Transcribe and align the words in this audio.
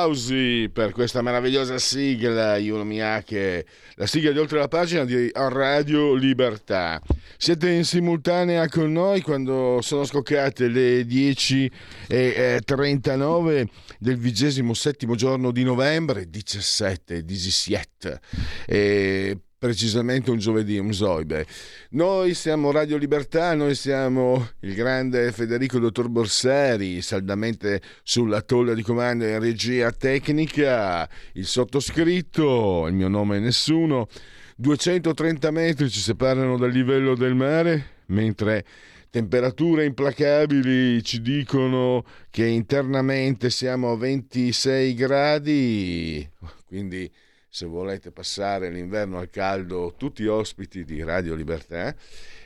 Applausi 0.00 0.70
per 0.72 0.92
questa 0.92 1.20
meravigliosa 1.20 1.76
sigla, 1.76 2.56
Iuno 2.56 2.84
Miyake, 2.84 3.66
la 3.96 4.06
sigla 4.06 4.30
di 4.30 4.38
oltre 4.38 4.58
la 4.58 4.66
pagina 4.66 5.04
di 5.04 5.30
Radio 5.34 6.14
Libertà. 6.14 7.02
Siete 7.36 7.68
in 7.68 7.84
simultanea 7.84 8.66
con 8.70 8.90
noi 8.90 9.20
quando 9.20 9.80
sono 9.82 10.04
scoccate 10.04 10.68
le 10.68 11.02
10.39 11.02 13.66
del 13.98 14.16
vigesimo 14.16 14.72
settimo 14.72 15.16
giorno 15.16 15.50
di 15.50 15.64
novembre, 15.64 16.30
17, 16.30 17.22
17. 17.22 18.20
E 18.66 19.38
precisamente 19.60 20.30
un 20.30 20.38
giovedì, 20.38 20.78
un 20.78 20.90
zoibe. 20.90 21.44
Noi 21.90 22.32
siamo 22.32 22.70
Radio 22.70 22.96
Libertà, 22.96 23.54
noi 23.54 23.74
siamo 23.74 24.52
il 24.60 24.74
grande 24.74 25.30
Federico 25.32 25.78
Dottor 25.78 26.08
Borsari, 26.08 27.02
saldamente 27.02 27.82
sulla 28.02 28.40
tolla 28.40 28.72
di 28.72 28.80
comando 28.80 29.26
in 29.26 29.38
regia 29.38 29.92
tecnica, 29.92 31.06
il 31.34 31.44
sottoscritto, 31.44 32.86
il 32.86 32.94
mio 32.94 33.08
nome 33.08 33.36
è 33.36 33.40
nessuno, 33.40 34.08
230 34.56 35.50
metri 35.50 35.90
ci 35.90 36.00
separano 36.00 36.56
dal 36.56 36.70
livello 36.70 37.14
del 37.14 37.34
mare, 37.34 38.04
mentre 38.06 38.64
temperature 39.10 39.84
implacabili 39.84 41.02
ci 41.04 41.20
dicono 41.20 42.02
che 42.30 42.46
internamente 42.46 43.50
siamo 43.50 43.90
a 43.90 43.96
26 43.98 44.94
gradi, 44.94 46.26
quindi 46.66 47.10
se 47.50 47.66
volete 47.66 48.12
passare 48.12 48.70
l'inverno 48.70 49.18
al 49.18 49.28
caldo, 49.28 49.94
tutti 49.96 50.24
ospiti 50.26 50.84
di 50.84 51.02
Radio 51.02 51.34
Libertà. 51.34 51.94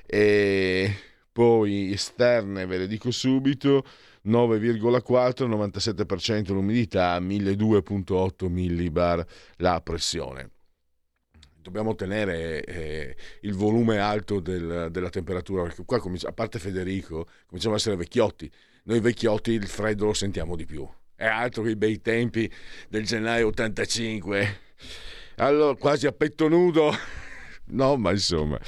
E 0.06 0.94
poi 1.30 1.92
esterne, 1.92 2.64
ve 2.64 2.78
le 2.78 2.86
dico 2.86 3.11
subito, 3.11 3.84
9,4, 4.27 5.46
97% 5.46 6.52
l'umidità, 6.52 7.20
1200.8 7.20 8.48
millibar 8.48 9.24
la 9.56 9.80
pressione. 9.83 10.50
Dobbiamo 11.61 11.94
tenere 11.94 12.64
eh, 12.64 13.16
il 13.42 13.55
volume 13.55 13.98
alto 13.98 14.41
del, 14.41 14.89
della 14.91 15.11
temperatura, 15.11 15.62
perché 15.62 15.84
qua, 15.84 16.00
a 16.00 16.33
parte 16.33 16.58
Federico, 16.58 17.27
cominciamo 17.46 17.74
a 17.74 17.78
essere 17.78 17.96
vecchiotti. 17.96 18.50
Noi 18.84 19.00
vecchiotti 19.00 19.52
il 19.52 19.66
freddo 19.66 20.06
lo 20.06 20.14
sentiamo 20.14 20.56
di 20.56 20.64
più. 20.64 20.86
È 21.14 21.27
altro 21.27 21.62
che 21.62 21.70
i 21.70 21.77
bei 21.77 22.00
tempi 22.00 22.50
del 22.89 23.05
gennaio 23.05 23.46
85 23.48 24.63
allora, 25.36 25.74
quasi 25.77 26.06
a 26.06 26.12
petto 26.12 26.48
nudo. 26.48 26.90
No, 27.67 27.96
ma 27.96 28.11
insomma. 28.11 28.61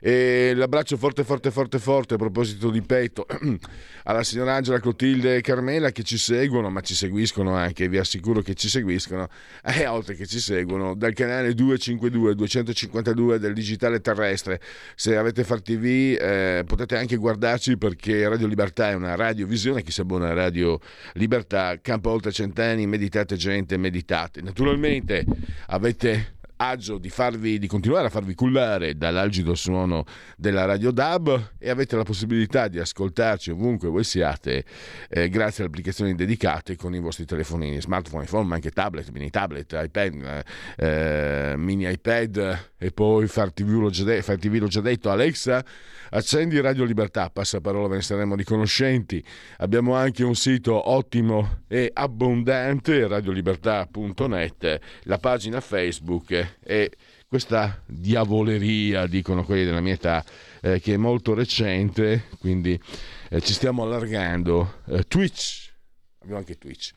E 0.00 0.52
l'abbraccio 0.54 0.96
forte, 0.96 1.24
forte, 1.24 1.50
forte, 1.50 1.78
forte 1.78 2.14
a 2.14 2.16
proposito 2.16 2.70
di 2.70 2.80
petto 2.80 3.26
alla 4.04 4.22
signora 4.22 4.54
Angela 4.54 4.80
Clotilde 4.80 5.36
e 5.36 5.40
Carmela 5.42 5.92
che 5.92 6.02
ci 6.02 6.16
seguono, 6.16 6.70
ma 6.70 6.80
ci 6.80 6.94
seguiscono 6.94 7.54
anche, 7.54 7.88
vi 7.88 7.98
assicuro 7.98 8.40
che 8.40 8.54
ci 8.54 8.68
seguiscono, 8.68 9.28
e 9.62 9.86
oltre 9.86 10.14
che 10.14 10.26
ci 10.26 10.40
seguono, 10.40 10.94
dal 10.94 11.12
canale 11.12 11.52
252 11.52 12.34
252 12.34 13.38
del 13.38 13.52
digitale 13.52 14.00
terrestre. 14.00 14.60
Se 14.94 15.16
avete 15.16 15.44
Far 15.44 15.60
TV 15.60 16.16
eh, 16.18 16.64
potete 16.66 16.96
anche 16.96 17.16
guardarci 17.16 17.76
perché 17.76 18.26
Radio 18.26 18.46
Libertà 18.46 18.90
è 18.90 18.94
una 18.94 19.14
radiovisione, 19.14 19.82
chi 19.82 19.92
si 19.92 20.00
abbona 20.00 20.28
a 20.28 20.32
Radio 20.32 20.80
Libertà, 21.14 21.78
campo 21.82 22.10
oltre 22.10 22.32
cent'anni, 22.32 22.86
meditate 22.86 23.36
gente, 23.36 23.76
meditate. 23.76 24.40
Naturalmente 24.40 25.26
avete 25.66 26.38
agio 26.60 26.98
di, 26.98 27.08
farvi, 27.08 27.58
di 27.58 27.66
continuare 27.66 28.06
a 28.06 28.10
farvi 28.10 28.34
cullare 28.34 28.96
dall'algido 28.96 29.54
suono 29.54 30.04
della 30.36 30.66
Radio 30.66 30.90
DAB 30.90 31.52
e 31.58 31.70
avete 31.70 31.96
la 31.96 32.02
possibilità 32.02 32.68
di 32.68 32.78
ascoltarci 32.78 33.50
ovunque 33.50 33.88
voi 33.88 34.04
siate 34.04 34.64
eh, 35.08 35.28
grazie 35.30 35.62
alle 35.62 35.72
applicazioni 35.72 36.14
dedicate 36.14 36.76
con 36.76 36.94
i 36.94 37.00
vostri 37.00 37.24
telefonini, 37.24 37.80
smartphone, 37.80 38.24
iPhone, 38.24 38.46
ma 38.46 38.56
anche 38.56 38.70
tablet, 38.70 39.10
mini 39.10 39.30
tablet, 39.30 39.72
iPad, 39.72 40.44
eh, 40.76 41.54
mini 41.56 41.90
iPad 41.90 42.72
e 42.76 42.90
poi 42.90 43.26
far 43.26 43.52
TV, 43.52 43.80
l'ho 43.80 43.90
già, 43.90 44.04
l'ho 44.04 44.68
già 44.68 44.80
detto, 44.80 45.10
Alexa 45.10 45.64
accendi 46.10 46.60
Radio 46.60 46.84
Libertà, 46.84 47.30
passaparola 47.30 47.88
ve 47.88 47.96
ne 47.96 48.02
saremo 48.02 48.34
riconoscenti. 48.34 49.24
Abbiamo 49.58 49.94
anche 49.94 50.24
un 50.24 50.34
sito 50.34 50.90
ottimo 50.90 51.62
e 51.68 51.90
abbondante, 51.92 53.06
radiolibertà.net, 53.06 54.80
la 55.04 55.18
pagina 55.18 55.60
Facebook 55.60 56.49
e 56.62 56.90
questa 57.30 57.80
diavoleria, 57.86 59.06
dicono 59.06 59.44
quelli 59.44 59.64
della 59.64 59.80
mia 59.80 59.94
età, 59.94 60.24
eh, 60.62 60.80
che 60.80 60.94
è 60.94 60.96
molto 60.96 61.32
recente, 61.32 62.24
quindi 62.40 62.78
eh, 63.30 63.40
ci 63.40 63.52
stiamo 63.52 63.84
allargando. 63.84 64.80
Eh, 64.88 65.04
Twitch, 65.04 65.72
abbiamo 66.18 66.38
anche 66.38 66.58
Twitch. 66.58 66.90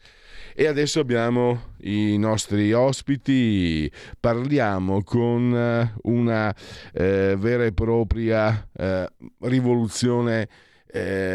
E 0.56 0.66
adesso 0.66 1.00
abbiamo 1.00 1.74
i 1.82 2.18
nostri 2.18 2.74
ospiti, 2.74 3.92
parliamo 4.20 5.04
con 5.04 5.56
eh, 5.56 5.94
una 6.04 6.56
eh, 6.94 7.36
vera 7.38 7.66
e 7.66 7.72
propria 7.72 8.68
eh, 8.76 9.08
rivoluzione 9.42 10.50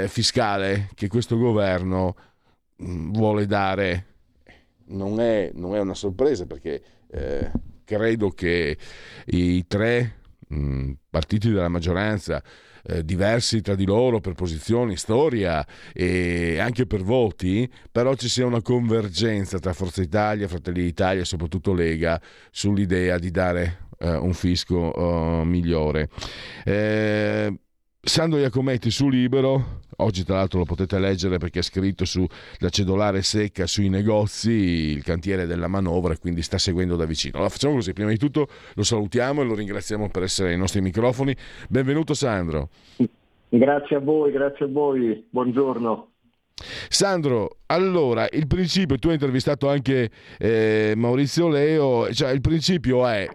fiscale 0.06 0.88
che 0.94 1.08
questo 1.08 1.36
governo 1.36 2.14
mh, 2.76 2.90
mm, 2.90 3.12
vuole 3.12 3.46
dare. 3.46 4.06
Non 4.90 5.18
è, 5.20 5.50
non 5.52 5.74
è, 5.74 5.80
una 5.80 5.94
sorpresa 5.94 6.46
perché 6.46 6.80
eh, 7.10 7.50
credo 7.88 8.28
che 8.28 8.76
i 9.24 9.66
tre 9.66 10.18
mh, 10.48 10.56
mm, 10.56 10.90
partiti 11.08 11.48
della 11.48 11.68
maggioranza 11.68 12.42
eh, 12.84 13.02
diversi 13.02 13.62
tra 13.62 13.74
di 13.74 13.86
loro 13.86 14.20
per 14.20 14.34
posizioni, 14.34 14.96
storia 14.96 15.66
e 15.94 16.58
anche 16.58 16.86
per 16.86 17.02
voti, 17.02 17.70
però 17.90 18.14
ci 18.14 18.28
sia 18.28 18.44
una 18.44 18.60
convergenza 18.60 19.58
tra 19.58 19.72
Forza 19.72 20.02
Italia, 20.02 20.48
Fratelli 20.48 20.82
d'Italia 20.82 21.22
e 21.22 21.24
soprattutto 21.24 21.72
Lega 21.72 22.20
sull'idea 22.50 23.18
di 23.18 23.30
dare 23.30 23.88
eh, 23.98 24.16
un 24.16 24.34
fisco 24.34 24.92
uh, 24.94 25.44
migliore. 25.44 26.10
Eh, 26.64 27.58
Sandro 28.00 28.38
Iacometti 28.38 28.92
su 28.92 29.08
Libero, 29.08 29.80
oggi 29.96 30.22
tra 30.22 30.36
l'altro 30.36 30.60
lo 30.60 30.64
potete 30.64 31.00
leggere 31.00 31.38
perché 31.38 31.58
è 31.58 31.62
scritto 31.62 32.04
sulla 32.04 32.68
cedolare 32.70 33.22
secca 33.22 33.66
sui 33.66 33.88
negozi, 33.88 34.52
il 34.52 35.02
cantiere 35.02 35.46
della 35.46 35.66
manovra 35.66 36.14
e 36.14 36.18
quindi 36.18 36.42
sta 36.42 36.58
seguendo 36.58 36.94
da 36.94 37.04
vicino. 37.06 37.34
Allora 37.34 37.50
facciamo 37.50 37.74
così, 37.74 37.92
prima 37.92 38.10
di 38.10 38.16
tutto 38.16 38.46
lo 38.74 38.82
salutiamo 38.84 39.42
e 39.42 39.44
lo 39.44 39.54
ringraziamo 39.56 40.10
per 40.10 40.22
essere 40.22 40.50
ai 40.50 40.56
nostri 40.56 40.80
microfoni. 40.80 41.34
Benvenuto 41.68 42.14
Sandro. 42.14 42.68
Grazie 43.48 43.96
a 43.96 44.00
voi, 44.00 44.30
grazie 44.30 44.66
a 44.66 44.68
voi, 44.68 45.26
buongiorno. 45.28 46.12
Sandro, 46.88 47.58
allora 47.66 48.28
il 48.30 48.46
principio, 48.46 48.96
tu 48.96 49.08
hai 49.08 49.14
intervistato 49.14 49.68
anche 49.68 50.10
eh, 50.38 50.92
Maurizio 50.96 51.48
Leo, 51.48 52.12
cioè 52.12 52.30
il 52.30 52.40
principio 52.40 53.06
è 53.06 53.28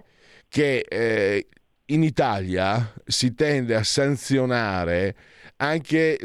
che 0.47 0.85
eh, 0.87 1.47
in 1.87 2.03
Italia 2.03 2.93
si 3.05 3.33
tende 3.33 3.75
a 3.75 3.83
sanzionare 3.83 5.15
anche, 5.57 6.17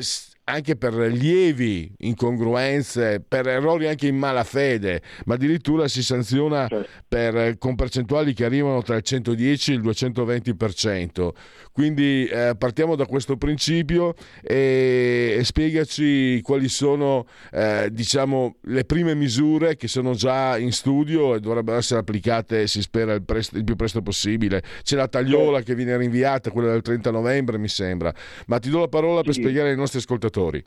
anche, 0.44 0.76
per 0.76 0.94
lievi 0.94 1.92
incongruenze, 1.98 3.24
per 3.26 3.48
errori 3.48 3.88
anche 3.88 4.06
in 4.06 4.16
malafede, 4.16 5.02
ma 5.26 5.34
addirittura 5.34 5.88
si 5.88 6.02
sanziona 6.02 6.66
certo. 6.68 6.88
per, 7.06 7.58
con 7.58 7.74
percentuali 7.74 8.34
che 8.34 8.44
arrivano 8.44 8.82
tra 8.82 8.96
il 8.96 9.02
110 9.02 9.72
e 9.72 9.74
il 9.74 9.82
220%. 9.82 11.30
Quindi 11.78 12.26
eh, 12.26 12.56
partiamo 12.58 12.96
da 12.96 13.06
questo 13.06 13.36
principio 13.36 14.16
e, 14.42 15.36
e 15.38 15.44
spiegaci 15.44 16.40
quali 16.42 16.68
sono 16.68 17.24
eh, 17.52 17.90
diciamo, 17.92 18.56
le 18.62 18.84
prime 18.84 19.14
misure 19.14 19.76
che 19.76 19.86
sono 19.86 20.14
già 20.14 20.58
in 20.58 20.72
studio 20.72 21.36
e 21.36 21.38
dovrebbero 21.38 21.78
essere 21.78 22.00
applicate, 22.00 22.66
si 22.66 22.82
spera, 22.82 23.12
il, 23.12 23.22
presto, 23.22 23.56
il 23.56 23.62
più 23.62 23.76
presto 23.76 24.02
possibile. 24.02 24.60
C'è 24.82 24.96
la 24.96 25.06
tagliola 25.06 25.62
che 25.62 25.76
viene 25.76 25.96
rinviata, 25.96 26.50
quella 26.50 26.72
del 26.72 26.82
30 26.82 27.12
novembre 27.12 27.58
mi 27.58 27.68
sembra, 27.68 28.12
ma 28.48 28.58
ti 28.58 28.70
do 28.70 28.80
la 28.80 28.88
parola 28.88 29.22
per 29.22 29.34
spiegare 29.34 29.70
ai 29.70 29.76
nostri 29.76 30.00
ascoltatori. 30.00 30.64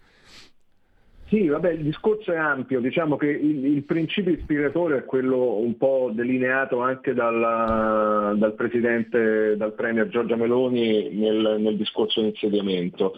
Sì, 1.31 1.47
vabbè, 1.47 1.71
il 1.71 1.83
discorso 1.83 2.33
è 2.33 2.35
ampio, 2.35 2.81
diciamo 2.81 3.15
che 3.15 3.27
il, 3.27 3.65
il, 3.65 3.83
principio 3.83 4.33
ispiratore 4.33 4.97
è 4.97 5.05
quello 5.05 5.59
un 5.59 5.77
po' 5.77 6.11
delineato 6.13 6.81
anche 6.81 7.13
dalla, 7.13 8.33
dal 8.35 8.53
Presidente, 8.53 9.55
dal 9.55 9.73
Premier 9.73 10.09
Giorgia 10.09 10.35
Meloni 10.35 11.11
nel, 11.11 11.55
nel 11.57 11.77
discorso 11.77 12.19
di 12.19 12.27
insediamento, 12.27 13.13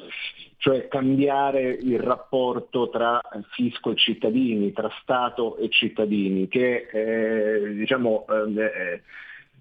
cioè 0.58 0.88
cambiare 0.90 1.72
il 1.72 1.98
rapporto 1.98 2.88
tra 2.92 3.20
fisco 3.56 3.94
e 3.94 3.96
cittadini, 3.96 4.72
tra 4.74 4.92
Stato 5.02 5.58
e 5.58 5.70
cittadini, 5.70 6.48
che 6.48 6.88
eh, 6.92 7.74
diciamo, 7.74 8.28
eh, 8.28 9.02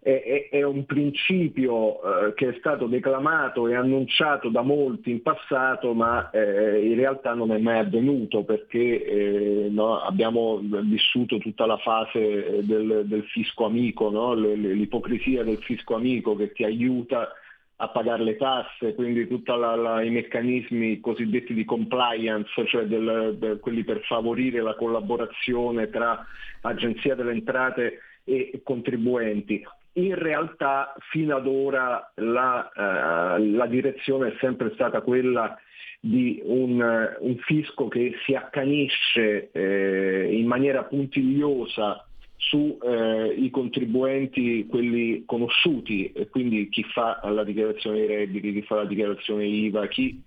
è, 0.02 0.48
è, 0.50 0.62
un 0.64 0.84
principio 0.84 2.26
eh, 2.26 2.34
che 2.34 2.48
è 2.48 2.56
stato 2.58 2.86
declamato 2.86 3.68
e 3.68 3.76
annunciato 3.76 4.48
da 4.48 4.62
molti 4.62 5.12
in 5.12 5.22
passato, 5.22 5.94
ma 5.94 6.28
eh, 6.30 6.84
in 6.84 6.96
realtà 6.96 7.34
non 7.34 7.52
è 7.52 7.58
mai 7.58 7.78
avvenuto 7.78 8.42
perché 8.42 9.04
eh, 9.04 9.68
no, 9.70 10.00
abbiamo 10.00 10.60
vissuto 10.60 11.38
tutta 11.38 11.66
la 11.66 11.76
fase 11.76 12.64
del, 12.64 13.04
del 13.04 13.22
fisco 13.28 13.64
amico, 13.64 14.10
no? 14.10 14.34
l'ipocrisia 14.34 15.44
del 15.44 15.58
fisco 15.58 15.94
amico 15.94 16.34
che 16.34 16.50
ti 16.50 16.64
aiuta 16.64 17.28
a 17.76 17.88
pagare 17.88 18.24
le 18.24 18.36
tasse, 18.36 18.96
quindi 18.96 19.28
tutti 19.28 19.52
i 19.52 20.10
meccanismi 20.10 20.98
cosiddetti 20.98 21.54
di 21.54 21.64
compliance, 21.64 22.66
cioè 22.66 22.86
del, 22.86 23.36
del, 23.38 23.60
quelli 23.60 23.84
per 23.84 24.00
favorire 24.02 24.60
la 24.62 24.74
collaborazione 24.74 25.90
tra 25.90 26.24
Agenzia 26.62 27.14
delle 27.14 27.32
Entrate 27.32 27.98
e 28.24 28.60
contribuenti 28.64 29.64
in 29.94 30.14
realtà 30.14 30.94
fino 31.10 31.36
ad 31.36 31.46
ora 31.46 32.12
la, 32.16 32.70
uh, 32.74 33.54
la 33.54 33.66
direzione 33.66 34.28
è 34.28 34.36
sempre 34.40 34.70
stata 34.74 35.02
quella 35.02 35.58
di 36.00 36.40
un, 36.44 36.80
uh, 36.80 37.26
un 37.26 37.36
fisco 37.38 37.88
che 37.88 38.14
si 38.24 38.34
accanisce 38.34 39.50
eh, 39.52 40.28
in 40.32 40.46
maniera 40.46 40.84
puntigliosa 40.84 42.04
sui 42.36 42.76
eh, 42.82 43.50
contribuenti, 43.52 44.66
quelli 44.66 45.22
conosciuti, 45.24 46.12
quindi 46.28 46.68
chi 46.70 46.82
fa 46.82 47.20
la 47.22 47.44
dichiarazione 47.44 47.98
dei 47.98 48.06
redditi, 48.08 48.52
chi 48.52 48.62
fa 48.62 48.76
la 48.76 48.84
dichiarazione 48.84 49.44
IVA, 49.44 49.86
chi 49.86 50.20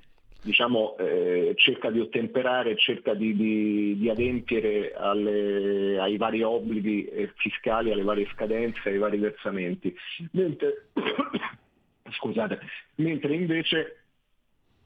diciamo, 0.46 0.96
eh, 1.00 1.54
cerca 1.56 1.90
di 1.90 2.00
ottemperare, 2.00 2.78
cerca 2.78 3.16
di, 3.16 3.36
di, 3.36 3.98
di 3.98 4.10
adempiere 4.10 4.94
alle, 4.94 6.00
ai 6.00 6.18
vari 6.18 6.44
obblighi 6.44 7.06
eh, 7.06 7.32
fiscali, 7.36 7.92
alle 7.92 8.04
varie 8.04 8.28
scadenze, 8.32 8.90
ai 8.90 9.00
vari 9.00 9.18
versamenti. 9.18 9.94
Mentre, 10.34 10.90
scusate, 12.12 12.60
mentre 12.98 13.34
invece 13.34 14.05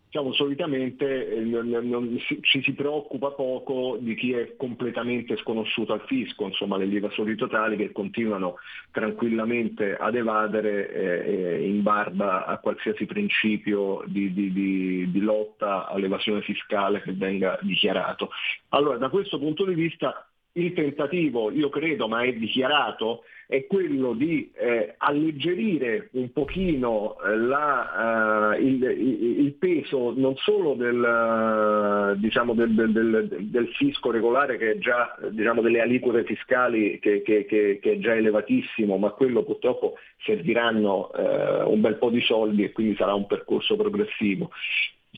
diciamo, 0.09 0.33
solitamente 0.33 1.35
eh, 1.35 1.39
non, 1.41 1.69
non, 1.69 2.19
ci 2.41 2.63
si 2.63 2.73
preoccupa 2.73 3.29
poco 3.29 3.97
di 3.99 4.15
chi 4.15 4.33
è 4.33 4.55
completamente 4.55 5.37
sconosciuto 5.37 5.93
al 5.93 6.01
fisco, 6.07 6.45
insomma 6.45 6.77
degli 6.77 6.95
evasori 6.95 7.35
totali 7.35 7.77
che 7.77 7.91
continuano 7.91 8.55
tranquillamente 8.91 9.95
ad 9.95 10.15
evadere 10.15 10.91
eh, 10.91 11.33
eh, 11.33 11.67
in 11.67 11.83
barba 11.83 12.45
a 12.45 12.57
qualsiasi 12.57 13.05
principio 13.05 14.01
di, 14.07 14.33
di, 14.33 14.51
di, 14.51 15.11
di 15.11 15.19
lotta 15.21 15.87
all'evasione 15.87 16.41
fiscale 16.41 17.01
che 17.03 17.13
venga 17.13 17.59
dichiarato. 17.61 18.31
Allora 18.69 18.97
da 18.97 19.09
questo 19.09 19.37
punto 19.37 19.63
di 19.63 19.75
vista 19.75 20.27
il 20.53 20.73
tentativo, 20.73 21.51
io 21.51 21.69
credo, 21.69 22.07
ma 22.07 22.23
è 22.23 22.33
dichiarato, 22.33 23.25
è 23.49 23.65
quello 23.65 24.13
di 24.13 24.51
eh, 24.53 24.93
alleggerire 24.95 26.09
un 26.11 26.31
pochino 26.31 27.17
eh, 27.19 27.35
la, 27.35 28.53
uh, 28.55 28.61
il, 28.61 28.83
il, 28.83 29.53
peso 29.53 30.13
non 30.15 30.35
solo 30.35 30.75
del, 30.75 32.13
uh, 32.13 32.19
diciamo 32.19 32.53
del, 32.53 32.75
del, 32.75 33.27
del, 33.49 33.67
fisco 33.69 34.11
regolare 34.11 34.55
che 34.59 34.73
è 34.73 34.77
già 34.77 35.17
diciamo, 35.31 35.61
delle 35.61 35.81
aliquote 35.81 36.25
fiscali 36.25 36.99
che, 36.99 37.23
che, 37.23 37.45
che, 37.45 37.79
che, 37.81 37.93
è 37.93 37.97
già 37.97 38.13
elevatissimo, 38.13 38.97
ma 38.97 39.09
quello 39.09 39.41
purtroppo 39.41 39.95
serviranno 40.23 41.09
uh, 41.11 41.71
un 41.71 41.81
bel 41.81 41.95
po' 41.95 42.11
di 42.11 42.21
soldi 42.21 42.63
e 42.65 42.71
quindi 42.71 42.95
sarà 42.97 43.15
un 43.15 43.25
percorso 43.25 43.75
progressivo. 43.75 44.51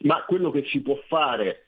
Ma 0.04 0.24
quello 0.26 0.52
che 0.52 0.64
si 0.68 0.82
può 0.82 0.98
fare 1.10 1.66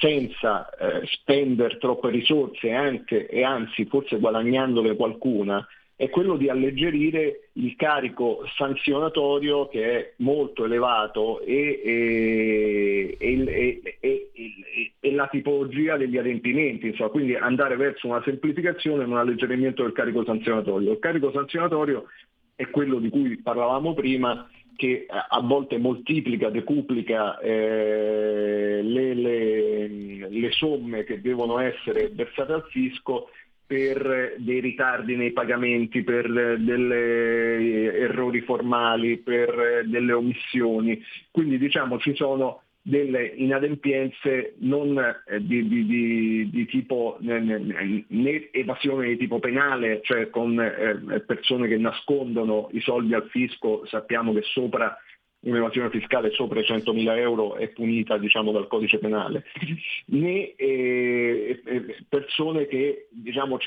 senza 0.00 0.68
eh, 0.70 1.06
spendere 1.06 1.78
troppe 1.78 2.10
risorse 2.10 2.70
anche, 2.72 3.26
e 3.26 3.44
anzi 3.44 3.86
forse 3.86 4.18
guadagnandole 4.18 4.96
qualcuna, 4.96 5.66
è 6.00 6.08
quello 6.08 6.38
di 6.38 6.48
alleggerire 6.48 7.50
il 7.52 7.76
carico 7.76 8.42
sanzionatorio 8.56 9.68
che 9.68 9.84
è 9.84 10.12
molto 10.16 10.64
elevato 10.64 11.42
e, 11.42 13.16
e, 13.18 13.86
e, 14.00 14.92
e 14.98 15.12
la 15.12 15.26
tipologia 15.26 15.98
degli 15.98 16.16
adempimenti, 16.16 16.86
insomma, 16.86 17.10
quindi 17.10 17.36
andare 17.36 17.76
verso 17.76 18.06
una 18.06 18.22
semplificazione 18.24 19.02
e 19.02 19.06
un 19.08 19.18
alleggerimento 19.18 19.82
del 19.82 19.92
carico 19.92 20.24
sanzionatorio. 20.24 20.92
Il 20.92 20.98
carico 21.00 21.32
sanzionatorio 21.32 22.06
è 22.54 22.70
quello 22.70 22.98
di 22.98 23.10
cui 23.10 23.36
parlavamo 23.36 23.92
prima, 23.92 24.48
che 24.76 25.04
a 25.06 25.40
volte 25.42 25.76
moltiplica, 25.76 26.48
decuplica 26.48 27.38
eh, 27.40 28.80
le, 28.82 29.12
le, 29.12 30.28
le, 30.30 30.50
somme 30.52 31.04
che 31.04 31.20
devono 31.20 31.58
essere 31.58 32.08
versate 32.08 32.54
al 32.54 32.64
fisco 32.70 33.28
per 33.70 34.34
dei 34.38 34.58
ritardi 34.58 35.14
nei 35.14 35.30
pagamenti, 35.30 36.02
per 36.02 36.28
degli 36.28 36.92
errori 36.92 38.40
formali, 38.40 39.18
per 39.18 39.84
delle 39.86 40.12
omissioni. 40.12 41.00
Quindi 41.30 41.56
diciamo 41.56 42.00
ci 42.00 42.12
sono 42.16 42.62
delle 42.82 43.26
inadempienze 43.26 44.54
non 44.58 44.98
eh, 44.98 45.46
di, 45.46 45.68
di, 45.68 45.86
di, 45.86 46.50
di, 46.50 46.66
tipo 46.66 47.18
né 47.20 48.50
evasione 48.50 49.06
di 49.10 49.16
tipo 49.18 49.38
penale, 49.38 50.00
cioè 50.02 50.30
con 50.30 50.60
eh, 50.60 51.20
persone 51.20 51.68
che 51.68 51.76
nascondono 51.76 52.70
i 52.72 52.80
soldi 52.80 53.14
al 53.14 53.28
fisco, 53.28 53.86
sappiamo 53.86 54.32
che 54.32 54.42
sopra 54.42 54.98
un'evasione 55.40 55.90
fiscale 55.90 56.30
sopra 56.32 56.60
i 56.60 56.64
100.000 56.64 57.16
euro 57.16 57.56
è 57.56 57.68
punita 57.68 58.18
diciamo, 58.18 58.52
dal 58.52 58.66
codice 58.66 58.98
penale, 58.98 59.44
né 60.06 60.54
eh, 60.54 61.62
eh 61.64 61.96
persone 62.08 62.66
che 62.66 63.08
diciamo, 63.10 63.58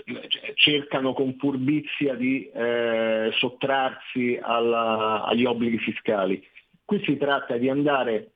cercano 0.55 1.13
con 1.13 1.35
furbizia 1.37 2.15
di 2.15 2.49
eh, 2.49 3.31
sottrarsi 3.37 4.37
alla, 4.41 5.23
agli 5.23 5.45
obblighi 5.45 5.79
fiscali. 5.79 6.45
Qui 6.85 7.01
si 7.05 7.17
tratta 7.17 7.57
di 7.57 7.69
andare 7.69 8.31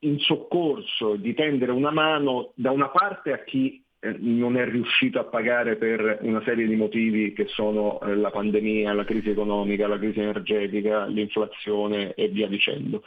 in 0.00 0.18
soccorso, 0.18 1.16
di 1.16 1.34
tendere 1.34 1.72
una 1.72 1.90
mano 1.90 2.52
da 2.54 2.70
una 2.70 2.88
parte 2.88 3.32
a 3.32 3.44
chi 3.44 3.84
non 4.18 4.56
è 4.56 4.64
riuscito 4.64 5.18
a 5.18 5.24
pagare 5.24 5.76
per 5.76 6.18
una 6.22 6.42
serie 6.42 6.66
di 6.66 6.74
motivi 6.74 7.32
che 7.32 7.46
sono 7.48 8.00
eh, 8.00 8.14
la 8.14 8.30
pandemia, 8.30 8.94
la 8.94 9.04
crisi 9.04 9.30
economica, 9.30 9.86
la 9.86 9.98
crisi 9.98 10.20
energetica, 10.20 11.04
l'inflazione 11.06 12.14
e 12.14 12.28
via 12.28 12.48
dicendo. 12.48 13.02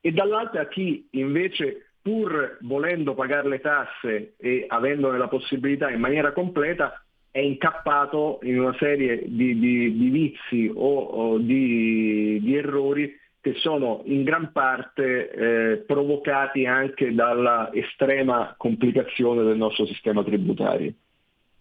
E 0.00 0.12
dall'altra 0.12 0.68
chi 0.68 1.08
invece 1.12 1.92
pur 2.02 2.58
volendo 2.62 3.14
pagare 3.14 3.48
le 3.48 3.60
tasse 3.60 4.34
e 4.38 4.64
avendone 4.68 5.18
la 5.18 5.28
possibilità 5.28 5.90
in 5.90 6.00
maniera 6.00 6.32
completa 6.32 7.02
è 7.30 7.38
incappato 7.38 8.40
in 8.42 8.58
una 8.58 8.74
serie 8.78 9.22
di, 9.26 9.58
di, 9.58 9.96
di 9.96 10.08
vizi 10.08 10.70
o, 10.74 10.98
o 10.98 11.38
di, 11.38 12.40
di 12.42 12.56
errori 12.56 13.19
che 13.40 13.54
sono 13.54 14.02
in 14.04 14.22
gran 14.22 14.52
parte 14.52 15.30
eh, 15.30 15.76
provocati 15.78 16.66
anche 16.66 17.14
dalla 17.14 17.70
estrema 17.72 18.54
complicazione 18.56 19.42
del 19.42 19.56
nostro 19.56 19.86
sistema 19.86 20.22
tributario. 20.22 20.92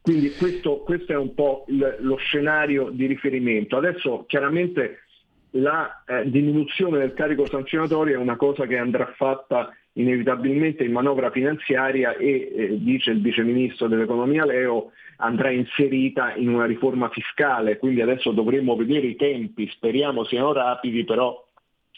Quindi 0.01 0.31
questo, 0.31 0.79
questo 0.79 1.13
è 1.13 1.17
un 1.17 1.33
po' 1.33 1.65
il, 1.67 1.97
lo 1.99 2.15
scenario 2.17 2.89
di 2.89 3.05
riferimento. 3.05 3.77
Adesso 3.77 4.25
chiaramente 4.27 5.03
la 5.51 6.03
eh, 6.05 6.29
diminuzione 6.29 6.99
del 6.99 7.13
carico 7.13 7.45
sanzionatorio 7.47 8.15
è 8.15 8.21
una 8.21 8.35
cosa 8.35 8.65
che 8.65 8.77
andrà 8.77 9.11
fatta 9.15 9.73
inevitabilmente 9.93 10.83
in 10.83 10.91
manovra 10.91 11.31
finanziaria 11.31 12.15
e, 12.15 12.51
eh, 12.55 12.77
dice 12.79 13.11
il 13.11 13.21
Vice 13.21 13.43
Ministro 13.43 13.87
dell'Economia 13.87 14.45
Leo, 14.45 14.91
andrà 15.17 15.51
inserita 15.51 16.33
in 16.35 16.49
una 16.49 16.65
riforma 16.65 17.09
fiscale, 17.09 17.77
quindi 17.77 18.01
adesso 18.01 18.31
dovremo 18.31 18.75
vedere 18.75 19.07
i 19.07 19.15
tempi, 19.15 19.67
speriamo 19.67 20.23
siano 20.23 20.53
rapidi, 20.53 21.03
però 21.03 21.45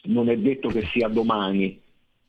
non 0.03 0.29
è 0.29 0.38
detto 0.38 0.70
che 0.70 0.86
sia 0.86 1.08
domani. 1.08 1.79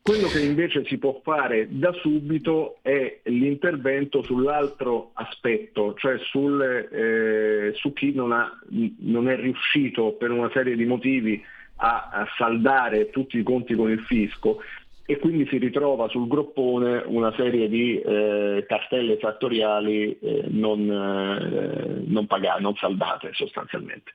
Quello 0.03 0.27
che 0.27 0.41
invece 0.41 0.85
si 0.87 0.99
può 0.99 1.21
fare 1.23 1.69
da 1.71 1.93
subito 1.93 2.79
è 2.83 3.21
l'intervento 3.25 4.23
sull'altro 4.23 5.11
aspetto, 5.13 5.95
cioè 5.97 6.19
sul, 6.19 6.61
eh, 6.61 7.73
su 7.77 7.93
chi 7.93 8.13
non, 8.13 8.33
ha, 8.33 8.51
non, 8.99 9.29
è 9.29 9.37
riuscito 9.37 10.15
per 10.15 10.33
una 10.33 10.51
serie 10.53 10.75
di 10.75 10.87
motivi 10.87 11.41
a, 11.77 12.09
a 12.13 12.27
saldare 12.37 13.11
tutti 13.11 13.39
i 13.39 13.45
conti 13.45 13.77
con 13.77 13.93
il 13.93 14.01
fisco 14.01 14.61
e 15.05 15.19
quindi 15.19 15.47
si 15.49 15.59
ritrova 15.59 16.09
sul 16.09 16.29
groppone 16.29 17.03
una 17.07 17.33
serie 17.37 17.69
di 17.69 17.99
eh, 18.01 18.65
cartelle 18.69 19.19
fattoriali 19.19 20.17
eh, 20.19 20.45
non, 20.49 20.81
eh, 20.89 22.03
non, 22.07 22.27
pagate, 22.27 22.61
non 22.61 22.75
saldate 22.77 23.31
sostanzialmente. 23.33 24.13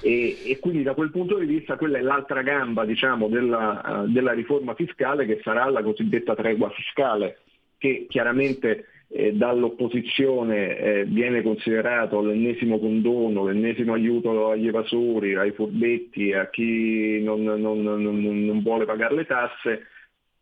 E, 0.00 0.38
e, 0.46 0.58
quindi 0.58 0.82
da 0.82 0.94
quel 0.94 1.10
punto 1.10 1.38
di 1.38 1.44
vista 1.44 1.76
quella 1.76 1.98
è 1.98 2.00
l'altra 2.00 2.40
gamba 2.42 2.84
diciamo, 2.86 3.28
della, 3.28 3.82
uh, 3.84 4.10
della 4.10 4.32
riforma 4.32 4.74
fiscale 4.74 5.26
che 5.26 5.40
sarà 5.42 5.68
la 5.68 5.82
cosiddetta 5.82 6.34
tregua 6.34 6.70
fiscale 6.70 7.40
che 7.76 8.06
chiaramente 8.08 8.86
eh, 9.08 9.32
dall'opposizione 9.34 10.78
eh, 10.78 11.04
viene 11.04 11.42
considerato 11.42 12.22
l'ennesimo 12.22 12.78
condono, 12.78 13.44
l'ennesimo 13.44 13.92
aiuto 13.92 14.48
agli 14.48 14.68
evasori, 14.68 15.34
ai 15.34 15.50
furbetti, 15.50 16.32
a 16.32 16.48
chi 16.48 17.20
non, 17.22 17.42
non, 17.42 17.82
non 17.82 18.62
vuole 18.62 18.86
pagare 18.86 19.14
le 19.14 19.26
tasse, 19.26 19.86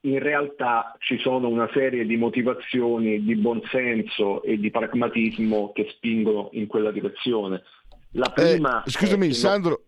in 0.03 0.19
realtà 0.19 0.97
ci 0.99 1.19
sono 1.19 1.49
una 1.49 1.69
serie 1.73 2.07
di 2.07 2.17
motivazioni 2.17 3.23
di 3.23 3.37
buonsenso 3.37 4.43
e 4.43 4.59
di 4.59 4.71
pragmatismo 4.71 5.73
che 5.73 5.89
spingono 5.91 6.49
in 6.53 6.67
quella 6.67 6.91
direzione. 6.91 7.63
La 8.13 8.31
prima 8.31 8.83
eh, 8.83 8.91
scusami, 8.91 9.33
Sandro, 9.33 9.83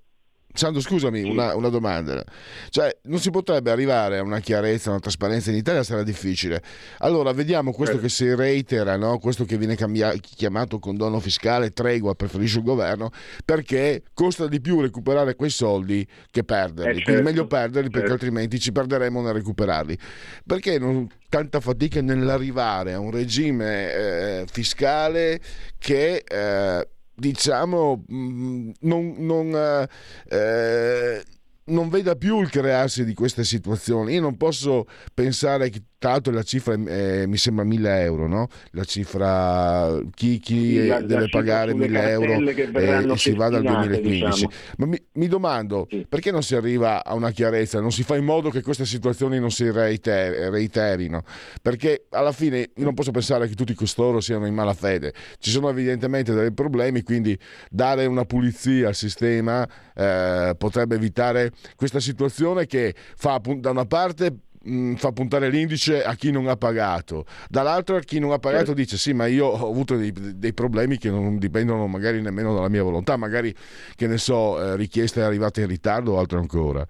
Sandro, 0.54 0.80
scusami, 0.80 1.22
sì. 1.22 1.28
una, 1.28 1.54
una, 1.54 1.68
domanda. 1.68 2.22
Cioè, 2.68 2.98
non 3.04 3.18
si 3.18 3.30
potrebbe 3.30 3.70
arrivare 3.70 4.18
a 4.18 4.22
una 4.22 4.40
chiarezza, 4.40 4.88
a 4.88 4.92
una 4.92 5.00
trasparenza 5.00 5.50
in 5.50 5.56
Italia 5.56 5.82
sarà 5.82 6.02
difficile. 6.02 6.62
Allora, 6.98 7.32
vediamo 7.32 7.72
questo 7.72 7.96
eh. 7.96 8.00
che 8.00 8.08
si 8.08 8.34
reitera, 8.34 8.96
no? 8.96 9.18
questo 9.18 9.44
che 9.44 9.56
viene 9.56 9.76
cambiato, 9.76 10.18
chiamato 10.20 10.78
condono 10.78 11.20
fiscale, 11.20 11.70
tregua, 11.70 12.14
preferisce 12.14 12.58
il 12.58 12.64
governo, 12.64 13.10
perché 13.44 14.02
costa 14.12 14.46
di 14.46 14.60
più 14.60 14.80
recuperare 14.80 15.36
quei 15.36 15.50
soldi 15.50 16.06
che 16.30 16.44
perderli. 16.44 16.90
Eh, 16.90 16.94
certo. 16.96 17.04
Quindi 17.04 17.22
meglio 17.22 17.46
perderli 17.46 17.88
perché 17.88 18.08
certo. 18.08 18.24
altrimenti 18.24 18.60
ci 18.60 18.72
perderemo 18.72 19.22
nel 19.22 19.32
recuperarli. 19.32 19.98
Perché 20.46 20.78
non 20.78 21.08
tanta 21.28 21.60
fatica 21.60 22.02
nell'arrivare 22.02 22.92
a 22.92 22.98
un 22.98 23.10
regime 23.10 23.92
eh, 23.92 24.44
fiscale 24.50 25.40
che 25.78 26.22
eh, 26.28 26.88
diciamo, 27.14 28.04
mm, 28.12 28.70
non, 28.80 29.14
non, 29.18 29.54
eh, 29.54 29.88
eh, 30.28 31.24
non, 31.64 31.88
veda 31.88 32.16
più 32.16 32.40
il 32.40 32.50
crearsi 32.50 33.04
di 33.04 33.14
queste 33.14 33.44
situazioni. 33.44 34.14
Io 34.14 34.20
non 34.20 34.36
posso 34.36 34.86
pensare 35.14 35.70
che 35.70 35.82
tra 36.02 36.10
l'altro 36.10 36.32
la 36.32 36.42
cifra 36.42 36.74
eh, 36.74 37.28
mi 37.28 37.36
sembra 37.36 37.62
1000 37.62 38.00
euro, 38.02 38.26
no? 38.26 38.48
La 38.72 38.82
cifra, 38.82 40.00
chi, 40.12 40.40
chi 40.40 40.84
la, 40.84 41.00
deve 41.00 41.20
la 41.20 41.28
pagare 41.30 41.74
1000 41.74 42.10
euro 42.10 42.50
e 42.50 43.16
si 43.16 43.32
va 43.34 43.48
dal 43.48 43.62
2015. 43.62 44.00
Diciamo. 44.30 44.52
Ma 44.78 44.86
mi, 44.86 45.00
mi 45.12 45.28
domando, 45.28 45.86
sì. 45.88 46.04
perché 46.08 46.32
non 46.32 46.42
si 46.42 46.56
arriva 46.56 47.04
a 47.04 47.14
una 47.14 47.30
chiarezza, 47.30 47.78
non 47.78 47.92
si 47.92 48.02
fa 48.02 48.16
in 48.16 48.24
modo 48.24 48.50
che 48.50 48.62
queste 48.62 48.84
situazioni 48.84 49.38
non 49.38 49.52
si 49.52 49.70
reiter- 49.70 50.50
reiterino? 50.50 51.22
Perché 51.62 52.06
alla 52.10 52.32
fine 52.32 52.58
io 52.58 52.82
non 52.82 52.94
posso 52.94 53.12
pensare 53.12 53.46
che 53.46 53.54
tutti 53.54 53.72
costoro 53.72 54.20
siano 54.20 54.46
in 54.46 54.54
malafede. 54.54 55.14
Ci 55.38 55.50
sono 55.50 55.68
evidentemente 55.68 56.34
dei 56.34 56.52
problemi, 56.52 57.04
quindi 57.04 57.38
dare 57.70 58.06
una 58.06 58.24
pulizia 58.24 58.88
al 58.88 58.96
sistema 58.96 59.64
eh, 59.94 60.52
potrebbe 60.58 60.96
evitare 60.96 61.52
questa 61.76 62.00
situazione 62.00 62.66
che 62.66 62.92
fa 63.14 63.40
da 63.40 63.70
una 63.70 63.86
parte 63.86 64.34
mh, 64.62 64.94
fa 64.94 65.12
puntare 65.12 65.48
l'indice 65.48 66.02
a 66.04 66.14
chi 66.14 66.30
non 66.30 66.48
ha 66.48 66.56
pagato, 66.56 67.24
dall'altro 67.48 67.96
a 67.96 68.00
chi 68.00 68.18
non 68.18 68.32
ha 68.32 68.38
pagato 68.38 68.74
dice 68.74 68.96
sì 68.96 69.12
ma 69.12 69.26
io 69.26 69.46
ho 69.46 69.70
avuto 69.70 69.96
dei, 69.96 70.12
dei, 70.12 70.52
problemi 70.52 70.98
che 70.98 71.10
non 71.10 71.38
dipendono 71.38 71.86
magari 71.86 72.20
nemmeno 72.20 72.54
dalla 72.54 72.68
mia 72.68 72.82
volontà, 72.82 73.16
magari 73.16 73.54
che 73.96 74.06
ne 74.06 74.18
so, 74.18 74.62
eh, 74.62 74.76
richiesta 74.76 75.20
è 75.20 75.24
arrivata 75.24 75.60
in 75.60 75.66
ritardo 75.66 76.12
o 76.12 76.18
altro 76.18 76.38
ancora. 76.38 76.86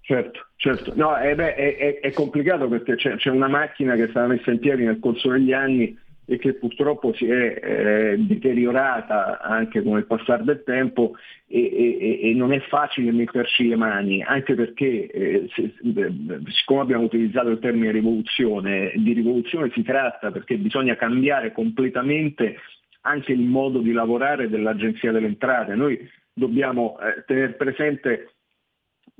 Certo, 0.00 0.46
certo. 0.56 0.92
No, 0.94 1.18
eh 1.18 1.34
beh, 1.34 1.54
è, 1.54 1.76
è, 1.76 2.00
è, 2.00 2.12
complicato 2.12 2.66
perché 2.66 2.96
c'è, 2.96 3.16
c'è, 3.16 3.28
una 3.28 3.48
macchina 3.48 3.94
che 3.94 4.04
è 4.04 4.08
stata 4.08 4.26
messa 4.26 4.50
in 4.50 4.58
piedi 4.58 4.84
nel 4.84 4.98
corso 5.00 5.30
degli 5.30 5.52
anni 5.52 5.94
e 6.30 6.36
che 6.36 6.52
purtroppo 6.52 7.14
si 7.14 7.26
è 7.26 7.58
eh, 7.62 8.16
deteriorata 8.18 9.40
anche 9.40 9.82
con 9.82 9.96
il 9.96 10.04
passare 10.04 10.44
del 10.44 10.62
tempo 10.62 11.14
e, 11.46 11.58
e, 11.58 12.20
e, 12.28 12.34
non 12.34 12.52
è 12.52 12.60
facile 12.68 13.12
metterci 13.12 13.66
le 13.66 13.76
mani, 13.76 14.22
anche 14.22 14.54
perché 14.54 15.06
eh, 15.06 15.48
se, 15.54 15.62
eh, 15.62 16.12
siccome 16.48 16.82
abbiamo 16.82 17.04
utilizzato 17.04 17.48
il 17.48 17.58
termine 17.60 17.92
rivoluzione, 17.92 18.92
di 18.96 19.14
rivoluzione 19.14 19.70
si 19.72 19.82
tratta 19.82 20.30
perché 20.30 20.58
bisogna 20.58 20.96
cambiare 20.96 21.52
completamente 21.52 22.56
anche 23.02 23.32
il 23.32 23.40
modo 23.40 23.78
di 23.78 23.92
lavorare 23.92 24.50
dell'Agenzia 24.50 25.12
delle 25.12 25.28
Entrate. 25.28 25.74
Noi 25.76 25.98
dobbiamo 26.34 26.98
eh, 27.00 27.24
tenere 27.26 27.54
presente 27.54 28.34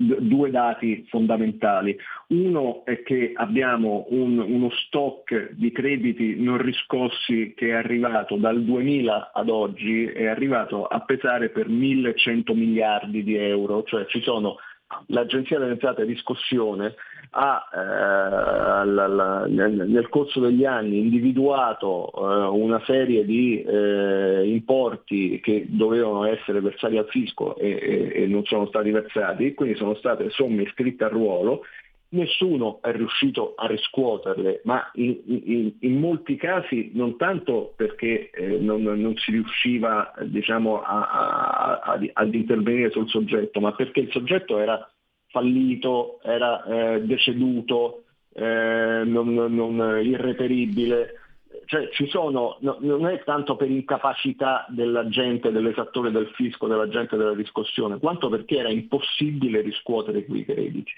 due 0.01 0.49
dati 0.49 1.05
fondamentali. 1.09 1.97
Uno 2.27 2.85
è 2.85 3.03
che 3.03 3.33
abbiamo 3.35 4.05
un, 4.11 4.39
uno 4.39 4.69
stock 4.69 5.51
di 5.51 5.73
crediti 5.73 6.39
non 6.39 6.57
riscossi 6.57 7.53
che 7.53 7.69
è 7.69 7.73
arrivato 7.73 8.37
dal 8.37 8.63
2000 8.63 9.31
ad 9.33 9.49
oggi, 9.49 10.05
è 10.05 10.27
arrivato 10.27 10.85
a 10.85 11.01
pesare 11.01 11.49
per 11.49 11.67
1100 11.67 12.53
miliardi 12.53 13.23
di 13.23 13.35
euro, 13.35 13.83
cioè 13.83 14.05
ci 14.05 14.21
sono 14.21 14.55
l'Agenzia 15.07 15.59
delle 15.59 15.71
Entrate 15.71 16.03
Riscossione 16.03 16.95
ha 17.31 17.69
eh, 17.71 18.85
la, 18.85 19.07
la, 19.07 19.45
nel, 19.45 19.87
nel, 19.87 20.09
corso 20.09 20.39
degli 20.39 20.65
anni 20.65 20.97
individuato 20.97 22.11
eh, 22.11 22.47
una 22.47 22.81
serie 22.85 23.23
di 23.23 23.61
eh, 23.61 24.43
importi 24.47 25.39
che 25.39 25.65
dovevano 25.67 26.25
essere 26.25 26.59
versati 26.59 26.97
al 26.97 27.07
fisco 27.07 27.55
e, 27.57 27.69
e, 27.69 28.23
e, 28.23 28.27
non 28.27 28.43
sono 28.45 28.65
stati 28.65 28.89
versati, 28.89 29.53
quindi 29.53 29.75
sono 29.75 29.93
state 29.95 30.29
somme 30.31 30.63
iscritte 30.63 31.03
a 31.03 31.09
ruolo. 31.09 31.61
Nessuno 32.11 32.81
è 32.81 32.91
riuscito 32.91 33.53
a 33.55 33.67
riscuoterle, 33.67 34.61
ma 34.63 34.89
in, 34.93 35.15
in, 35.25 35.73
in 35.79 35.99
molti 35.99 36.37
casi 36.37 36.89
non 36.95 37.17
tanto 37.17 37.73
perché 37.75 38.31
eh, 38.31 38.57
non, 38.57 38.81
non, 38.81 39.15
si 39.17 39.29
riusciva 39.29 40.11
diciamo, 40.23 40.81
a, 40.81 41.07
a, 41.07 41.79
a, 41.79 41.99
ad 42.13 42.33
intervenire 42.33 42.89
sul 42.89 43.07
soggetto, 43.09 43.59
ma 43.59 43.73
perché 43.73 43.99
il 43.99 44.11
soggetto 44.11 44.57
era 44.57 44.91
fallito, 45.27 46.19
era 46.23 46.63
eh, 46.63 47.01
deceduto, 47.03 48.05
eh, 48.33 49.03
non, 49.05 49.33
non, 49.33 50.01
irreperibile. 50.03 51.13
Cioè 51.65 51.89
ci 51.89 52.07
sono, 52.07 52.57
no, 52.61 52.77
non 52.79 53.05
è 53.05 53.23
tanto 53.23 53.55
per 53.55 53.69
incapacità 53.69 54.65
dell'agente, 54.69 55.51
dell'esattore 55.51 56.09
del 56.09 56.31
fisco, 56.33 56.65
dell'agente 56.65 57.15
della 57.15 57.33
riscossione, 57.33 57.99
quanto 57.99 58.29
perché 58.29 58.57
era 58.57 58.69
impossibile 58.69 59.61
riscuotere 59.61 60.25
quei 60.25 60.45
crediti. 60.45 60.91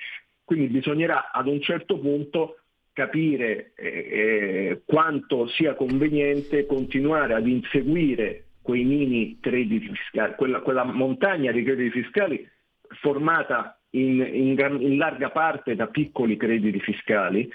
Quindi 0.52 0.68
bisognerà 0.68 1.32
ad 1.32 1.48
un 1.48 1.62
certo 1.62 1.98
punto 1.98 2.58
capire 2.92 3.72
eh, 3.78 3.88
eh 3.88 4.82
quanto 4.86 5.48
sia 5.48 5.76
conveniente 5.76 6.66
continuare 6.66 7.36
ad 7.36 7.48
inseguire 7.48 8.48
quei 8.62 8.84
mini 8.84 9.38
crediti 9.40 9.88
fiscali, 9.88 10.34
quella, 10.36 10.60
quella 10.60 10.84
montagna 10.84 11.54
di 11.54 11.64
crediti 11.64 12.02
fiscali 12.02 12.46
formata 13.00 13.80
in, 13.92 14.20
in, 14.20 14.78
in 14.82 14.98
larga 14.98 15.30
parte 15.30 15.74
da 15.74 15.88
piccoli 15.88 16.36
crediti 16.36 16.82
fiscali, 16.82 17.50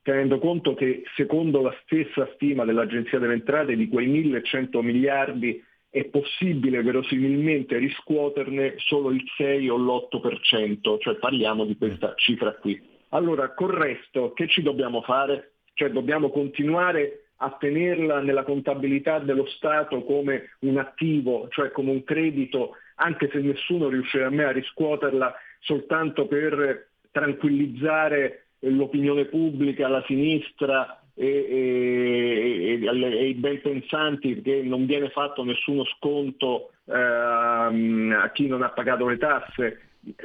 tenendo 0.00 0.38
conto 0.38 0.72
che 0.72 1.02
secondo 1.16 1.60
la 1.60 1.76
stessa 1.82 2.30
stima 2.32 2.64
dell'Agenzia 2.64 3.18
delle 3.18 3.34
Entrate 3.34 3.76
di 3.76 3.88
quei 3.88 4.06
1100 4.06 4.80
miliardi 4.80 5.62
è 5.98 6.04
possibile 6.04 6.80
verosimilmente 6.82 7.76
riscuoterne 7.76 8.74
solo 8.76 9.10
il 9.10 9.24
6 9.36 9.68
o 9.68 9.76
l'8%, 9.76 11.00
cioè 11.00 11.16
parliamo 11.16 11.64
di 11.64 11.76
questa 11.76 12.14
cifra 12.14 12.54
qui. 12.54 12.80
Allora, 13.08 13.52
col 13.52 13.72
resto, 13.72 14.32
che 14.32 14.46
ci 14.46 14.62
dobbiamo 14.62 15.02
fare? 15.02 15.54
Cioè 15.74 15.90
dobbiamo 15.90 16.30
continuare 16.30 17.30
a 17.38 17.56
tenerla 17.58 18.20
nella 18.20 18.44
contabilità 18.44 19.18
dello 19.18 19.46
Stato 19.46 20.04
come 20.04 20.56
un 20.60 20.78
attivo, 20.78 21.48
cioè 21.50 21.72
come 21.72 21.90
un 21.90 22.04
credito, 22.04 22.76
anche 22.96 23.28
se 23.32 23.40
nessuno 23.40 23.88
riuscirà 23.88 24.30
mai 24.30 24.46
a 24.46 24.52
riscuoterla 24.52 25.34
soltanto 25.60 26.26
per 26.26 26.90
tranquillizzare 27.10 28.46
l'opinione 28.60 29.24
pubblica, 29.24 29.88
la 29.88 30.04
sinistra 30.06 31.00
e, 31.20 32.78
i 32.80 33.34
ben 33.34 33.60
pensanti 33.60 34.34
perché 34.36 34.62
non 34.62 34.86
viene 34.86 35.10
fatto 35.10 35.42
nessuno 35.42 35.84
sconto 35.84 36.70
ehm, 36.84 38.16
a 38.16 38.30
chi 38.30 38.46
non 38.46 38.62
ha 38.62 38.68
pagato 38.70 39.08
le 39.08 39.18
tasse, 39.18 39.80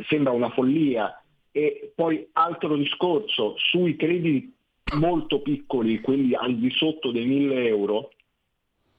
sembra 0.08 0.32
una 0.32 0.50
follia. 0.52 1.20
E 1.52 1.92
poi 1.96 2.28
altro 2.34 2.76
discorso, 2.76 3.56
sui 3.58 3.96
crediti 3.96 4.54
molto 4.96 5.42
piccoli, 5.42 6.00
quelli 6.02 6.36
al 6.36 6.56
di 6.56 6.70
sotto 6.72 7.12
dei 7.12 7.26
1000 7.26 7.68
euro, 7.68 8.12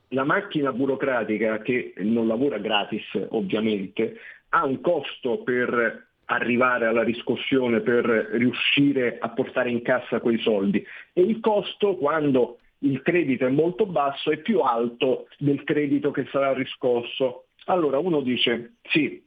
la 0.09 0.25
macchina 0.25 0.73
burocratica 0.73 1.59
che 1.59 1.95
non 1.99 2.27
lavora 2.27 2.59
gratis 2.59 3.05
ovviamente 3.31 4.17
ha 4.51 4.65
un 4.65 4.81
costo 4.81 5.43
per 5.43 6.07
arrivare 6.27 6.87
alla 6.87 7.03
riscossione 7.03 7.81
per 7.81 8.05
riuscire 8.05 9.19
a 9.19 9.29
portare 9.31 9.71
in 9.71 9.83
cassa 9.83 10.21
quei 10.21 10.39
soldi 10.39 10.85
e 11.13 11.21
il 11.23 11.41
costo 11.41 11.97
quando 11.97 12.59
il 12.79 13.03
credito 13.03 13.47
è 13.47 13.51
molto 13.51 13.87
basso 13.87 14.31
è 14.31 14.39
più 14.39 14.61
alto 14.61 15.29
del 15.39 15.65
credito 15.65 16.11
che 16.11 16.27
sarà 16.31 16.53
riscosso. 16.53 17.47
Allora 17.67 17.99
uno 17.99 18.21
dice 18.21 18.75
sì, 18.83 19.23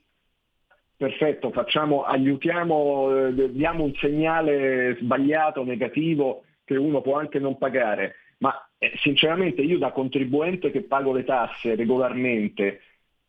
perfetto, 0.96 1.52
facciamo, 1.52 2.04
aiutiamo, 2.04 3.28
eh, 3.28 3.52
diamo 3.52 3.84
un 3.84 3.94
segnale 3.96 4.98
sbagliato, 5.00 5.64
negativo, 5.64 6.44
che 6.64 6.76
uno 6.76 7.02
può 7.02 7.18
anche 7.18 7.40
non 7.40 7.58
pagare, 7.58 8.16
ma 8.40 8.54
eh, 8.78 8.92
sinceramente 8.98 9.62
io 9.62 9.78
da 9.78 9.92
contribuente 9.92 10.70
che 10.70 10.84
pago 10.84 11.12
le 11.14 11.24
tasse 11.24 11.76
regolarmente 11.76 12.82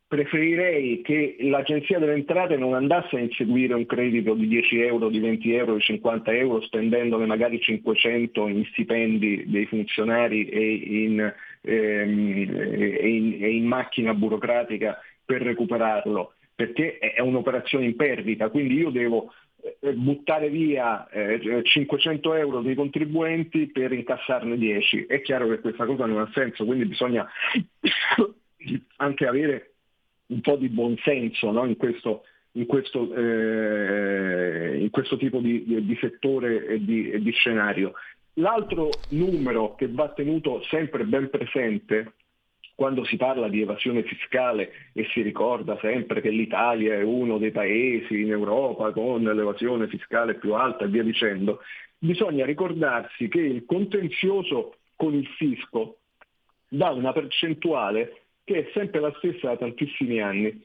preferirei 0.09 1.03
che 1.03 1.37
l'Agenzia 1.41 1.99
delle 1.99 2.15
Entrate 2.15 2.57
non 2.57 2.73
andasse 2.73 3.17
a 3.17 3.21
inseguire 3.21 3.75
un 3.75 3.85
credito 3.85 4.33
di 4.33 4.49
10 4.49 4.81
euro, 4.81 5.11
di 5.11 5.21
20 5.21 5.53
euro, 5.53 5.75
di 5.75 5.83
50 5.83 6.33
euro, 6.33 6.63
spendendone 6.63 7.27
magari 7.27 7.61
500 7.61 8.49
in 8.49 8.65
stipendi 8.73 9.45
dei 9.49 9.67
funzionari 9.67 10.49
e 10.49 10.73
in, 11.05 11.35
ehm, 11.61 12.49
e 12.59 13.09
in, 13.09 13.37
e 13.39 13.51
in 13.51 13.67
macchina 13.67 14.15
burocratica 14.15 14.99
per 15.27 15.43
recuperarlo, 15.43 16.33
perché 16.55 16.97
è 16.97 17.21
un'operazione 17.21 17.85
in 17.85 17.95
perdita, 17.95 18.49
quindi 18.49 18.77
io 18.77 18.89
devo 18.89 19.31
eh, 19.81 19.93
buttare 19.93 20.49
via 20.49 21.07
eh, 21.11 21.63
500 21.63 22.33
euro 22.33 22.63
dei 22.63 22.75
contribuenti 22.75 23.67
per 23.67 23.93
incassarne 23.93 24.57
10. 24.57 25.05
È 25.05 25.21
chiaro 25.21 25.49
che 25.49 25.61
questa 25.61 25.85
cosa 25.85 26.07
non 26.07 26.21
ha 26.21 26.31
senso, 26.33 26.65
quindi 26.65 26.87
bisogna 26.87 27.29
anche 28.97 29.27
avere 29.27 29.68
un 30.29 30.41
po' 30.41 30.57
di 30.57 30.69
buonsenso 30.69 31.51
no? 31.51 31.65
in, 31.65 31.77
questo, 31.77 32.25
in, 32.53 32.67
questo, 32.67 33.13
eh, 33.15 34.79
in, 34.79 34.91
questo, 34.91 35.17
tipo 35.17 35.39
di, 35.41 35.65
di 35.65 35.99
settore 36.01 36.67
e 36.67 36.85
di, 36.85 37.21
di 37.21 37.31
scenario. 37.33 37.93
L'altro 38.35 38.91
numero 39.11 39.75
che 39.75 39.89
va 39.89 40.09
tenuto 40.11 40.63
sempre 40.65 41.05
ben 41.05 41.29
presente 41.29 42.13
quando 42.79 43.05
si 43.05 43.17
parla 43.17 43.49
di 43.49 43.61
evasione 43.61 44.05
fiscale 44.05 44.71
e 44.93 45.09
si 45.13 45.21
ricorda 45.23 45.77
sempre 45.81 46.21
che 46.21 46.31
l'Italia 46.31 46.95
è 46.95 47.03
uno 47.03 47.37
dei 47.39 47.51
paesi 47.51 48.21
in 48.21 48.31
Europa 48.31 48.93
con 48.93 49.25
l'evasione 49.25 49.89
fiscale 49.89 50.37
più 50.37 50.55
alta 50.55 50.85
e 50.85 50.89
via 50.89 51.03
dicendo, 51.03 51.61
bisogna 51.99 52.45
ricordarsi 52.45 53.27
che 53.27 53.41
il 53.41 53.65
contenzioso 53.67 54.77
con 54.95 55.15
il 55.15 55.27
fisco 55.27 55.97
dà 56.69 56.91
una 56.91 57.13
percentuale 57.13 58.27
che 58.49 58.67
è 58.67 58.71
sempre 58.73 59.01
la 59.01 59.13
stessa 59.19 59.49
da 59.49 59.59
tantissimi 59.59 60.23
anni, 60.23 60.65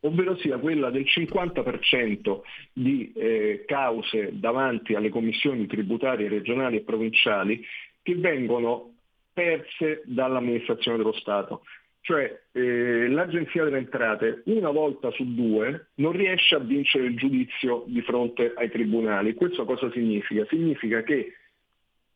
ovvero 0.00 0.36
sia 0.36 0.58
quella 0.58 0.90
del 0.90 1.06
50% 1.06 2.40
di 2.74 3.10
eh, 3.14 3.64
cause 3.66 4.32
davanti 4.34 4.94
alle 4.94 5.08
commissioni 5.08 5.66
tributarie 5.66 6.28
regionali 6.28 6.76
e 6.76 6.82
provinciali 6.82 7.64
che 8.02 8.14
vengono 8.16 8.96
perse 9.32 10.02
dall'amministrazione 10.04 10.98
dello 10.98 11.14
Stato. 11.14 11.62
Cioè 12.02 12.38
eh, 12.52 13.08
l'Agenzia 13.08 13.64
delle 13.64 13.78
Entrate 13.78 14.42
una 14.46 14.70
volta 14.70 15.10
su 15.12 15.24
due 15.34 15.88
non 15.96 16.12
riesce 16.12 16.54
a 16.54 16.58
vincere 16.58 17.06
il 17.06 17.16
giudizio 17.16 17.84
di 17.86 18.02
fronte 18.02 18.52
ai 18.56 18.70
tribunali. 18.70 19.32
Questo 19.32 19.64
cosa 19.64 19.90
significa? 19.90 20.44
Significa 20.50 21.02
che 21.02 21.34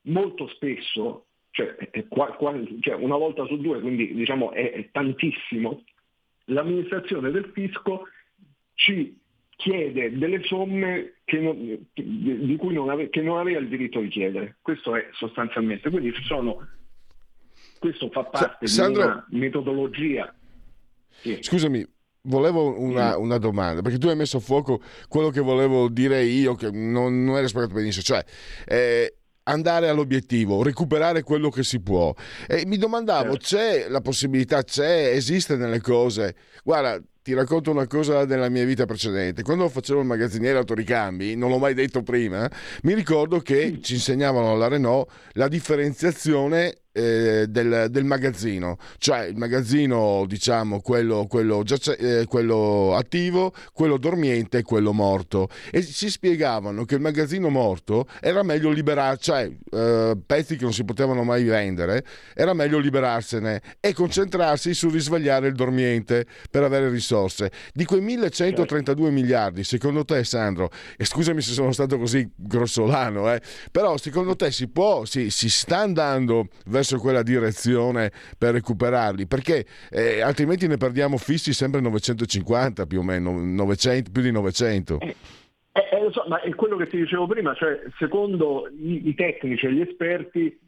molto 0.03 0.47
spesso 0.49 1.25
cioè, 1.54 1.76
qua, 2.08 2.32
qua, 2.34 2.52
cioè 2.80 2.94
una 2.96 3.16
volta 3.16 3.46
su 3.46 3.56
due, 3.58 3.80
quindi 3.80 4.12
diciamo 4.12 4.50
è, 4.50 4.73
è 4.73 4.88
tantissimo, 4.90 5.84
l'amministrazione 6.46 7.30
del 7.30 7.49
fisco 7.54 8.08
ci 8.75 9.16
chiede 9.54 10.18
delle 10.18 10.42
somme 10.42 11.18
che 11.25 11.38
non, 11.38 11.87
di 11.94 12.56
cui 12.58 12.75
non, 12.75 12.90
ave, 12.90 13.08
che 13.08 13.23
non, 13.23 13.38
aveva 13.38 13.61
il 13.61 13.68
diritto 13.68 14.00
di 14.00 14.08
chiedere. 14.08 14.56
Questo 14.61 14.96
è 14.96 15.08
sostanzialmente. 15.12 15.90
Quindi 15.90 16.12
sono, 16.25 16.66
questo 17.78 18.11
fa 18.11 18.25
parte 18.25 18.66
Sandro, 18.66 19.02
di 19.02 19.06
una 19.06 19.26
metodologia. 19.28 20.34
Sì. 21.08 21.38
Scusami, 21.40 21.87
volevo 22.23 22.76
una, 22.80 23.16
una, 23.16 23.38
domanda, 23.38 23.80
perché 23.80 23.99
tu 23.99 24.08
hai 24.08 24.16
messo 24.16 24.38
a 24.38 24.40
fuoco 24.40 24.82
quello 25.06 25.30
che 25.30 25.40
volevo 25.40 25.88
dire 25.88 26.25
io, 26.25 26.56
che 26.56 26.73
non, 26.73 27.23
non 27.23 27.37
era 27.37 27.46
spiegato 27.46 27.75
benissimo. 27.75 28.02
Cioè, 28.02 28.25
eh, 28.66 29.14
andare 29.44 29.88
all'obiettivo, 29.88 30.62
recuperare 30.62 31.22
quello 31.22 31.50
che 31.50 31.62
si 31.62 31.80
può. 31.80 32.14
E 32.46 32.64
mi 32.66 32.76
domandavo, 32.76 33.36
certo. 33.36 33.56
c'è 33.56 33.88
la 33.88 34.00
possibilità, 34.00 34.62
c'è, 34.62 35.10
esiste 35.12 35.56
nelle 35.56 35.80
cose. 35.80 36.34
Guarda, 36.62 37.00
ti 37.25 37.33
racconto 37.33 37.71
una 37.71 37.87
cosa 37.87 38.26
della 38.26 38.50
mia 38.50 38.66
vita 38.66 38.85
precedente. 38.85 39.43
Quando 39.43 39.66
facevo 39.71 40.00
il 40.00 40.07
magazziniere 40.07 40.59
autoricambi, 40.59 41.37
non 41.37 41.49
l'ho 41.49 41.57
mai 41.57 41.73
detto 41.73 42.02
prima, 42.02 42.50
mi 42.83 42.93
ricordo 42.93 43.40
che 43.40 43.78
ci 43.81 43.95
insegnavano 43.95 44.52
alla 44.52 44.69
Renault 44.69 45.11
la 45.33 45.49
differenziazione 45.49 46.81
eh, 46.95 47.47
del, 47.49 47.88
del, 47.90 48.04
magazzino, 48.04 48.76
cioè 48.99 49.25
il 49.25 49.37
magazzino, 49.37 50.25
diciamo, 50.29 50.81
quello, 50.81 51.27
quello, 51.27 51.64
eh, 51.98 52.25
quello, 52.29 52.94
attivo, 52.94 53.53
quello 53.72 53.96
dormiente 53.96 54.59
e 54.59 54.62
quello 54.62 54.92
morto. 54.92 55.48
E 55.72 55.85
ci 55.85 56.09
spiegavano 56.09 56.85
che 56.85 56.94
il 56.94 57.01
magazzino 57.01 57.48
morto 57.48 58.07
era 58.20 58.42
meglio 58.42 58.70
liberare, 58.70 59.16
cioè 59.18 59.51
eh, 59.72 60.16
pezzi 60.25 60.57
che 60.57 60.62
non 60.62 60.72
si 60.72 60.85
potevano 60.85 61.25
mai 61.25 61.42
vendere, 61.42 62.05
era 62.35 62.55
meglio 62.55 62.79
liberarsene 62.79 63.61
e 63.81 63.92
concentrarsi 63.92 64.72
su 64.72 64.88
risvegliare 64.88 65.48
il 65.48 65.55
dormiente 65.55 66.27
per 66.48 66.62
avere 66.62 66.88
risorse. 66.90 67.13
Di 67.72 67.85
quei 67.85 68.00
1132 68.00 69.11
miliardi, 69.11 69.64
secondo 69.64 70.05
te, 70.05 70.24
Sandro, 70.24 70.70
e 70.96 71.05
scusami 71.05 71.40
se 71.40 71.53
sono 71.53 71.72
stato 71.72 71.98
così 71.98 72.29
grossolano, 72.35 73.33
eh, 73.33 73.40
però 73.70 73.96
secondo 73.96 74.37
te 74.37 74.50
si 74.50 74.68
può, 74.68 75.05
si, 75.05 75.31
si 75.31 75.50
sta 75.50 75.79
andando 75.79 76.48
verso 76.66 76.94
verso 76.94 76.98
quella 76.98 77.22
direzione 77.22 78.12
per 78.38 78.53
recuperarli, 78.53 79.27
perché 79.27 79.64
eh, 79.90 80.20
altrimenti 80.20 80.66
ne 80.66 80.77
perdiamo 80.77 81.16
fissi 81.16 81.53
sempre 81.53 81.81
950 81.81 82.87
più 82.87 83.00
o 83.00 83.03
meno, 83.03 83.33
900, 83.40 84.11
più 84.11 84.22
di 84.22 84.31
900. 84.31 84.98
Eh, 85.00 85.16
eh, 85.72 86.03
lo 86.03 86.12
so, 86.12 86.24
ma 86.29 86.40
è 86.40 86.55
quello 86.55 86.77
che 86.77 86.87
ti 86.87 86.98
dicevo 86.98 87.27
prima, 87.27 87.55
cioè 87.55 87.83
secondo 87.98 88.68
i, 88.70 89.09
i 89.09 89.14
tecnici 89.14 89.66
e 89.66 89.72
gli 89.72 89.81
esperti, 89.81 90.59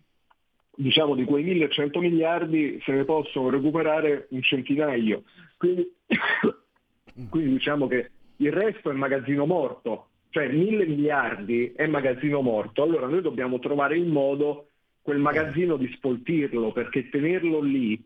diciamo 0.75 1.15
di 1.15 1.25
quei 1.25 1.45
1100 1.45 2.01
miliardi 2.01 2.81
se 2.85 2.93
ne 2.93 3.05
possono 3.05 3.51
recuperare 3.51 4.27
un 4.31 4.43
centinaio. 4.43 5.23
Quindi, 5.57 5.91
quindi 7.31 7.53
diciamo 7.53 7.87
che 7.87 8.11
il 8.37 8.53
resto 8.53 8.91
è 8.91 8.95
magazzino 8.95 9.47
morto, 9.47 10.09
cioè 10.31 10.49
mille 10.49 10.87
miliardi 10.87 11.73
è 11.75 11.87
magazzino 11.87 12.43
morto. 12.43 12.83
Allora 12.83 13.07
noi 13.07 13.23
dobbiamo 13.23 13.59
trovare 13.59 13.97
il 13.97 14.07
modo 14.07 14.69
quel 15.03 15.19
magazzino 15.19 15.77
di 15.77 15.89
spoltirlo, 15.95 16.73
perché 16.73 17.09
tenerlo 17.09 17.61
lì 17.61 18.03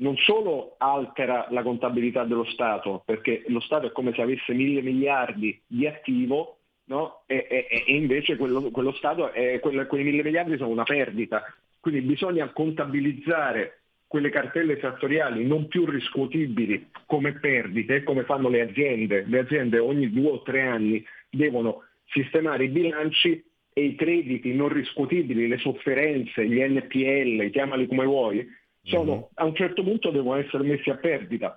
non 0.00 0.16
solo 0.16 0.74
altera 0.78 1.46
la 1.50 1.62
contabilità 1.62 2.24
dello 2.24 2.44
Stato, 2.44 3.02
perché 3.04 3.44
lo 3.46 3.60
Stato 3.60 3.86
è 3.86 3.92
come 3.92 4.12
se 4.14 4.22
avesse 4.22 4.52
mille 4.52 4.82
miliardi 4.82 5.60
di 5.66 5.86
attivo, 5.86 6.58
no? 6.86 7.22
e, 7.26 7.46
e, 7.48 7.84
e, 7.86 7.94
invece 7.94 8.36
quello, 8.36 8.70
quello 8.70 8.92
Stato, 8.92 9.30
è, 9.32 9.60
quello, 9.60 9.86
quei 9.86 10.02
mille 10.02 10.22
miliardi 10.22 10.56
sono 10.56 10.70
una 10.70 10.82
perdita. 10.82 11.42
Quindi 11.78 12.00
bisogna 12.00 12.48
contabilizzare 12.50 13.79
quelle 14.10 14.30
cartelle 14.30 14.76
esattoriali 14.76 15.46
non 15.46 15.68
più 15.68 15.84
riscuotibili 15.84 16.88
come 17.06 17.38
perdite, 17.38 18.02
come 18.02 18.24
fanno 18.24 18.48
le 18.48 18.62
aziende. 18.62 19.24
Le 19.24 19.38
aziende 19.38 19.78
ogni 19.78 20.10
due 20.10 20.30
o 20.30 20.42
tre 20.42 20.62
anni 20.62 21.06
devono 21.30 21.84
sistemare 22.06 22.64
i 22.64 22.70
bilanci 22.70 23.40
e 23.72 23.84
i 23.84 23.94
crediti 23.94 24.52
non 24.52 24.70
riscuotibili, 24.70 25.46
le 25.46 25.58
sofferenze, 25.58 26.44
gli 26.44 26.58
NPL, 26.58 27.50
chiamali 27.50 27.86
come 27.86 28.04
vuoi, 28.04 28.44
sono, 28.82 29.12
mm-hmm. 29.12 29.24
a 29.34 29.44
un 29.44 29.54
certo 29.54 29.84
punto 29.84 30.10
devono 30.10 30.40
essere 30.40 30.64
messi 30.64 30.90
a 30.90 30.96
perdita, 30.96 31.56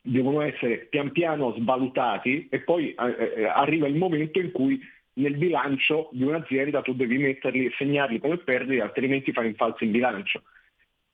devono 0.00 0.40
essere 0.40 0.86
pian 0.88 1.12
piano 1.12 1.52
svalutati 1.58 2.48
e 2.50 2.60
poi 2.60 2.94
eh, 2.94 3.32
eh, 3.36 3.44
arriva 3.44 3.86
il 3.86 3.96
momento 3.96 4.40
in 4.40 4.52
cui 4.52 4.80
nel 5.20 5.36
bilancio 5.36 6.08
di 6.12 6.22
un'azienda 6.22 6.80
tu 6.80 6.94
devi 6.94 7.18
metterli, 7.18 7.70
segnarli 7.76 8.20
come 8.20 8.38
perdite, 8.38 8.80
altrimenti 8.80 9.32
fai 9.32 9.48
un 9.48 9.54
falso 9.54 9.84
in 9.84 9.90
bilancio. 9.90 10.40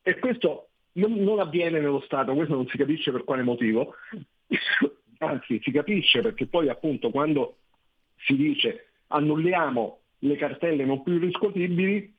E 0.09 0.21
questo 0.21 0.66
non, 0.97 1.15
non 1.15 1.41
avviene 1.41 1.81
nello 1.81 2.01
Stato, 2.01 2.35
questo 2.35 2.55
non 2.55 2.67
si 2.69 2.77
capisce 2.77 3.13
per 3.13 3.25
quale 3.25 3.43
motivo, 3.43 3.95
anzi 5.19 5.61
si 5.63 5.71
capisce 5.71 6.21
perché 6.21 6.47
poi 6.47 6.69
appunto 6.69 7.11
quando 7.11 7.57
si 8.19 8.37
dice 8.37 8.89
annulliamo 9.09 10.01
le 10.21 10.37
cartelle 10.37 10.85
non 10.85 11.03
più 11.03 11.19
riscuotibili, 11.19 12.15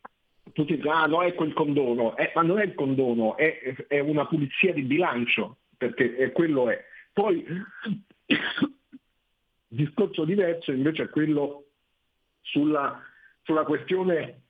tutti 0.53 0.75
dicono, 0.75 0.95
ah 0.95 1.05
no, 1.07 1.21
ecco 1.23 1.43
il 1.43 1.53
condono, 1.53 2.15
eh, 2.15 2.31
ma 2.35 2.41
non 2.41 2.59
è 2.59 2.63
il 2.63 2.73
condono, 2.73 3.35
è, 3.35 3.75
è, 3.87 3.99
una 3.99 4.25
pulizia 4.25 4.73
di 4.73 4.83
bilancio, 4.83 5.57
perché 5.77 6.31
quello 6.31 6.69
è. 6.69 6.81
Poi 7.11 7.45
discorso 9.67 10.23
diverso 10.23 10.71
invece 10.71 11.03
è 11.03 11.09
quello 11.09 11.65
sulla, 12.41 13.01
sulla 13.41 13.63
questione 13.63 14.43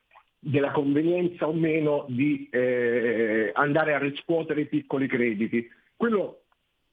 della 0.50 0.72
convenienza 0.72 1.46
o 1.46 1.54
meno 1.54 2.06
di 2.08 2.48
eh, 2.50 3.52
andare 3.54 3.94
a 3.94 4.00
riscuotere 4.00 4.62
i 4.62 4.68
piccoli 4.68 5.06
crediti. 5.06 5.70
Quello 5.96 6.44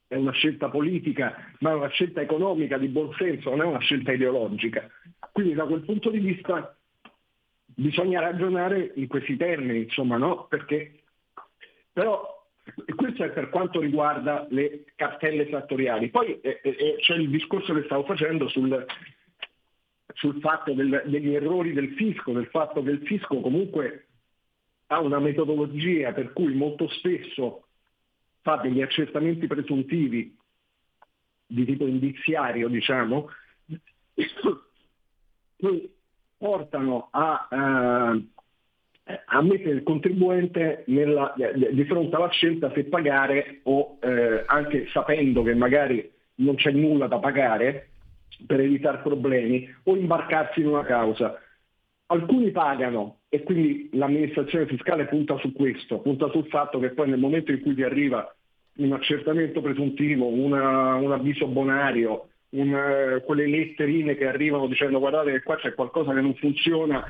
è 0.07 0.15
una 0.15 0.33
scelta 0.33 0.69
politica, 0.69 1.53
ma 1.59 1.71
è 1.71 1.73
una 1.73 1.87
scelta 1.87 2.19
economica 2.19 2.77
di 2.77 2.87
buon 2.87 3.13
senso, 3.13 3.51
non 3.51 3.61
è 3.61 3.65
una 3.65 3.79
scelta 3.79 4.11
ideologica. 4.11 4.89
Quindi 5.31 5.53
da 5.53 5.63
quel 5.63 5.85
punto 5.85 6.09
di 6.09 6.19
vista 6.19 6.75
bisogna 7.65 8.19
ragionare 8.19 8.91
in 8.95 9.07
questi 9.07 9.37
termini, 9.37 9.83
insomma, 9.83 10.17
no? 10.17 10.47
Perché 10.49 10.99
però 11.93 12.43
questo 12.93 13.23
è 13.23 13.29
per 13.29 13.49
quanto 13.49 13.79
riguarda 13.79 14.47
le 14.49 14.83
cartelle 14.95 15.47
fattoriali. 15.47 16.09
Poi 16.09 16.41
eh, 16.41 16.59
eh, 16.61 16.69
eh, 16.77 16.95
c'è 16.99 17.15
il 17.15 17.29
discorso 17.29 17.73
che 17.73 17.83
stavo 17.83 18.03
facendo 18.03 18.49
sul, 18.49 18.85
sul 20.15 20.39
fatto 20.39 20.73
del, 20.73 21.03
degli 21.05 21.33
errori 21.33 21.73
del 21.73 21.93
fisco, 21.93 22.31
del 22.31 22.47
fatto 22.47 22.81
che 22.83 22.91
il 22.91 23.05
fisco 23.05 23.39
comunque 23.39 24.07
ha 24.87 24.99
una 24.99 25.19
metodologia 25.19 26.11
per 26.13 26.33
cui 26.33 26.53
molto 26.53 26.87
spesso 26.89 27.65
fa 28.41 28.57
degli 28.57 28.81
accertamenti 28.81 29.47
presuntivi 29.47 30.35
di 31.47 31.65
tipo 31.65 31.85
indiziario, 31.85 32.67
diciamo, 32.67 33.29
che 35.57 35.89
portano 36.37 37.07
a, 37.11 37.47
eh, 37.51 39.19
a 39.25 39.41
mettere 39.41 39.71
il 39.71 39.83
contribuente 39.83 40.83
nella, 40.87 41.33
di 41.35 41.83
fronte 41.85 42.15
alla 42.15 42.29
scelta 42.29 42.71
se 42.73 42.85
pagare 42.85 43.61
o 43.63 43.97
eh, 44.01 44.43
anche 44.45 44.87
sapendo 44.89 45.43
che 45.43 45.53
magari 45.55 46.11
non 46.35 46.55
c'è 46.55 46.71
nulla 46.71 47.07
da 47.07 47.19
pagare 47.19 47.89
per 48.45 48.59
evitare 48.59 48.99
problemi 48.99 49.73
o 49.83 49.95
imbarcarsi 49.95 50.61
in 50.61 50.67
una 50.67 50.83
causa. 50.83 51.39
Alcuni 52.07 52.51
pagano 52.51 53.19
e 53.29 53.43
quindi 53.43 53.89
l'amministrazione 53.93 54.67
fiscale 54.67 55.05
punta 55.05 55.37
su 55.37 55.51
questo, 55.53 55.99
punta 55.99 56.29
sul 56.29 56.47
fatto 56.47 56.79
che 56.79 56.91
poi 56.91 57.09
nel 57.09 57.19
momento 57.19 57.51
in 57.51 57.61
cui 57.61 57.73
ti 57.73 57.83
arriva 57.83 58.33
un 58.77 58.93
accertamento 58.93 59.61
presuntivo, 59.61 60.27
una, 60.27 60.95
un 60.95 61.11
avviso 61.11 61.47
bonario, 61.47 62.29
un, 62.49 63.21
quelle 63.25 63.47
letterine 63.47 64.15
che 64.15 64.27
arrivano 64.27 64.67
dicendo 64.67 64.99
guardate 64.99 65.31
che 65.31 65.43
qua 65.43 65.55
c'è 65.55 65.73
qualcosa 65.73 66.13
che 66.13 66.21
non 66.21 66.35
funziona, 66.35 67.03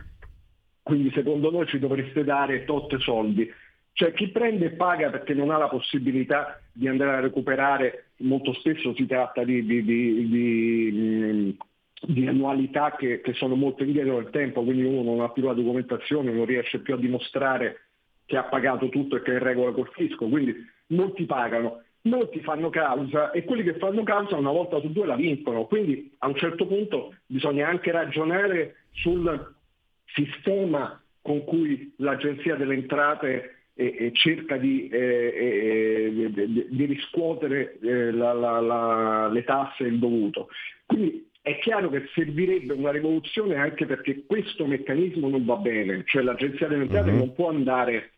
quindi 0.82 1.12
secondo 1.14 1.52
noi 1.52 1.66
ci 1.68 1.80
dovreste 1.80 2.24
dare 2.24 2.64
tot 2.64 2.96
soldi. 2.98 3.52
Cioè 3.98 4.12
chi 4.12 4.28
prende 4.28 4.66
e 4.66 4.72
paga 4.72 5.10
perché 5.10 5.34
non 5.34 5.52
ha 5.52 5.58
la 5.58 5.70
possibilità 5.70 6.60
di 6.74 6.90
andare 6.90 7.16
a 7.16 7.20
recuperare, 7.22 8.08
molto 8.18 8.52
spesso 8.52 8.94
si 8.94 9.06
tratta 9.06 9.46
di, 9.46 9.66
di, 9.66 9.86
di, 9.86 11.58
di 12.02 12.28
annualità 12.28 12.94
che, 12.98 13.22
che, 13.22 13.32
sono 13.36 13.56
molto 13.56 13.86
indietro 13.86 14.20
nel 14.20 14.32
tempo, 14.32 14.64
quindi 14.66 14.84
uno 14.84 15.02
non 15.02 15.22
ha 15.22 15.30
più 15.30 15.44
la 15.44 15.54
documentazione, 15.54 16.34
non 16.34 16.44
riesce 16.44 16.80
più 16.80 16.96
a 16.96 16.98
dimostrare 16.98 17.84
che 18.26 18.36
ha 18.36 18.44
pagato 18.44 18.90
tutto 18.90 19.16
e 19.16 19.22
che 19.22 19.32
è 19.32 19.36
in 19.36 19.44
regola 19.44 19.72
col 19.72 19.90
fisco, 19.94 20.28
quindi 20.28 20.54
molti 20.88 21.24
pagano, 21.24 21.84
molti 22.02 22.42
fanno 22.42 22.70
causa 22.70 23.32
e 23.32 23.46
quelli 23.46 23.64
che 23.64 23.76
fanno 23.76 24.04
causa 24.04 24.36
una 24.36 24.52
volta 24.52 24.82
su 24.82 24.92
due 24.92 25.06
la 25.06 25.16
vincono, 25.16 25.68
quindi 25.68 26.14
a 26.18 26.28
un 26.28 26.36
certo 26.36 26.68
punto 26.68 27.16
bisogna 27.28 27.70
anche 27.70 27.92
ragionare 27.92 28.88
sul 28.92 29.56
sistema 30.08 31.02
con 31.22 31.46
cui 31.46 31.94
l'Agenzia 32.00 32.56
delle 32.56 32.74
Entrate 32.74 33.52
eh, 33.76 33.96
eh, 33.98 34.12
cerca 34.14 34.58
di, 34.58 34.88
eh, 34.88 36.32
di, 36.32 36.68
di 36.70 36.86
riscuotere 36.86 37.78
la, 37.82 38.32
la, 38.34 38.60
la, 38.60 39.28
le 39.28 39.44
tasse 39.44 39.84
e 39.84 39.88
il 39.88 40.00
dovuto. 40.00 40.48
Quindi 40.86 41.28
è 41.42 41.60
chiaro 41.60 41.90
che 41.90 42.08
servirebbe 42.14 42.74
una 42.74 42.92
rivoluzione 42.92 43.56
anche 43.56 43.86
perché 43.86 44.24
questo 44.26 44.66
meccanismo 44.66 45.30
non 45.30 45.46
va 45.46 45.58
bene, 45.58 46.04
cioè 46.06 46.24
l'Agenzia 46.24 46.68
delle 46.68 46.84
Entrate 46.84 47.12
uh-huh. 47.12 47.18
non 47.18 47.34
può 47.34 47.50
andare 47.50 48.12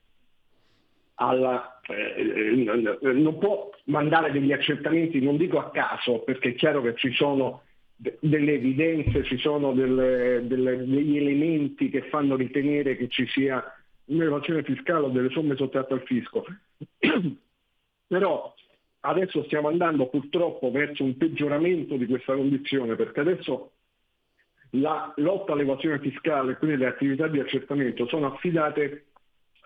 alla, 1.16 1.82
eh, 1.88 3.12
non 3.14 3.38
può 3.38 3.70
mandare 3.86 4.32
degli 4.32 4.52
accertamenti, 4.52 5.20
non 5.20 5.38
dico 5.38 5.58
a 5.58 5.72
caso, 5.72 6.20
perché 6.20 6.50
è 6.50 6.56
chiaro 6.56 6.82
che 6.82 6.94
ci 6.96 7.12
sono 7.14 7.64
delle 7.98 8.54
evidenze, 8.54 9.24
ci 9.24 9.38
sono 9.38 9.74
delle, 9.74 10.44
delle, 10.46 10.78
degli 10.86 11.18
elementi 11.18 11.90
che 11.90 12.04
fanno 12.04 12.36
ritenere 12.36 12.96
che 12.96 13.08
ci 13.08 13.26
sia 13.28 13.64
un'evasione 14.08 14.64
fiscale 14.64 15.06
o 15.06 15.10
delle 15.10 15.30
somme 15.30 15.56
sottratte 15.56 15.94
al 15.94 16.04
fisco. 16.04 16.46
Però 18.08 18.54
adesso 19.02 19.44
stiamo 19.44 19.68
andando 19.68 20.08
purtroppo 20.08 20.72
verso 20.72 21.04
un 21.04 21.18
peggioramento 21.18 21.96
di 21.96 22.06
questa 22.06 22.36
condizione 22.36 22.96
perché 22.96 23.20
adesso 23.20 23.72
la 24.72 25.14
lotta 25.18 25.54
all'evasione 25.54 26.00
fiscale, 26.00 26.58
quindi 26.58 26.78
le 26.78 26.88
attività 26.88 27.28
di 27.28 27.40
accertamento, 27.40 28.08
sono 28.08 28.34
affidate 28.34 29.06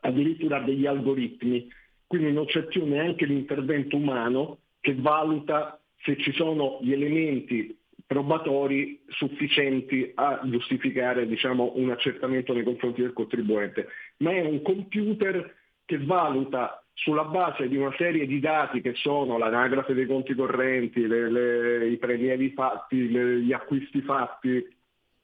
addirittura 0.02 0.58
a 0.58 0.64
degli 0.64 0.86
algoritmi, 0.86 1.68
quindi 2.08 2.32
non 2.32 2.46
c'è 2.46 2.64
più 2.64 2.86
neanche 2.86 3.26
l'intervento 3.26 3.96
umano 3.96 4.58
che 4.80 4.96
valuta 4.96 5.80
se 6.04 6.18
ci 6.18 6.32
sono 6.34 6.80
gli 6.82 6.92
elementi 6.92 7.78
probatori 8.06 9.02
sufficienti 9.08 10.12
a 10.16 10.42
giustificare 10.44 11.26
diciamo, 11.28 11.74
un 11.76 11.92
accertamento 11.92 12.54
nei 12.54 12.64
confronti 12.64 13.02
del 13.02 13.14
contribuente, 13.14 13.88
ma 14.22 14.32
è 14.32 14.42
un 14.42 14.62
computer 14.62 15.56
che 15.86 15.98
valuta 16.00 16.84
sulla 16.94 17.24
base 17.24 17.68
di 17.68 17.76
una 17.76 17.94
serie 17.98 18.28
di 18.28 18.40
dati 18.40 18.82
che 18.82 18.94
sono 18.96 19.38
l'anagrafe 19.38 19.94
dei 19.94 20.06
conti 20.06 20.36
correnti, 20.36 21.08
le, 21.08 21.30
le, 21.30 21.88
i 21.88 21.98
prelievi 21.98 22.52
fatti, 22.52 23.10
le, 23.10 23.42
gli 23.42 23.54
acquisti 23.54 24.02
fatti, 24.02 24.66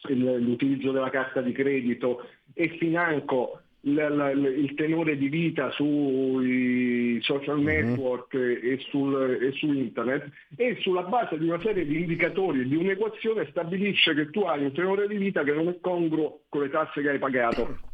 l'utilizzo 0.09 0.91
della 0.91 1.09
carta 1.09 1.41
di 1.41 1.51
credito 1.51 2.27
e 2.53 2.69
financo 2.77 3.61
il 3.81 4.73
tenore 4.75 5.17
di 5.17 5.29
vita 5.29 5.71
sui 5.71 7.19
social 7.21 7.57
mhm. 7.57 7.63
network 7.63 8.35
mm-hmm. 8.35 8.73
e, 8.73 8.79
sul, 8.89 9.39
e, 9.41 9.51
su 9.53 9.71
internet 9.71 10.29
e 10.55 10.77
sulla 10.81 11.03
base 11.03 11.37
di 11.37 11.47
una 11.47 11.61
serie 11.61 11.85
di 11.85 12.01
indicatori 12.01 12.61
e 12.61 12.67
di 12.67 12.75
un'equazione 12.75 13.47
stabilisce 13.49 14.13
che 14.13 14.29
tu 14.29 14.41
hai 14.41 14.63
un 14.63 14.73
tenore 14.73 15.07
di 15.07 15.17
vita 15.17 15.43
che 15.43 15.53
non 15.53 15.67
è 15.67 15.77
congruo 15.79 16.41
con 16.49 16.63
le 16.63 16.69
tasse 16.69 17.01
che 17.01 17.09
hai 17.09 17.19
pagato. 17.19 17.86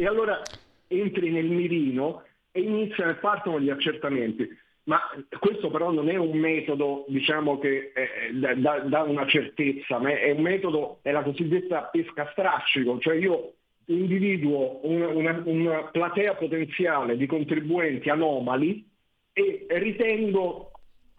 E 0.00 0.06
allora 0.06 0.40
entri 0.86 1.30
nel 1.30 1.46
mirino 1.46 2.22
e 2.52 2.60
iniziano 2.60 3.10
e 3.10 3.14
partono 3.16 3.58
gli 3.58 3.68
accertamenti. 3.68 4.48
Ma 4.84 5.00
questo 5.40 5.70
però 5.70 5.90
non 5.90 6.08
è 6.08 6.14
un 6.14 6.38
metodo 6.38 7.04
diciamo, 7.08 7.58
che 7.58 7.92
eh, 7.92 8.54
dà, 8.54 9.02
una 9.02 9.26
certezza, 9.26 9.98
ma 9.98 10.16
è 10.16 10.30
un 10.30 10.40
metodo, 10.40 11.00
è 11.02 11.10
la 11.10 11.24
cosiddetta 11.24 11.82
pesca 11.90 12.28
strascico, 12.30 13.00
cioè 13.00 13.16
io 13.16 13.54
individuo 13.86 14.86
una, 14.86 15.08
una, 15.08 15.42
una 15.44 15.82
platea 15.90 16.36
potenziale 16.36 17.16
di 17.16 17.26
contribuenti 17.26 18.08
anomali 18.08 18.88
e 19.32 19.66
ritengo 19.68 20.70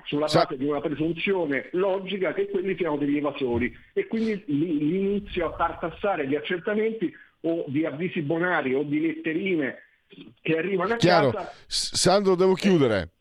sulla 0.04 0.28
base 0.32 0.56
di 0.56 0.66
una 0.66 0.80
presunzione 0.80 1.68
logica 1.74 2.34
che 2.34 2.48
quelli 2.48 2.78
siano 2.78 2.96
degli 2.96 3.18
evasori 3.18 3.76
e 3.94 4.08
quindi 4.08 4.42
l'inizio 4.48 5.48
a 5.48 5.56
tartassare 5.56 6.28
gli 6.28 6.36
accertamenti 6.36 7.14
o 7.42 7.66
di 7.68 7.86
avvisi 7.86 8.22
bonari 8.22 8.74
o 8.74 8.84
di 8.84 9.02
letterine 9.02 9.78
che 10.42 10.58
arrivano 10.58 10.94
a 10.94 10.98
Chiaro. 10.98 11.32
casa. 11.32 11.52
Sandro, 11.68 12.36
devo 12.36 12.54
chiudere. 12.54 13.12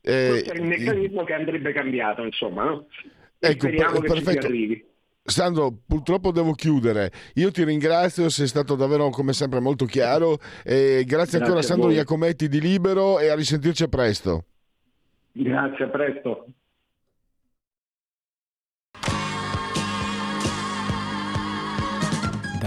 Eh, 0.00 0.28
questo 0.28 0.52
è 0.52 0.56
il 0.56 0.64
meccanismo 0.64 1.22
eh, 1.22 1.24
che 1.24 1.34
andrebbe 1.34 1.72
cambiato, 1.72 2.24
insomma, 2.24 2.64
no? 2.64 2.86
Ecco, 3.38 3.66
speriamo 3.66 4.00
per, 4.00 4.02
che 4.02 4.08
perfetto. 4.08 4.40
ci 4.40 4.46
arrivi. 4.46 4.86
Sandro, 5.22 5.76
purtroppo 5.86 6.32
devo 6.32 6.52
chiudere. 6.52 7.10
Io 7.34 7.50
ti 7.50 7.62
ringrazio, 7.62 8.30
sei 8.30 8.46
stato 8.46 8.74
davvero 8.74 9.10
come 9.10 9.34
sempre 9.34 9.60
molto 9.60 9.84
chiaro. 9.84 10.38
E 10.64 11.04
grazie, 11.04 11.06
grazie 11.06 11.38
ancora 11.38 11.58
a 11.58 11.62
Sandro 11.62 11.90
Iacometti 11.90 12.48
di 12.48 12.60
Libero 12.60 13.18
e 13.18 13.28
a 13.28 13.34
risentirci 13.34 13.82
a 13.82 13.88
presto. 13.88 14.44
Grazie, 15.32 15.84
a 15.84 15.88
presto. 15.88 16.46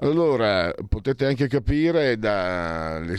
Allora, 0.00 0.72
potete 0.88 1.26
anche 1.26 1.48
capire 1.48 2.18
dalle, 2.18 3.16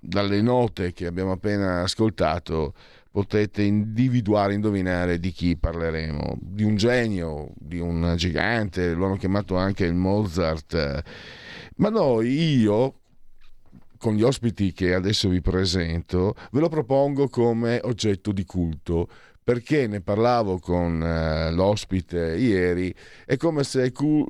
dalle 0.00 0.40
note 0.40 0.92
che 0.92 1.06
abbiamo 1.06 1.32
appena 1.32 1.82
ascoltato, 1.82 2.72
potete 3.10 3.62
individuare, 3.62 4.54
indovinare 4.54 5.18
di 5.18 5.32
chi 5.32 5.56
parleremo, 5.56 6.38
di 6.40 6.62
un 6.62 6.76
genio, 6.76 7.50
di 7.56 7.80
un 7.80 8.14
gigante, 8.16 8.92
lo 8.92 9.06
hanno 9.06 9.16
chiamato 9.16 9.56
anche 9.56 9.84
il 9.84 9.94
Mozart, 9.94 11.02
ma 11.76 11.88
noi, 11.88 12.58
io, 12.58 13.00
con 13.98 14.14
gli 14.14 14.22
ospiti 14.22 14.72
che 14.72 14.94
adesso 14.94 15.28
vi 15.28 15.40
presento, 15.40 16.36
ve 16.52 16.60
lo 16.60 16.68
propongo 16.68 17.28
come 17.28 17.80
oggetto 17.82 18.30
di 18.30 18.44
culto, 18.44 19.08
perché 19.46 19.86
ne 19.86 20.00
parlavo 20.00 20.58
con 20.58 21.00
uh, 21.00 21.54
l'ospite 21.54 22.34
ieri, 22.36 22.92
è 23.24 23.36
come 23.36 23.62
se 23.62 23.92
cu- 23.92 24.26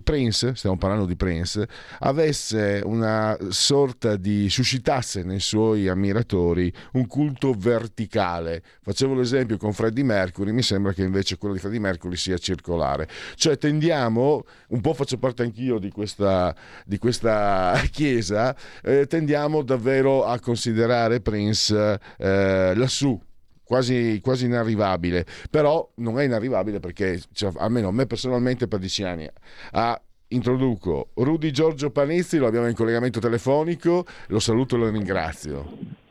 Prince, 0.00 0.54
stiamo 0.54 0.76
parlando 0.76 1.06
di 1.06 1.16
Prince, 1.16 1.66
avesse 1.98 2.80
una 2.84 3.36
sorta 3.48 4.14
di 4.14 4.48
suscitasse 4.48 5.24
nei 5.24 5.40
suoi 5.40 5.88
ammiratori 5.88 6.72
un 6.92 7.08
culto 7.08 7.52
verticale. 7.52 8.62
Facevo 8.80 9.14
l'esempio 9.14 9.56
con 9.56 9.72
Freddie 9.72 10.04
Mercury, 10.04 10.52
mi 10.52 10.62
sembra 10.62 10.92
che 10.92 11.02
invece 11.02 11.36
quello 11.36 11.54
di 11.54 11.60
Freddie 11.60 11.80
Mercury 11.80 12.14
sia 12.14 12.38
circolare. 12.38 13.08
Cioè 13.34 13.58
tendiamo, 13.58 14.44
un 14.68 14.80
po' 14.80 14.94
faccio 14.94 15.18
parte 15.18 15.42
anch'io 15.42 15.80
di 15.80 15.90
questa, 15.90 16.54
di 16.86 16.98
questa 16.98 17.82
chiesa, 17.90 18.54
eh, 18.84 19.08
tendiamo 19.08 19.62
davvero 19.62 20.24
a 20.24 20.38
considerare 20.38 21.20
Prince 21.20 21.98
eh, 22.18 22.72
lassù 22.76 23.20
quasi, 23.64 24.20
quasi 24.20 24.46
inarrivabile, 24.46 25.24
però 25.50 25.88
non 25.96 26.18
è 26.18 26.24
inarrivabile 26.24 26.80
perché 26.80 27.20
cioè, 27.32 27.52
almeno 27.56 27.88
a 27.88 27.92
me 27.92 28.06
personalmente 28.06 28.68
per 28.68 28.78
dieci 28.78 29.02
anni 29.04 29.28
ha 29.72 30.00
introduco 30.28 31.08
Rudy 31.14 31.50
Giorgio 31.50 31.90
Panizzi, 31.90 32.38
lo 32.38 32.46
abbiamo 32.46 32.68
in 32.68 32.74
collegamento 32.74 33.20
telefonico, 33.20 34.04
lo 34.28 34.38
saluto 34.38 34.76
e 34.76 34.78
lo 34.78 34.90
ringrazio. 34.90 36.02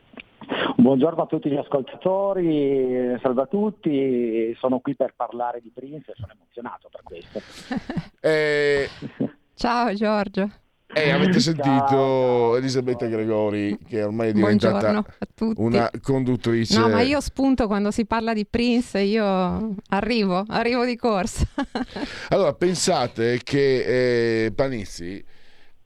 Buongiorno 0.75 1.23
a 1.23 1.25
tutti 1.27 1.49
gli 1.49 1.55
ascoltatori, 1.55 3.17
salve 3.21 3.41
a 3.43 3.45
tutti, 3.45 4.53
sono 4.59 4.79
qui 4.79 4.95
per 4.95 5.13
parlare 5.15 5.61
di 5.61 5.71
Prince 5.73 6.11
e 6.11 6.15
sono 6.17 6.33
emozionato 6.33 6.89
per 6.91 7.01
questo. 7.03 7.41
Eh, 8.25 8.87
Ciao 9.53 9.93
Giorgio. 9.93 10.62
E 10.93 11.09
avete 11.09 11.39
sentito 11.39 12.55
Elisabetta 12.57 13.05
Gregori, 13.07 13.77
che 13.87 14.03
ormai 14.03 14.29
è 14.29 14.33
diventata 14.33 15.03
una 15.55 15.89
conduttrice. 16.01 16.77
No, 16.77 16.89
ma 16.89 17.01
io 17.01 17.19
spunto 17.19 17.67
quando 17.67 17.91
si 17.91 18.05
parla 18.05 18.33
di 18.33 18.45
Prince, 18.45 18.99
io 18.99 19.75
arrivo, 19.89 20.43
arrivo 20.47 20.85
di 20.85 20.95
corsa. 20.95 21.45
allora, 22.29 22.53
pensate 22.53 23.39
che 23.43 24.45
eh, 24.45 24.51
Panizzi 24.51 25.23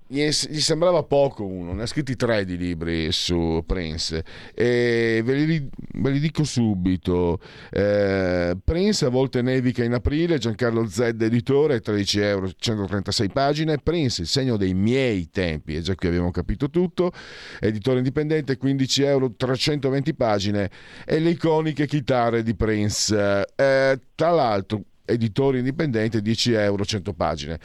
gli, 0.09 0.31
sembrava 0.31 1.03
poco 1.03 1.45
uno, 1.45 1.73
ne 1.73 1.83
ha 1.83 1.85
scritti 1.85 2.15
tre 2.15 2.45
di 2.45 2.55
libri 2.55 3.11
su 3.11 3.61
Prince 3.65 4.23
e 4.53 5.21
ve 5.23 5.33
li, 5.33 5.69
ve 5.95 6.09
li 6.11 6.19
dico 6.19 6.45
subito. 6.45 7.39
Eh, 7.69 8.55
Prince 8.63 9.05
a 9.05 9.09
volte 9.09 9.41
nevica 9.41 9.83
in 9.83 9.93
aprile 9.93 10.37
Giancarlo 10.37 10.87
Z 10.87 11.15
editore 11.19 11.81
13 11.81 12.19
euro 12.21 12.49
136 12.57 13.29
pagine. 13.29 13.77
Prince 13.79 14.21
il 14.21 14.27
segno 14.27 14.55
dei 14.55 14.73
miei 14.73 15.29
tempi 15.29 15.75
e 15.75 15.81
già 15.81 15.93
qui 15.95 16.07
abbiamo 16.07 16.31
capito 16.31 16.69
tutto. 16.69 17.11
Editore 17.59 17.97
indipendente 17.97 18.55
15 18.55 19.03
euro 19.03 19.33
320 19.35 20.13
pagine. 20.13 20.69
E 21.05 21.19
le 21.19 21.31
iconiche 21.31 21.85
chitarre 21.85 22.43
di 22.43 22.55
Prince. 22.55 23.45
Eh, 23.55 23.99
tra 24.15 24.29
l'altro 24.29 24.83
editore 25.03 25.59
indipendente 25.59 26.21
10 26.21 26.51
euro 26.53 26.83
100 26.83 27.13
pagine 27.13 27.59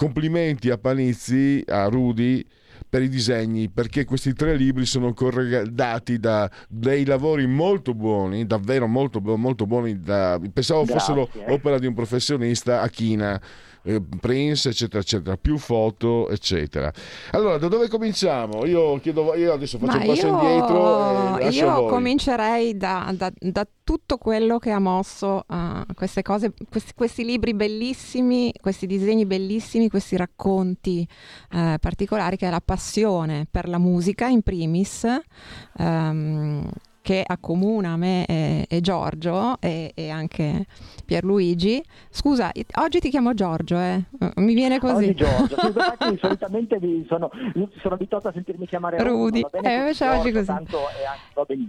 Complimenti 0.00 0.70
a 0.70 0.78
Panizzi, 0.78 1.62
a 1.66 1.84
Rudy 1.84 2.42
per 2.88 3.02
i 3.02 3.08
disegni 3.10 3.68
perché 3.68 4.06
questi 4.06 4.32
tre 4.32 4.56
libri 4.56 4.86
sono 4.86 5.12
corredati 5.12 6.18
da 6.18 6.50
dei 6.70 7.04
lavori 7.04 7.46
molto 7.46 7.92
buoni, 7.92 8.46
davvero 8.46 8.86
molto, 8.86 9.20
molto 9.20 9.66
buoni. 9.66 10.00
Da, 10.00 10.40
pensavo 10.50 10.84
Grazie. 10.84 10.98
fossero 10.98 11.52
opera 11.52 11.78
di 11.78 11.86
un 11.86 11.92
professionista 11.92 12.80
a 12.80 12.88
china 12.88 13.38
eh, 13.82 14.00
Prince, 14.20 14.70
eccetera, 14.70 15.00
eccetera, 15.00 15.36
più 15.36 15.56
foto, 15.56 16.28
eccetera. 16.28 16.92
Allora, 17.32 17.58
da 17.58 17.68
dove 17.68 17.88
cominciamo? 17.88 18.64
Io, 18.66 18.98
chiedo, 19.00 19.34
io 19.34 19.52
adesso 19.52 19.78
faccio 19.78 19.96
Ma 19.96 20.02
un 20.02 20.06
passo 20.06 20.26
io, 20.26 20.32
indietro. 20.32 21.48
io 21.50 21.86
comincerei 21.86 22.76
da, 22.76 23.12
da, 23.16 23.32
da, 23.38 23.66
tutto 23.90 24.18
quello 24.18 24.60
che 24.60 24.70
ha 24.70 24.78
mosso 24.78 25.44
uh, 25.48 25.84
queste 25.96 26.22
cose, 26.22 26.52
questi, 26.68 26.92
questi, 26.94 27.24
libri 27.24 27.54
bellissimi, 27.54 28.52
questi 28.60 28.86
disegni 28.86 29.26
bellissimi, 29.26 29.88
questi 29.88 30.16
racconti 30.16 31.04
uh, 31.50 31.74
particolari, 31.80 32.36
che 32.36 32.46
è 32.46 32.50
la 32.50 32.62
passione 32.64 33.48
per 33.50 33.68
la 33.68 33.78
musica 33.78 34.28
in 34.28 34.42
primis. 34.42 35.08
Um, 35.78 36.70
che 37.10 37.24
accomuna 37.26 37.96
me 37.96 38.24
e, 38.24 38.66
e 38.68 38.80
Giorgio 38.80 39.60
e, 39.60 39.90
e, 39.96 40.10
anche 40.10 40.66
Pierluigi. 41.04 41.82
Scusa, 42.08 42.52
oggi 42.76 43.00
ti 43.00 43.10
chiamo 43.10 43.34
Giorgio, 43.34 43.80
eh? 43.80 44.04
mi 44.36 44.54
viene 44.54 44.78
così. 44.78 45.06
Oggi 45.06 45.14
Giorgio, 45.16 45.56
sì, 46.08 46.18
solitamente 46.20 46.78
sono, 47.08 47.28
sono 47.80 47.94
abituato 47.94 48.28
a 48.28 48.32
sentirmi 48.32 48.64
chiamare 48.68 49.02
Rudy. 49.02 49.40
Rudy. 49.40 49.66
Eh, 49.66 49.74
invece 49.74 50.04
Giorgio, 50.04 50.20
oggi 50.20 50.30
così. 50.30 50.46
Tanto 50.46 50.78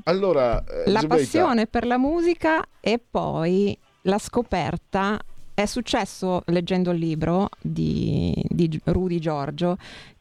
allora, 0.03 0.63
eh, 0.63 0.91
la 0.91 0.99
Zubeita. 0.99 1.07
passione 1.07 1.65
per 1.65 1.87
la 1.87 1.97
musica 1.97 2.63
e 2.79 2.99
poi 2.99 3.75
la 4.03 4.19
scoperta 4.19 5.19
è 5.55 5.65
successo 5.65 6.43
leggendo 6.45 6.91
il 6.91 6.99
libro 6.99 7.49
di, 7.59 8.31
di 8.47 8.79
Rudy 8.83 9.17
Giorgio 9.17 9.77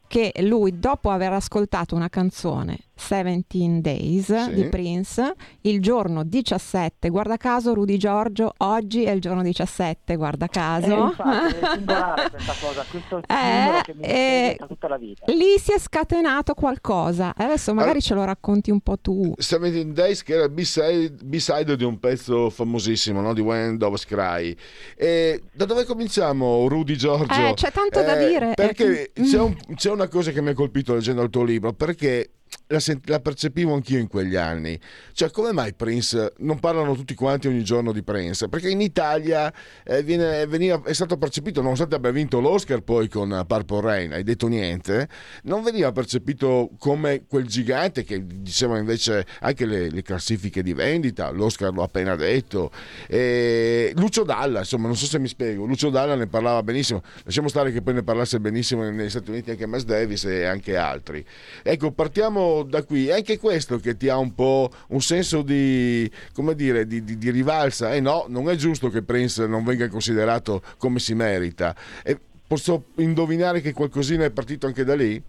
che 0.07 0.33
lui 0.41 0.79
dopo 0.79 1.11
aver 1.11 1.31
ascoltato 1.31 1.95
una 1.95 2.09
canzone 2.09 2.79
17 3.01 3.81
Days 3.81 4.43
sì. 4.43 4.53
di 4.53 4.69
Prince, 4.69 5.33
il 5.61 5.81
giorno 5.81 6.23
17, 6.23 7.09
guarda 7.09 7.37
caso 7.37 7.73
Rudy 7.73 7.97
Giorgio, 7.97 8.53
oggi 8.57 9.03
è 9.03 9.11
il 9.11 9.19
giorno 9.19 9.41
17, 9.41 10.15
guarda 10.15 10.47
caso. 10.47 10.85
Eh, 10.85 11.07
infatti, 11.07 11.55
è 11.55 11.67
singolare 11.73 12.29
questa 12.31 12.53
cosa, 12.61 12.85
questo 12.89 13.17
eh, 13.17 13.81
che 13.83 13.93
mi 13.95 14.03
eh, 14.03 14.57
tutta 14.67 14.87
la 14.87 14.97
vita. 14.97 15.25
Lì 15.31 15.57
si 15.57 15.73
è 15.73 15.79
scatenato 15.79 16.53
qualcosa, 16.53 17.33
adesso 17.35 17.73
magari 17.73 17.89
allora, 17.91 18.05
ce 18.05 18.13
lo 18.13 18.23
racconti 18.23 18.71
un 18.71 18.79
po' 18.81 18.99
tu. 18.99 19.33
17 19.35 19.91
Days 19.91 20.23
che 20.23 20.33
era 20.33 20.43
il 20.43 20.51
B-side, 20.51 21.15
B-side 21.23 21.75
di 21.75 21.83
un 21.83 21.99
pezzo 21.99 22.49
famosissimo, 22.49 23.19
no? 23.19 23.33
di 23.33 23.41
When 23.41 23.77
Doves 23.77 24.05
Cry. 24.05 24.55
E 24.95 25.41
da 25.51 25.65
dove 25.65 25.85
cominciamo 25.85 26.67
Rudy 26.67 26.95
Giorgio? 26.95 27.47
Eh, 27.47 27.53
c'è 27.55 27.71
tanto 27.71 28.01
da 28.01 28.19
eh, 28.19 28.27
dire. 28.27 28.53
Perché 28.53 29.11
c'è, 29.13 29.39
un, 29.39 29.55
c'è 29.75 29.89
una 29.89 30.07
cosa 30.07 30.31
che 30.31 30.41
mi 30.41 30.49
ha 30.49 30.53
colpito 30.53 30.93
leggendo 30.93 31.23
il 31.23 31.29
tuo 31.29 31.43
libro, 31.43 31.73
perché 31.73 32.29
la, 32.71 32.79
sent- 32.79 33.07
la, 33.09 33.19
percepivo 33.19 33.73
anch'io 33.73 33.99
in 33.99 34.07
quegli 34.07 34.35
anni. 34.35 34.79
Cioè, 35.13 35.29
come 35.29 35.51
mai 35.51 35.73
Prince 35.73 36.33
non 36.37 36.59
parlano 36.59 36.95
tutti 36.95 37.13
quanti 37.13 37.47
ogni 37.47 37.63
giorno 37.63 37.91
di 37.91 38.01
Prince? 38.01 38.49
Perché 38.49 38.69
in 38.69 38.81
Italia 38.81 39.53
eh, 39.83 40.01
viene, 40.03 40.45
veniva, 40.47 40.81
è 40.83 40.93
stato 40.93 41.17
percepito, 41.17 41.61
nonostante 41.61 41.95
abbia 41.95 42.11
vinto 42.11 42.39
l'Oscar 42.39 42.81
poi 42.81 43.07
con 43.07 43.43
Purple 43.47 43.81
Rain, 43.81 44.13
hai 44.13 44.23
detto 44.23 44.47
niente, 44.47 45.07
non 45.43 45.63
veniva 45.63 45.91
percepito 45.91 46.71
come 46.77 47.25
quel 47.27 47.45
gigante 47.45 48.03
che 48.03 48.25
diceva 48.25 48.77
invece 48.77 49.25
anche 49.41 49.65
le, 49.65 49.89
le 49.89 50.01
classifiche 50.01 50.63
di 50.63 50.73
vendita, 50.73 51.29
l'Oscar 51.29 51.73
l'ho 51.73 51.83
appena 51.83 52.15
detto. 52.15 52.71
E 53.07 53.91
Lucio 53.95 54.23
Dalla, 54.23 54.59
insomma, 54.59 54.87
non 54.87 54.95
so 54.95 55.05
se 55.05 55.19
mi 55.19 55.27
spiego, 55.27 55.65
Lucio 55.65 55.89
Dalla 55.89 56.15
ne 56.15 56.27
parlava 56.27 56.63
benissimo, 56.63 57.03
lasciamo 57.23 57.49
stare 57.49 57.71
che 57.71 57.81
poi 57.81 57.95
ne 57.95 58.03
parlasse 58.03 58.39
benissimo 58.39 58.89
negli 58.89 59.09
Stati 59.09 59.29
Uniti 59.29 59.51
anche 59.51 59.67
Miles 59.67 59.83
Davis 59.83 60.23
e 60.25 60.45
anche 60.45 60.77
altri. 60.77 61.23
Ecco, 61.63 61.91
partiamo 61.91 62.40
da 62.67 62.83
qui. 62.83 63.07
È 63.07 63.13
anche 63.13 63.37
questo 63.37 63.77
che 63.77 63.97
ti 63.97 64.09
ha 64.09 64.17
un 64.17 64.33
po' 64.33 64.71
un 64.89 65.01
senso 65.01 65.41
di, 65.41 66.09
come 66.33 66.55
dire, 66.55 66.85
di, 66.85 67.03
di, 67.03 67.17
di 67.17 67.29
rivalsa. 67.31 67.93
Eh 67.93 67.99
no, 67.99 68.25
non 68.27 68.49
è 68.49 68.55
giusto 68.55 68.89
che 68.89 69.01
Prince 69.01 69.45
non 69.47 69.63
venga 69.63 69.87
considerato 69.89 70.61
come 70.77 70.99
si 70.99 71.13
merita. 71.13 71.75
E 72.03 72.17
posso 72.47 72.85
indovinare 72.95 73.61
che 73.61 73.73
qualcosina 73.73 74.25
è 74.25 74.31
partito 74.31 74.67
anche 74.67 74.83
da 74.83 74.95
lì? 74.95 75.21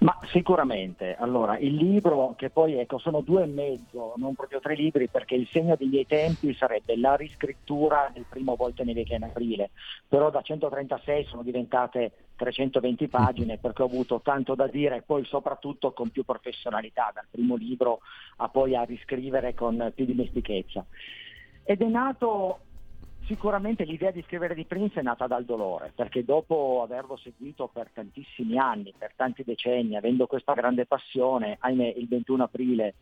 Ma 0.00 0.16
sicuramente, 0.30 1.16
allora 1.18 1.58
il 1.58 1.74
libro 1.74 2.34
che 2.36 2.50
poi 2.50 2.74
ecco 2.74 2.98
sono 2.98 3.20
due 3.20 3.42
e 3.42 3.46
mezzo, 3.46 4.14
non 4.16 4.34
proprio 4.34 4.60
tre 4.60 4.74
libri 4.74 5.08
perché 5.08 5.34
il 5.34 5.48
segno 5.50 5.76
dei 5.76 5.88
miei 5.88 6.06
tempi 6.06 6.54
sarebbe 6.54 6.96
la 6.96 7.16
riscrittura 7.16 8.10
del 8.12 8.26
primo 8.28 8.54
Volte 8.54 8.84
nevica 8.84 9.14
in 9.14 9.24
aprile, 9.24 9.70
però 10.06 10.30
da 10.30 10.40
136 10.40 11.24
sono 11.24 11.42
diventate 11.42 12.12
320 12.36 13.08
pagine 13.08 13.58
perché 13.58 13.82
ho 13.82 13.86
avuto 13.86 14.20
tanto 14.22 14.54
da 14.54 14.68
dire 14.68 14.96
e 14.96 15.02
poi 15.02 15.24
soprattutto 15.24 15.92
con 15.92 16.10
più 16.10 16.24
professionalità, 16.24 17.10
dal 17.12 17.26
primo 17.30 17.56
libro 17.56 18.00
a 18.36 18.48
poi 18.48 18.76
a 18.76 18.82
riscrivere 18.82 19.54
con 19.54 19.92
più 19.94 20.04
dimestichezza. 20.04 20.86
Ed 21.64 21.82
è 21.82 21.86
nato 21.86 22.60
Sicuramente 23.28 23.84
l'idea 23.84 24.10
di 24.10 24.22
scrivere 24.22 24.54
di 24.54 24.64
Prince 24.64 25.00
è 25.00 25.02
nata 25.02 25.26
dal 25.26 25.44
dolore, 25.44 25.92
perché 25.94 26.24
dopo 26.24 26.80
averlo 26.82 27.14
seguito 27.18 27.68
per 27.70 27.90
tantissimi 27.92 28.58
anni, 28.58 28.94
per 28.96 29.12
tanti 29.14 29.44
decenni, 29.44 29.96
avendo 29.96 30.26
questa 30.26 30.54
grande 30.54 30.86
passione, 30.86 31.58
ahimè 31.60 31.92
il 31.98 32.08
21 32.08 32.44
aprile 32.44 32.94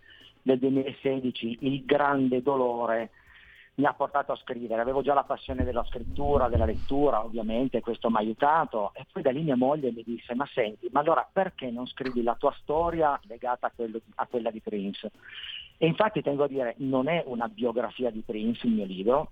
del 0.43 0.59
2016 0.59 1.59
il 1.61 1.85
grande 1.85 2.43
dolore 2.43 3.11
mi 3.77 3.85
ha 3.85 3.95
portato 3.95 4.33
a 4.33 4.37
scrivere. 4.37 4.81
Avevo 4.81 5.01
già 5.01 5.15
la 5.15 5.23
passione 5.23 5.63
della 5.63 5.85
scrittura, 5.85 6.49
della 6.49 6.65
lettura, 6.65 7.25
ovviamente, 7.25 7.81
questo 7.81 8.11
mi 8.11 8.17
ha 8.17 8.19
aiutato. 8.19 8.95
E 8.95 9.07
poi 9.13 9.23
da 9.23 9.31
lì 9.31 9.43
mia 9.43 9.55
moglie 9.55 9.93
mi 9.93 10.03
disse, 10.05 10.35
ma 10.35 10.49
senti, 10.53 10.89
ma 10.91 10.99
allora 10.99 11.25
perché 11.33 11.71
non 11.71 11.87
scrivi 11.87 12.25
la 12.25 12.35
tua 12.35 12.53
storia 12.63 13.17
legata 13.27 13.69
a, 13.69 13.73
quello, 13.73 14.01
a 14.17 14.27
quella 14.27 14.51
di 14.51 14.59
Prince? 14.59 15.09
E 15.77 15.87
infatti 15.87 16.21
tengo 16.21 16.43
a 16.43 16.49
dire, 16.49 16.75
non 16.79 17.07
è 17.07 17.23
una 17.27 17.47
biografia 17.47 18.11
di 18.11 18.23
Prince 18.27 18.67
il 18.67 18.73
mio 18.73 18.87
libro, 18.87 19.31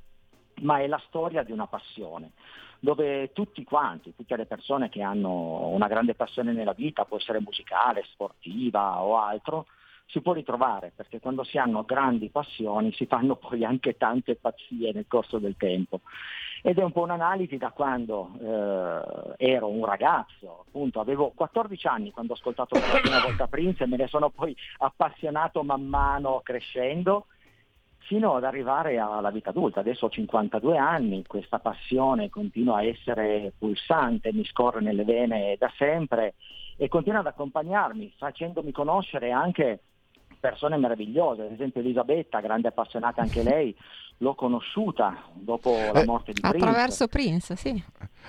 ma 0.62 0.80
è 0.80 0.86
la 0.86 1.00
storia 1.06 1.42
di 1.42 1.52
una 1.52 1.66
passione, 1.66 2.32
dove 2.78 3.32
tutti 3.32 3.64
quanti, 3.64 4.14
tutte 4.14 4.36
le 4.36 4.46
persone 4.46 4.88
che 4.88 5.02
hanno 5.02 5.68
una 5.68 5.88
grande 5.88 6.14
passione 6.14 6.52
nella 6.52 6.74
vita, 6.74 7.04
può 7.04 7.16
essere 7.16 7.40
musicale, 7.40 8.04
sportiva 8.04 9.00
o 9.00 9.18
altro, 9.18 9.66
si 10.06 10.20
può 10.20 10.32
ritrovare, 10.32 10.92
perché 10.94 11.18
quando 11.18 11.44
si 11.44 11.56
hanno 11.56 11.84
grandi 11.84 12.28
passioni 12.28 12.92
si 12.92 13.06
fanno 13.06 13.36
poi 13.36 13.64
anche 13.64 13.96
tante 13.96 14.36
pazzie 14.36 14.92
nel 14.92 15.06
corso 15.08 15.38
del 15.38 15.56
tempo. 15.56 16.00
Ed 16.62 16.78
è 16.78 16.82
un 16.82 16.92
po' 16.92 17.02
un'analisi 17.02 17.56
da 17.56 17.70
quando 17.70 18.30
eh, 18.40 19.52
ero 19.52 19.68
un 19.68 19.84
ragazzo, 19.84 20.64
appunto 20.66 21.00
avevo 21.00 21.32
14 21.34 21.86
anni 21.86 22.10
quando 22.10 22.32
ho 22.32 22.36
ascoltato 22.36 22.74
la 22.74 23.00
prima 23.00 23.20
volta 23.20 23.46
Prince 23.48 23.84
e 23.84 23.86
me 23.86 23.96
ne 23.96 24.06
sono 24.06 24.30
poi 24.30 24.56
appassionato 24.78 25.62
man 25.62 25.86
mano 25.86 26.40
crescendo 26.42 27.26
fino 28.04 28.34
ad 28.34 28.44
arrivare 28.44 28.98
alla 28.98 29.30
vita 29.30 29.50
adulta. 29.50 29.80
Adesso 29.80 30.06
ho 30.06 30.10
52 30.10 30.76
anni, 30.76 31.24
questa 31.26 31.58
passione 31.58 32.30
continua 32.30 32.78
a 32.78 32.84
essere 32.84 33.52
pulsante, 33.58 34.32
mi 34.32 34.44
scorre 34.44 34.80
nelle 34.80 35.04
vene 35.04 35.56
da 35.58 35.70
sempre 35.76 36.34
e 36.76 36.88
continua 36.88 37.20
ad 37.20 37.26
accompagnarmi, 37.26 38.14
facendomi 38.16 38.72
conoscere 38.72 39.30
anche 39.30 39.80
persone 40.44 40.76
meravigliose, 40.76 41.40
ad 41.40 41.52
esempio 41.52 41.80
Elisabetta, 41.80 42.40
grande 42.40 42.68
appassionata 42.68 43.22
anche 43.22 43.42
lei, 43.42 43.74
l'ho 44.18 44.34
conosciuta 44.34 45.30
dopo 45.32 45.70
la 45.70 46.02
eh, 46.02 46.04
morte 46.04 46.32
di 46.32 46.40
Prince. 46.42 46.58
Attraverso 46.58 47.08
Prince, 47.08 47.56
sì. 47.56 47.82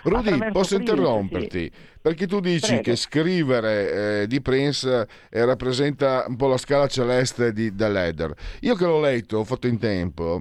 Rudy, 0.03 0.30
Attraverso 0.30 0.51
posso 0.53 0.76
Prince, 0.78 0.91
interromperti? 0.93 1.59
Sì. 1.59 1.72
Perché 2.01 2.26
tu 2.26 2.39
dici 2.39 2.68
Prego. 2.68 2.82
che 2.84 2.95
scrivere 2.95 4.22
eh, 4.22 4.28
di 4.28 4.39
Prince 4.39 5.07
eh, 5.30 5.43
rappresenta 5.43 6.24
un 6.30 6.38
po' 6.38 6.47
la 6.47 6.55
scala 6.55 6.88
celeste 6.88 7.51
di, 7.51 7.76
da 7.76 7.89
Io 8.61 8.76
che 8.76 8.86
l'ho 8.86 9.01
letto, 9.01 9.39
ho 9.39 9.43
fatto 9.43 9.68
in 9.68 9.78
tempo, 9.78 10.39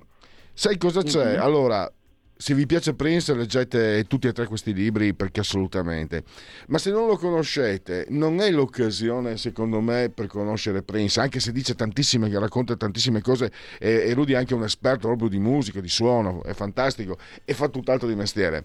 sai 0.53 0.79
cosa 0.79 1.03
c'è? 1.03 1.33
Mm-hmm. 1.33 1.41
Allora, 1.41 1.93
se 2.37 2.55
vi 2.55 2.67
piace 2.67 2.95
Prince 2.95 3.35
leggete 3.35 4.05
tutti 4.09 4.27
e 4.27 4.33
tre 4.33 4.47
questi 4.47 4.75
libri 4.75 5.15
perché 5.15 5.41
assolutamente. 5.41 6.25
Ma 6.69 6.79
se 6.79 6.91
non 6.91 7.07
lo 7.07 7.17
conoscete, 7.17 8.07
non 8.11 8.41
è 8.41 8.51
l'occasione 8.51 9.37
secondo 9.37 9.81
me 9.81 10.11
per 10.13 10.27
conoscere 10.27 10.83
Prince, 10.83 11.21
anche 11.21 11.41
se 11.41 11.53
dice 11.53 11.75
tantissime, 11.75 12.29
racconta 12.39 12.77
tantissime 12.77 13.21
cose 13.21 13.53
e 13.79 14.13
Rudy 14.15 14.33
è 14.33 14.37
anche 14.37 14.55
un 14.55 14.65
esperto 14.65 15.07
proprio 15.07 15.29
di 15.29 15.39
musica, 15.39 15.81
di 15.81 15.89
suono, 15.89 16.43
è 16.43 16.53
fantastico 16.53 17.19
e 17.45 17.55
fa 17.55 17.69
tutt'altro 17.69 18.09
di 18.09 18.15
mestiere. 18.15 18.65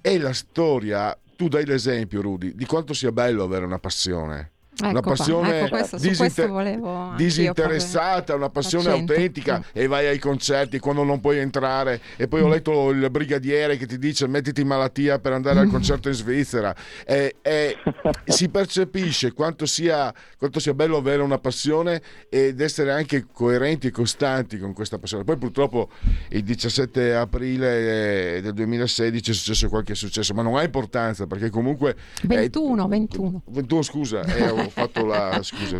È 0.00 0.16
la 0.18 0.32
storia, 0.32 1.18
tu 1.36 1.48
dai 1.48 1.64
l'esempio 1.64 2.20
Rudy, 2.20 2.54
di 2.54 2.66
quanto 2.66 2.92
sia 2.94 3.10
bello 3.10 3.42
avere 3.42 3.64
una 3.64 3.78
passione 3.78 4.52
Ecco 4.76 4.88
una 4.88 5.00
passione 5.00 5.60
ecco 5.60 5.68
questo, 5.68 5.98
disinter- 5.98 7.14
disinteressata, 7.14 8.34
una 8.34 8.50
passione 8.50 8.88
accento. 8.88 9.12
autentica 9.12 9.62
sì. 9.62 9.78
e 9.78 9.86
vai 9.86 10.06
ai 10.06 10.18
concerti 10.18 10.80
quando 10.80 11.04
non 11.04 11.20
puoi 11.20 11.38
entrare 11.38 12.00
e 12.16 12.26
poi 12.26 12.40
ho 12.40 12.48
letto 12.48 12.90
il 12.90 13.08
brigadiere 13.08 13.76
che 13.76 13.86
ti 13.86 13.98
dice 13.98 14.26
mettiti 14.26 14.62
in 14.62 14.66
malattia 14.66 15.20
per 15.20 15.32
andare 15.32 15.60
al 15.60 15.68
concerto 15.68 16.08
in 16.08 16.14
Svizzera 16.14 16.74
e, 17.06 17.36
e 17.40 17.76
si 18.26 18.48
percepisce 18.48 19.32
quanto 19.32 19.64
sia, 19.64 20.12
quanto 20.36 20.58
sia 20.58 20.74
bello 20.74 20.96
avere 20.96 21.22
una 21.22 21.38
passione 21.38 22.02
ed 22.28 22.60
essere 22.60 22.90
anche 22.90 23.26
coerenti 23.32 23.86
e 23.86 23.90
costanti 23.92 24.58
con 24.58 24.72
questa 24.72 24.98
passione. 24.98 25.22
Poi 25.22 25.36
purtroppo 25.36 25.88
il 26.30 26.42
17 26.42 27.14
aprile 27.14 28.40
del 28.42 28.52
2016 28.52 29.30
è 29.30 29.34
successo 29.34 29.68
qualche 29.68 29.94
successo, 29.94 30.34
ma 30.34 30.42
non 30.42 30.56
ha 30.56 30.64
importanza 30.64 31.28
perché 31.28 31.48
comunque... 31.48 31.94
21, 32.24 32.84
è, 32.84 32.88
21. 32.88 33.42
21 33.46 33.82
scusa, 33.82 34.20
è 34.22 34.62
ho 34.64 34.70
fatto 34.70 35.04
la 35.04 35.40
scusa. 35.42 35.78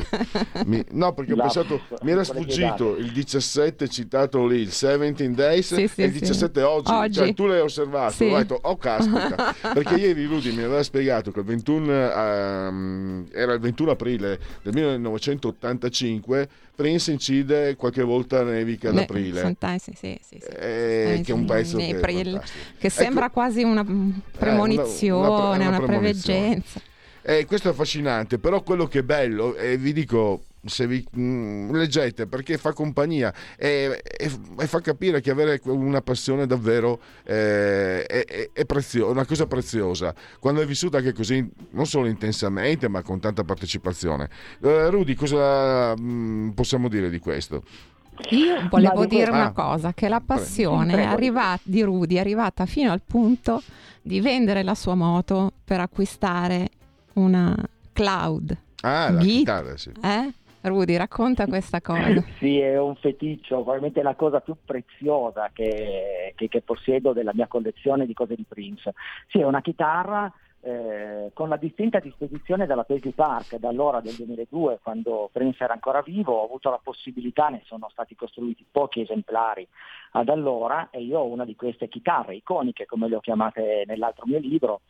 Mi, 0.67 0.85
no, 0.91 1.13
perché 1.13 1.33
ho 1.33 1.37
la, 1.37 1.43
pensato 1.43 1.81
mi 2.03 2.11
era 2.11 2.25
sfuggito 2.25 2.97
il 2.97 3.13
17 3.13 3.89
citato 3.89 4.47
lì, 4.47 4.61
il 4.61 4.67
17 4.67 5.31
days 5.31 5.75
sì, 5.75 5.89
sì, 5.89 6.03
e 6.03 6.05
il 6.07 6.13
17 6.13 6.61
sì. 6.61 6.67
oggi. 6.67 6.91
oggi. 6.93 7.13
Cioè, 7.15 7.35
tu 7.35 7.47
l'hai 7.47 7.61
osservato, 7.61 8.13
sì. 8.13 8.25
ho 8.25 8.37
detto 8.37 8.59
"Oh 8.63 8.77
caspita". 8.77 9.55
perché 9.75 9.95
ieri 9.95 10.25
Rudy 10.27 10.53
mi 10.53 10.63
aveva 10.63 10.83
spiegato 10.83 11.31
che 11.31 11.41
il 11.41 11.47
21 11.47 11.93
um, 11.93 13.27
era 13.33 13.53
il 13.53 13.61
21 13.61 13.91
aprile 13.91 14.39
del 14.63 14.73
1985 14.75 16.49
Prince 16.75 17.13
incide 17.13 17.77
qualche 17.77 18.03
volta 18.03 18.43
nevica 18.43 18.89
ad 18.89 18.99
aprile. 18.99 19.57
Sì, 19.79 19.79
sì, 19.79 19.93
sì, 19.95 20.19
sì. 20.21 20.39
Eh, 20.57 21.21
che 21.25 21.31
è 21.31 21.35
un 21.35 21.45
pezzo 21.45 21.77
che, 21.77 22.01
che, 22.01 22.41
che 22.79 22.91
sembra 22.91 23.27
ecco, 23.27 23.35
quasi 23.35 23.63
una 23.63 23.85
premonizione, 24.37 25.27
eh, 25.27 25.31
una, 25.31 25.55
una, 25.55 25.69
una, 25.69 25.79
una 25.79 25.87
preveggenza. 25.87 26.81
Eh, 27.27 27.47
questo 27.47 27.69
è 27.69 27.71
affascinante, 27.71 28.39
però 28.39 28.63
quello 28.63 28.87
che 28.87 28.99
è 28.99 29.03
bello, 29.03 29.57
e 29.57 29.79
vi 29.79 29.95
dico, 29.95 30.43
se 30.67 30.87
vi 30.87 31.03
mh, 31.11 31.21
mm, 31.21 31.71
leggete 31.75 32.27
perché 32.27 32.59
fa 32.59 32.73
compagnia 32.73 33.33
e, 33.57 34.03
e, 34.03 34.31
e, 34.59 34.67
fa 34.67 34.81
capire 34.81 35.23
che 35.23 35.31
avere 35.31 35.61
una 35.65 36.03
passione 36.03 36.47
davvero 36.47 37.01
eh, 37.25 38.05
è, 38.05 38.51
è, 38.53 38.65
prezio- 38.67 39.11
una 39.11 39.25
cosa 39.25 39.47
preziosa. 39.47 40.15
Quando 40.39 40.61
è 40.61 40.67
vissuta 40.67 40.99
anche 40.99 41.15
così 41.15 41.49
non 41.71 41.87
solo 41.87 42.09
intensamente 42.09 42.89
ma 42.89 43.03
con 43.03 43.21
tanta 43.21 43.43
partecipazione. 43.43 44.29
Eh, 44.61 44.91
Rudy 44.91 45.15
cosa 45.15 45.97
mh, 45.97 46.03
mm, 46.03 46.49
possiamo 46.51 46.89
dire 46.89 47.09
di 47.09 47.19
questo? 47.19 47.63
Io 48.31 48.69
volevo 48.69 49.07
dire 49.07 49.31
una 49.31 49.47
ah, 49.47 49.53
cosa, 49.53 49.93
che 49.93 50.09
la 50.09 50.21
passione 50.21 51.05
arriva, 51.05 51.59
di 51.63 51.83
Rudy 51.83 52.15
è 52.15 52.21
arrivata 52.21 52.65
fino 52.65 52.93
al 52.93 53.01
punto 53.05 53.61
di 54.03 54.21
vendere 54.21 54.63
la 54.63 54.77
sua 54.77 54.95
moto 54.95 55.51
per 55.65 55.81
acquistare 55.81 56.69
una 57.15 57.57
cloud. 57.93 58.57
Ah, 58.83 59.11
la 59.11 59.21
Geek, 59.21 59.39
chitarra, 59.39 59.77
sì. 59.77 59.93
Eh? 60.03 60.33
Rudy, 60.63 60.97
racconta 60.97 61.47
questa 61.47 61.81
cosa. 61.81 62.25
sì, 62.39 62.59
è 62.59 62.79
un 62.79 62.97
feticcio, 62.97 63.57
probabilmente 63.57 64.03
la 64.03 64.15
cosa 64.15 64.41
più 64.41 64.57
preziosa 64.65 65.51
che, 65.53 66.33
che, 66.37 66.49
che, 66.49 66.63
possiedo 66.63 67.13
della 67.13 67.33
mia 67.35 67.47
collezione 67.47 68.07
di 68.07 68.15
cose 68.15 68.35
di 68.35 68.45
Prince. 68.49 68.95
Sì, 69.29 69.41
è 69.41 69.45
una 69.45 69.61
chitarra 69.61 70.33
eh, 70.67 71.31
con 71.35 71.51
la 71.51 71.59
distinta 71.59 71.99
disposizione 71.99 72.67
della 72.67 72.85
Paisley 72.85 73.13
Park, 73.13 73.57
da 73.57 73.69
allora 73.69 74.01
del 74.01 74.15
2002, 74.15 74.81
quando 74.83 75.29
Prince 75.31 75.63
era 75.63 75.75
ancora 75.75 76.01
vivo, 76.01 76.41
ho 76.41 76.45
avuto 76.45 76.71
la 76.71 76.81
possibilità, 76.83 77.49
ne 77.49 77.61
sono 77.67 77.89
stati 77.91 78.15
costruiti 78.15 78.65
pochi 78.71 79.03
esemplari 79.03 79.69
ad 80.13 80.31
allora, 80.31 80.89
e 80.91 81.03
io 81.03 81.19
ho 81.19 81.27
una 81.27 81.45
di 81.45 81.55
queste 81.55 81.89
chitarre 81.89 82.37
iconiche, 82.37 82.87
come 82.87 83.09
le 83.09 83.17
ho 83.17 83.21
chiamate 83.21 83.85
nell'altro 83.87 84.25
mio 84.27 84.39
libro, 84.39 84.81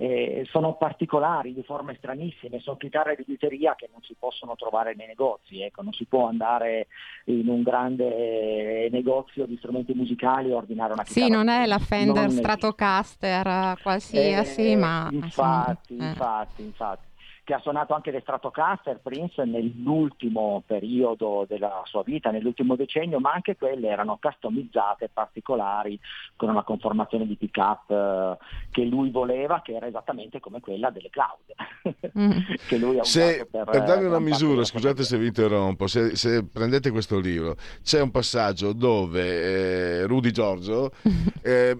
eh, 0.00 0.46
sono 0.48 0.76
particolari, 0.76 1.52
di 1.52 1.62
forme 1.62 1.94
stranissime, 1.98 2.58
sono 2.60 2.78
chitarre 2.78 3.16
di 3.16 3.24
liuteria 3.26 3.74
che 3.74 3.90
non 3.92 4.00
si 4.02 4.16
possono 4.18 4.56
trovare 4.56 4.94
nei 4.94 5.06
negozi, 5.06 5.60
ecco, 5.60 5.82
non 5.82 5.92
si 5.92 6.06
può 6.06 6.26
andare 6.26 6.86
in 7.24 7.46
un 7.46 7.62
grande 7.62 8.88
negozio 8.90 9.44
di 9.44 9.58
strumenti 9.58 9.92
musicali 9.92 10.48
e 10.48 10.54
ordinare 10.54 10.94
una 10.94 11.02
chitarra. 11.02 11.26
Sì, 11.26 11.30
non 11.30 11.48
è 11.48 11.66
la 11.66 11.78
Fender 11.78 12.30
Stratocaster 12.30 13.78
qualsiasi, 13.82 14.70
eh, 14.70 14.76
ma... 14.76 15.06
Infatti, 15.12 15.92
insomma, 15.92 16.08
infatti, 16.08 16.62
infatti 16.62 17.08
che 17.50 17.56
ha 17.56 17.60
suonato 17.60 17.94
anche 17.94 18.12
le 18.12 18.20
Stratocaster 18.20 19.00
Prince 19.02 19.42
nell'ultimo 19.42 20.62
periodo 20.64 21.46
della 21.48 21.82
sua 21.84 22.04
vita, 22.04 22.30
nell'ultimo 22.30 22.76
decennio, 22.76 23.18
ma 23.18 23.32
anche 23.32 23.56
quelle 23.56 23.88
erano 23.88 24.20
customizzate, 24.22 25.10
particolari, 25.12 25.98
con 26.36 26.48
una 26.48 26.62
conformazione 26.62 27.26
di 27.26 27.34
pick-up 27.34 27.90
eh, 27.90 28.36
che 28.70 28.84
lui 28.84 29.10
voleva, 29.10 29.62
che 29.62 29.74
era 29.74 29.88
esattamente 29.88 30.38
come 30.38 30.60
quella 30.60 30.90
delle 30.90 31.10
cloud. 31.10 31.38
Mm. 32.18 32.30
che 32.66 32.76
lui 32.76 32.98
ha 32.98 33.04
se, 33.04 33.46
per, 33.50 33.64
per 33.64 33.84
darvi 33.84 34.04
una 34.04 34.18
misura, 34.18 34.64
scusate 34.64 35.04
se 35.04 35.16
vi 35.16 35.28
interrompo, 35.28 35.86
se, 35.86 36.16
se, 36.16 36.44
prendete 36.44 36.90
questo 36.90 37.18
libro, 37.18 37.54
c'è 37.82 38.00
un 38.00 38.10
passaggio 38.10 38.72
dove 38.72 40.00
eh, 40.00 40.06
Rudy 40.06 40.30
Giorgio... 40.30 40.90
Eh, 41.42 41.76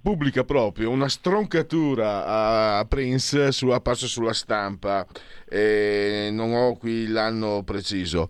pubblica 0.00 0.44
proprio 0.44 0.90
una 0.90 1.08
stroncatura 1.08 2.78
a 2.78 2.84
Prince 2.86 3.52
su, 3.52 3.68
apparso 3.68 4.06
sulla 4.06 4.32
stampa, 4.32 5.06
eh, 5.48 6.30
non 6.32 6.52
ho 6.52 6.76
qui 6.76 7.06
l'anno 7.06 7.62
preciso. 7.62 8.28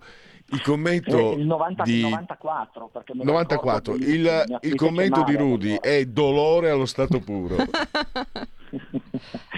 Il 0.53 0.61
commento 0.61 1.31
eh, 1.31 1.35
il 1.35 1.45
90, 1.45 1.83
di 1.83 2.01
94, 2.01 2.91
94. 3.23 3.97
Di, 3.97 4.03
il, 4.03 4.59
il 4.61 4.75
commento 4.75 5.23
di 5.23 5.35
Rudy 5.37 5.77
è 5.79 6.03
dolore 6.05 6.69
allo 6.69 6.85
stato 6.85 7.19
puro. 7.19 7.55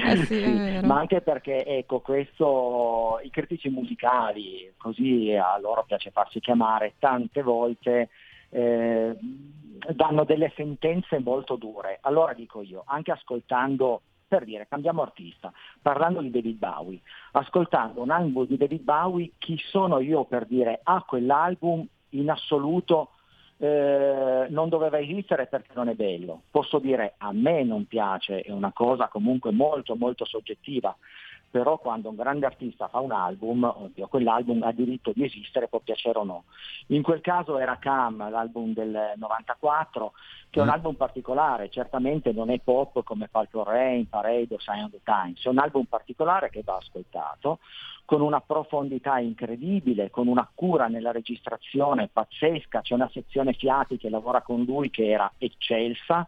eh 0.05 0.25
sì, 0.25 0.79
ma 0.83 0.99
anche 0.99 1.21
perché 1.21 1.65
ecco 1.65 1.99
questo 2.01 3.19
i 3.23 3.31
critici 3.31 3.69
musicali 3.69 4.71
così 4.77 5.33
a 5.33 5.59
loro 5.59 5.83
piace 5.83 6.11
farsi 6.11 6.39
chiamare 6.39 6.93
tante 6.99 7.41
volte 7.41 8.09
eh, 8.49 9.15
danno 9.89 10.23
delle 10.23 10.51
sentenze 10.55 11.19
molto 11.19 11.55
dure. 11.55 11.99
Allora 12.01 12.33
dico 12.33 12.61
io, 12.61 12.83
anche 12.85 13.11
ascoltando, 13.11 14.01
per 14.27 14.45
dire, 14.45 14.67
cambiamo 14.67 15.01
artista, 15.01 15.51
parlando 15.81 16.21
di 16.21 16.29
David 16.29 16.57
Bowie, 16.57 17.01
ascoltando 17.33 18.01
un 18.01 18.09
album 18.09 18.45
di 18.47 18.57
David 18.57 18.83
Bowie, 18.83 19.31
chi 19.37 19.57
sono 19.57 19.99
io 19.99 20.25
per 20.25 20.45
dire, 20.45 20.79
ah, 20.83 21.03
quell'album 21.03 21.85
in 22.09 22.29
assoluto 22.29 23.09
eh, 23.57 24.47
non 24.49 24.69
doveva 24.69 24.99
esistere 24.99 25.47
perché 25.47 25.71
non 25.73 25.87
è 25.87 25.93
bello. 25.93 26.43
Posso 26.51 26.79
dire 26.79 27.15
a 27.17 27.31
me 27.31 27.63
non 27.63 27.85
piace, 27.85 28.41
è 28.41 28.51
una 28.51 28.73
cosa 28.73 29.07
comunque 29.07 29.51
molto 29.51 29.95
molto 29.95 30.25
soggettiva, 30.25 30.95
però 31.53 31.77
quando 31.77 32.09
un 32.09 32.15
grande 32.15 32.47
artista 32.47 32.87
fa 32.87 32.97
un 32.97 33.11
album, 33.11 33.63
oddio, 33.63 34.07
quell'album 34.07 34.63
ha 34.63 34.71
diritto 34.71 35.11
di 35.13 35.23
esistere, 35.23 35.67
può 35.67 35.81
piacere 35.81 36.17
o 36.17 36.23
no. 36.23 36.45
In 36.87 37.03
quel 37.03 37.21
caso 37.21 37.59
era 37.59 37.77
Cam, 37.77 38.27
l'album 38.27 38.73
del 38.73 39.13
94, 39.17 40.13
che 40.49 40.57
è 40.57 40.63
un 40.63 40.69
mm. 40.69 40.71
album 40.71 40.95
particolare, 40.95 41.69
certamente 41.69 42.31
non 42.31 42.49
è 42.49 42.57
pop 42.57 43.03
come 43.03 43.27
Falcon 43.27 43.65
Rain, 43.65 44.09
Parade 44.09 44.55
o 44.55 44.59
Sign 44.59 44.85
of 44.85 44.89
the 44.89 45.01
Times, 45.03 45.45
è 45.45 45.49
un 45.49 45.59
album 45.59 45.83
particolare 45.83 46.49
che 46.49 46.63
va 46.65 46.77
ascoltato, 46.77 47.59
con 48.03 48.21
una 48.21 48.41
profondità 48.41 49.19
incredibile, 49.19 50.09
con 50.09 50.27
una 50.27 50.49
cura 50.51 50.87
nella 50.87 51.11
registrazione 51.11 52.09
pazzesca, 52.11 52.81
c'è 52.81 52.95
una 52.95 53.11
sezione 53.13 53.53
Fiati 53.53 53.97
che 53.97 54.09
lavora 54.09 54.41
con 54.41 54.63
lui 54.63 54.89
che 54.89 55.07
era 55.07 55.31
eccelsa, 55.37 56.25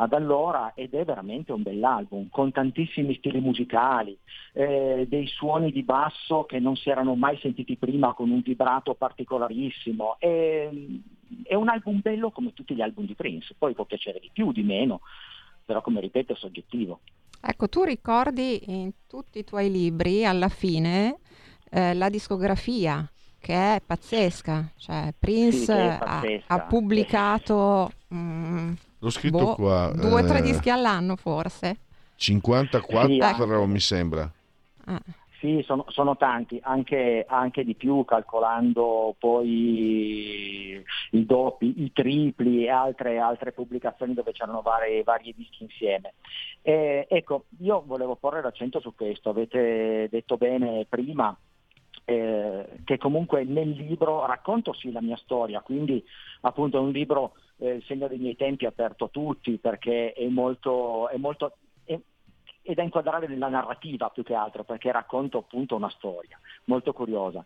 ad 0.00 0.12
allora 0.12 0.72
ed 0.74 0.94
è 0.94 1.04
veramente 1.04 1.52
un 1.52 1.62
bell'album, 1.62 2.28
con 2.30 2.52
tantissimi 2.52 3.16
stili 3.16 3.40
musicali, 3.40 4.16
eh, 4.52 5.06
dei 5.08 5.26
suoni 5.26 5.72
di 5.72 5.82
basso 5.82 6.44
che 6.44 6.60
non 6.60 6.76
si 6.76 6.88
erano 6.88 7.16
mai 7.16 7.36
sentiti 7.38 7.76
prima 7.76 8.14
con 8.14 8.30
un 8.30 8.40
vibrato 8.40 8.94
particolarissimo. 8.94 10.16
È, 10.18 10.70
è 11.42 11.54
un 11.54 11.68
album 11.68 12.00
bello 12.00 12.30
come 12.30 12.52
tutti 12.52 12.74
gli 12.74 12.80
album 12.80 13.06
di 13.06 13.14
Prince, 13.14 13.54
poi 13.58 13.74
può 13.74 13.84
piacere 13.84 14.20
di 14.20 14.30
più, 14.32 14.48
o 14.48 14.52
di 14.52 14.62
meno, 14.62 15.00
però 15.64 15.80
come 15.80 16.00
ripeto 16.00 16.32
è 16.32 16.36
soggettivo. 16.36 17.00
Ecco, 17.40 17.68
tu 17.68 17.82
ricordi 17.82 18.62
in 18.66 18.92
tutti 19.08 19.40
i 19.40 19.44
tuoi 19.44 19.70
libri 19.70 20.24
alla 20.24 20.48
fine 20.48 21.18
eh, 21.70 21.92
la 21.94 22.08
discografia 22.08 23.08
che 23.40 23.54
è 23.54 23.82
pazzesca, 23.84 24.72
cioè 24.76 25.12
Prince 25.18 25.58
sì, 25.58 25.72
è 25.72 25.96
pazzesca. 25.98 26.54
Ha, 26.54 26.54
ha, 26.54 26.60
pubblicato... 26.66 27.90
Mm, 28.14 28.72
L'ho 29.00 29.10
scritto 29.10 29.38
boh, 29.38 29.54
qua. 29.54 29.92
Due 29.94 30.10
o 30.10 30.18
eh, 30.18 30.24
tre 30.24 30.42
dischi 30.42 30.70
all'anno 30.70 31.16
forse. 31.16 31.76
54 32.16 33.06
sì, 33.06 33.66
mi 33.70 33.80
sembra. 33.80 34.30
Ah. 34.86 35.00
Sì, 35.38 35.62
sono, 35.64 35.84
sono 35.88 36.16
tanti, 36.16 36.58
anche, 36.64 37.24
anche, 37.28 37.62
di 37.62 37.76
più 37.76 38.04
calcolando 38.04 39.14
poi 39.20 40.82
i 41.12 41.24
doppi, 41.24 41.84
i 41.84 41.92
tripli 41.92 42.64
e 42.64 42.70
altre, 42.70 43.18
altre 43.20 43.52
pubblicazioni 43.52 44.14
dove 44.14 44.32
c'erano 44.32 44.62
vari, 44.62 45.04
vari 45.04 45.32
dischi 45.36 45.62
insieme. 45.62 46.14
E, 46.60 47.06
ecco, 47.08 47.44
io 47.60 47.84
volevo 47.86 48.16
porre 48.16 48.42
l'accento 48.42 48.80
su 48.80 48.96
questo, 48.96 49.30
avete 49.30 50.08
detto 50.10 50.36
bene 50.36 50.86
prima 50.88 51.36
eh, 52.04 52.66
che 52.84 52.96
comunque 52.96 53.44
nel 53.44 53.68
libro 53.68 54.24
racconto 54.24 54.72
sì 54.72 54.90
la 54.90 55.02
mia 55.02 55.16
storia, 55.18 55.60
quindi 55.60 56.02
appunto 56.40 56.78
è 56.78 56.80
un 56.80 56.90
libro, 56.90 57.34
eh, 57.58 57.74
il 57.74 57.84
segno 57.84 58.08
dei 58.08 58.18
miei 58.18 58.36
tempi 58.36 58.66
aperto 58.66 59.04
a 59.04 59.08
tutti 59.08 59.58
perché 59.58 60.12
è 60.12 60.26
molto, 60.28 61.08
è 61.08 61.16
molto 61.16 61.56
è 62.68 62.74
da 62.74 62.82
inquadrare 62.82 63.26
nella 63.26 63.48
narrativa 63.48 64.10
più 64.10 64.22
che 64.22 64.34
altro, 64.34 64.62
perché 64.62 64.92
racconto 64.92 65.38
appunto 65.38 65.74
una 65.74 65.88
storia 65.88 66.38
molto 66.64 66.92
curiosa. 66.92 67.42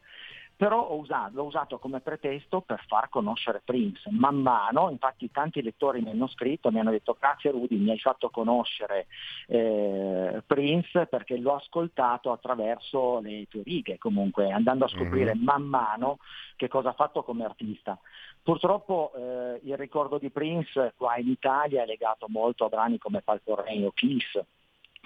Però 0.62 0.92
usato, 0.92 1.32
l'ho 1.34 1.42
usato 1.42 1.78
come 1.80 1.98
pretesto 1.98 2.60
per 2.60 2.84
far 2.86 3.08
conoscere 3.08 3.62
Prince. 3.64 4.08
Man 4.12 4.36
mano, 4.36 4.90
infatti 4.90 5.28
tanti 5.28 5.60
lettori 5.60 6.00
mi 6.00 6.10
hanno 6.10 6.28
scritto, 6.28 6.70
mi 6.70 6.78
hanno 6.78 6.92
detto 6.92 7.16
grazie 7.18 7.50
Rudy, 7.50 7.78
mi 7.78 7.90
hai 7.90 7.98
fatto 7.98 8.30
conoscere 8.30 9.08
eh, 9.48 10.40
Prince 10.46 11.06
perché 11.06 11.36
l'ho 11.36 11.56
ascoltato 11.56 12.30
attraverso 12.30 13.18
le 13.18 13.48
tue 13.48 13.64
righe, 13.64 13.98
comunque 13.98 14.52
andando 14.52 14.84
a 14.84 14.88
scoprire 14.88 15.34
mm-hmm. 15.34 15.42
man 15.42 15.62
mano 15.64 16.18
che 16.54 16.68
cosa 16.68 16.90
ha 16.90 16.94
fatto 16.94 17.24
come 17.24 17.44
artista. 17.44 17.98
Purtroppo 18.40 19.10
eh, 19.16 19.60
il 19.64 19.76
ricordo 19.76 20.18
di 20.18 20.30
Prince 20.30 20.94
qua 20.96 21.16
in 21.16 21.26
Italia 21.26 21.82
è 21.82 21.86
legato 21.86 22.26
molto 22.28 22.66
a 22.66 22.68
brani 22.68 22.98
come 22.98 23.20
Palcorrei 23.20 23.84
o 23.84 23.90
Kiss, 23.90 24.40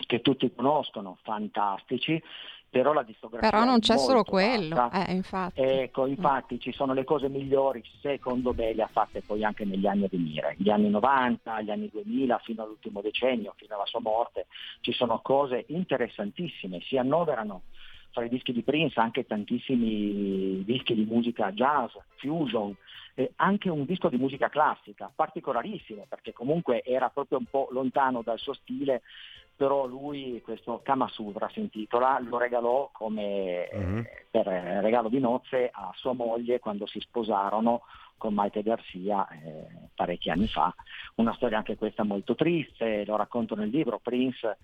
che 0.07 0.21
tutti 0.21 0.53
conoscono, 0.55 1.17
fantastici, 1.23 2.23
però 2.77 2.93
la 2.93 3.03
discografia 3.03 3.51
però 3.51 3.65
non 3.65 3.81
c'è 3.81 3.97
solo 3.97 4.23
quello 4.23 4.91
eh, 4.93 5.13
infatti. 5.13 5.61
ecco 5.61 6.07
infatti 6.07 6.61
ci 6.61 6.73
sono 6.73 6.93
le 6.93 7.05
cose 7.05 7.29
migliori 7.29 7.83
secondo 8.01 8.53
me 8.55 8.75
le 8.75 8.83
ha 8.83 8.89
fatte 8.91 9.23
poi 9.23 9.45
anche 9.45 9.65
negli 9.65 9.87
anni 9.87 10.05
a 10.05 10.09
venire. 10.11 10.55
Gli 10.59 10.71
anni 10.71 10.91
90 10.91 11.63
gli 11.63 11.71
anni 11.71 11.89
2000 11.91 12.39
fino 12.39 12.63
all'ultimo 12.63 13.01
decennio 13.01 13.55
fino 13.57 13.75
alla 13.75 13.87
sua 13.87 14.01
morte 14.01 14.47
ci 14.81 14.93
sono 14.93 15.21
cose 15.23 15.65
interessantissime 15.69 16.81
si 16.81 16.97
annoverano 16.97 17.63
fra 18.11 18.25
i 18.25 18.29
dischi 18.29 18.53
di 18.53 18.63
Prince 18.63 18.99
anche 19.01 19.27
tantissimi 19.27 20.65
dischi 20.65 20.95
di 20.95 21.05
musica 21.05 21.53
jazz 21.53 21.93
fusion 22.17 22.75
eh, 23.15 23.33
anche 23.37 23.71
un 23.71 23.85
disco 23.85 24.09
di 24.09 24.17
musica 24.17 24.49
classica 24.49 25.11
particolarissimo 25.15 26.07
perché 26.09 26.33
comunque 26.33 26.83
era 26.83 27.09
proprio 27.09 27.39
un 27.39 27.47
po' 27.47 27.69
lontano 27.71 28.23
dal 28.23 28.39
suo 28.39 28.55
stile 28.55 29.03
però 29.57 29.87
lui 29.87 30.43
questo 30.45 30.81
Kama 30.85 31.09
Sutra 31.09 31.49
si 31.49 31.61
intitola, 31.61 32.21
lo 32.21 32.37
regalò 32.37 32.91
come 32.93 33.69
uh-huh. 33.73 34.05
per 34.31 34.47
regalo 34.47 35.09
di 35.09 35.19
nozze 35.19 35.71
a 35.73 35.91
sua 35.95 36.13
moglie 36.13 36.61
quando 36.61 36.87
si 36.87 37.01
sposarono 37.01 37.83
con 38.19 38.35
Maite 38.35 38.63
Garcia 38.63 39.27
eh, 39.29 39.67
parecchi 39.95 40.31
anni 40.31 40.47
fa. 40.47 40.75
Una 41.17 41.35
storia 41.35 41.57
anche 41.57 41.77
questa 41.77 42.03
molto 42.03 42.35
triste, 42.35 43.05
lo 43.07 43.17
racconto 43.17 43.55
nel 43.55 43.71
libro, 43.71 43.99
Prince 43.99 44.59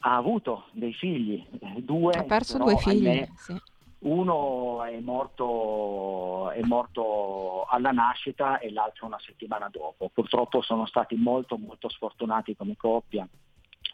ha 0.00 0.16
avuto 0.16 0.66
dei 0.72 0.94
figli, 0.94 1.46
eh, 1.60 1.82
due. 1.82 2.14
Ha 2.14 2.24
perso 2.24 2.56
due 2.56 2.76
figli, 2.78 3.26
sì. 3.36 3.54
Uno 4.00 4.84
è 4.84 4.98
morto, 5.00 6.50
è 6.50 6.62
morto, 6.62 7.64
alla 7.64 7.90
nascita 7.90 8.60
e 8.60 8.70
l'altro 8.70 9.06
una 9.06 9.18
settimana 9.18 9.68
dopo. 9.68 10.08
Purtroppo 10.14 10.62
sono 10.62 10.86
stati 10.86 11.16
molto 11.16 11.58
molto 11.58 11.88
sfortunati 11.88 12.54
come 12.56 12.76
coppia 12.76 13.28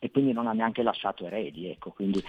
e 0.01 0.11
quindi 0.11 0.33
non 0.33 0.47
ha 0.47 0.53
neanche 0.53 0.83
lasciato 0.83 1.27
eredi. 1.27 1.71
Ecco, 1.71 1.91
quindi 1.91 2.23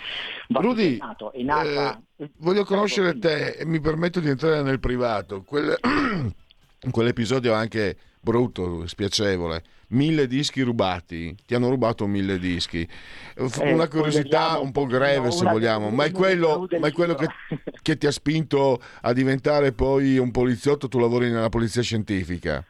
Rudy, 0.48 0.98
è 0.98 1.42
nata... 1.44 2.02
eh, 2.18 2.30
voglio 2.38 2.64
conoscere 2.64 3.18
te 3.18 3.50
e 3.50 3.66
mi 3.66 3.80
permetto 3.80 4.20
di 4.20 4.30
entrare 4.30 4.62
nel 4.62 4.80
privato. 4.80 5.44
Quel... 5.44 5.76
Quell'episodio 6.92 7.54
anche 7.54 7.98
brutto, 8.20 8.88
spiacevole. 8.88 9.64
Mille 9.90 10.28
dischi 10.28 10.62
rubati, 10.62 11.36
ti 11.46 11.54
hanno 11.54 11.70
rubato 11.70 12.08
mille 12.08 12.40
dischi. 12.40 12.88
Eh, 13.36 13.72
una 13.72 13.88
curiosità 13.88 14.58
un 14.58 14.72
po' 14.72 14.86
greve, 14.86 15.26
no, 15.26 15.32
se 15.32 15.46
vogliamo, 15.46 15.90
ma 15.90 16.06
è 16.06 16.12
quello, 16.12 16.68
ma 16.80 16.88
è 16.88 16.92
quello 16.92 17.14
che, 17.14 17.28
che 17.82 17.98
ti 17.98 18.08
ha 18.08 18.12
spinto 18.12 18.82
a 19.02 19.14
diventare 19.14 19.74
poi 19.74 20.18
un 20.18 20.32
poliziotto? 20.32 20.88
Tu 20.88 21.00
lavori 21.00 21.30
nella 21.30 21.50
polizia 21.50 21.84
scientifica. 21.84 22.66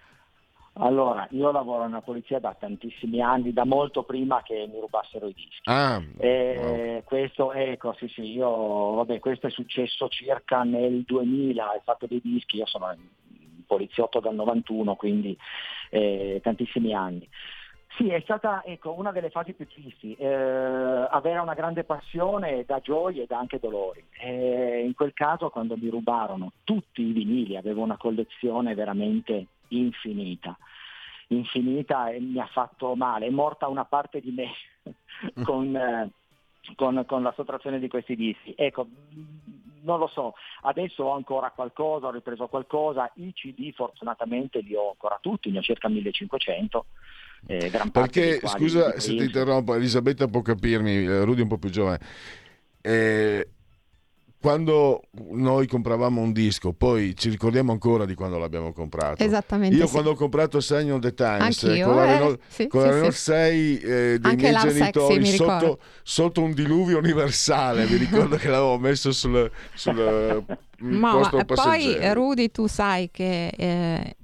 Allora, 0.77 1.25
io 1.31 1.51
lavoro 1.51 1.85
nella 1.85 2.01
polizia 2.01 2.39
da 2.39 2.53
tantissimi 2.57 3.21
anni, 3.21 3.53
da 3.53 3.63
molto 3.63 4.03
prima 4.03 4.41
che 4.43 4.67
mi 4.69 4.79
rubassero 4.79 5.27
i 5.27 5.33
dischi. 5.33 5.61
Ah, 5.69 6.01
e 6.17 6.57
wow. 6.57 7.03
Questo, 7.03 7.53
ecco, 7.53 7.93
sì, 7.97 8.07
sì, 8.09 8.33
io, 8.33 8.93
vabbè, 8.95 9.19
questo 9.19 9.47
è 9.47 9.49
successo 9.49 10.09
circa 10.09 10.63
nel 10.63 11.03
2000, 11.03 11.75
il 11.75 11.81
fatto 11.83 12.07
dei 12.07 12.19
dischi, 12.21 12.57
io 12.57 12.65
sono 12.65 12.93
poliziotto 13.65 14.19
dal 14.19 14.35
91, 14.35 14.95
quindi 14.95 15.37
eh, 15.89 16.41
tantissimi 16.43 16.93
anni. 16.93 17.27
Sì, 17.97 18.09
è 18.09 18.19
stata 18.21 18.61
ecco, 18.65 18.91
una 18.91 19.13
delle 19.13 19.29
fasi 19.29 19.53
più 19.53 19.65
tristi, 19.65 20.13
eh, 20.15 20.27
avere 20.27 21.39
una 21.39 21.53
grande 21.53 21.85
passione 21.85 22.65
da 22.65 22.79
gioie 22.79 23.23
e 23.23 23.25
da 23.25 23.39
anche 23.39 23.59
dolori. 23.59 24.03
Eh, 24.19 24.83
in 24.85 24.93
quel 24.93 25.13
caso 25.13 25.49
quando 25.49 25.77
mi 25.77 25.87
rubarono 25.87 26.51
tutti 26.65 27.01
i 27.01 27.13
vinili, 27.13 27.55
avevo 27.55 27.81
una 27.81 27.95
collezione 27.95 28.75
veramente 28.75 29.47
infinita, 29.69 30.57
infinita 31.27 32.09
e 32.09 32.19
mi 32.19 32.39
ha 32.39 32.47
fatto 32.47 32.95
male, 32.95 33.27
è 33.27 33.29
morta 33.29 33.67
una 33.67 33.85
parte 33.85 34.19
di 34.19 34.31
me 34.31 34.51
con, 35.43 35.75
eh, 35.75 36.09
con, 36.75 37.03
con, 37.05 37.23
la 37.23 37.33
sottrazione 37.35 37.79
di 37.79 37.87
questi 37.87 38.15
dischi. 38.15 38.53
Ecco, 38.55 38.87
non 39.81 39.99
lo 39.99 40.07
so, 40.07 40.33
adesso 40.63 41.03
ho 41.03 41.13
ancora 41.13 41.51
qualcosa, 41.51 42.07
ho 42.07 42.11
ripreso 42.11 42.47
qualcosa, 42.47 43.11
i 43.15 43.31
CD 43.33 43.71
fortunatamente 43.73 44.59
li 44.61 44.75
ho 44.75 44.89
ancora 44.89 45.17
tutti, 45.21 45.51
ne 45.51 45.59
ho 45.59 45.61
circa 45.61 45.87
1500. 45.87 46.85
Eh, 47.47 47.71
Perché, 47.91 48.39
scusa 48.43 48.99
se 48.99 49.15
ti 49.15 49.23
interrompo, 49.23 49.75
Elisabetta 49.75 50.27
può 50.27 50.41
capirmi, 50.41 51.03
eh, 51.03 51.23
Rudy 51.23 51.39
è 51.39 51.43
un 51.43 51.49
po' 51.49 51.57
più 51.57 51.69
giovane. 51.69 51.99
Eh, 52.81 53.47
quando 54.45 55.01
noi 55.31 55.65
compravamo 55.65 56.21
un 56.21 56.31
disco, 56.31 56.71
poi 56.71 57.15
ci 57.17 57.29
ricordiamo 57.31 57.71
ancora 57.71 58.05
di 58.05 58.13
quando 58.13 58.37
l'abbiamo 58.37 58.73
comprato. 58.73 59.23
Esattamente. 59.23 59.75
Io 59.75 59.87
sì. 59.87 59.91
quando 59.91 60.11
ho 60.11 60.13
comprato 60.13 60.59
Sign 60.59 60.91
of 60.91 60.99
the 60.99 61.15
Times 61.15 61.63
Anch'io, 61.63 61.87
con 61.87 61.95
la 61.95 62.05
eh, 62.05 62.11
Renault, 62.11 62.39
sì, 62.47 62.67
con 62.67 62.81
sì, 62.81 62.85
la 62.85 62.93
Renault 62.93 63.13
6 63.15 63.77
eh, 63.79 63.87
dei 63.87 64.19
Anche 64.21 64.49
miei 64.51 64.61
genitori 64.61 65.25
sexy, 65.25 65.35
sotto, 65.35 65.79
sotto, 66.03 66.43
un 66.43 66.53
diluvio 66.53 66.99
universale, 66.99 67.87
mi 67.87 67.95
ricordo 67.95 68.35
che 68.35 68.47
l'avevo 68.47 68.77
messo 68.77 69.11
sul, 69.11 69.49
sul 69.73 70.45
Ma 70.77 71.27
posto 71.29 71.43
poi 71.45 72.13
Rudy 72.13 72.51
tu 72.51 72.67
sai 72.67 73.09
che 73.09 73.47
eh, 73.47 74.15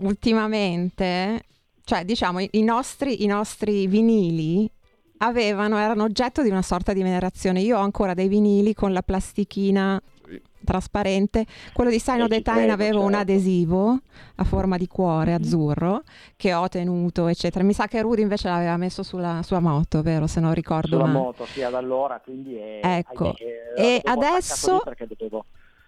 ultimamente, 0.00 1.40
cioè 1.84 2.04
diciamo 2.04 2.40
i 2.40 2.62
nostri, 2.62 3.22
i 3.24 3.26
nostri 3.26 3.86
vinili 3.86 4.70
avevano, 5.18 5.78
erano 5.78 6.04
oggetto 6.04 6.42
di 6.42 6.50
una 6.50 6.62
sorta 6.62 6.92
di 6.92 7.02
venerazione. 7.02 7.60
Io 7.60 7.78
ho 7.78 7.82
ancora 7.82 8.14
dei 8.14 8.28
vinili 8.28 8.74
con 8.74 8.92
la 8.92 9.02
plastichina 9.02 10.00
trasparente. 10.64 11.44
Quello 11.72 11.90
di 11.90 11.98
Sign 11.98 12.22
of 12.22 12.28
the 12.28 12.42
Time 12.42 12.70
aveva 12.70 12.92
certo. 12.92 13.06
un 13.06 13.14
adesivo 13.14 13.98
a 14.36 14.44
forma 14.44 14.76
di 14.76 14.86
cuore 14.88 15.34
azzurro 15.34 16.02
che 16.36 16.54
ho 16.54 16.68
tenuto, 16.68 17.28
eccetera. 17.28 17.62
Mi 17.64 17.74
sa 17.74 17.86
che 17.86 18.00
Rudy 18.00 18.22
invece 18.22 18.48
l'aveva 18.48 18.76
messo 18.76 19.02
sulla 19.02 19.42
sua 19.44 19.60
moto, 19.60 20.02
vero? 20.02 20.26
Se 20.26 20.40
non 20.40 20.54
ricordo 20.54 20.96
sulla 20.96 21.04
male. 21.04 21.18
moto, 21.18 21.44
sì, 21.46 21.62
ad 21.62 21.74
allora, 21.74 22.20
quindi 22.20 22.56
è, 22.56 22.80
Ecco. 22.82 23.34
e 23.76 24.00
adesso 24.02 24.82
dovevo... 25.06 25.44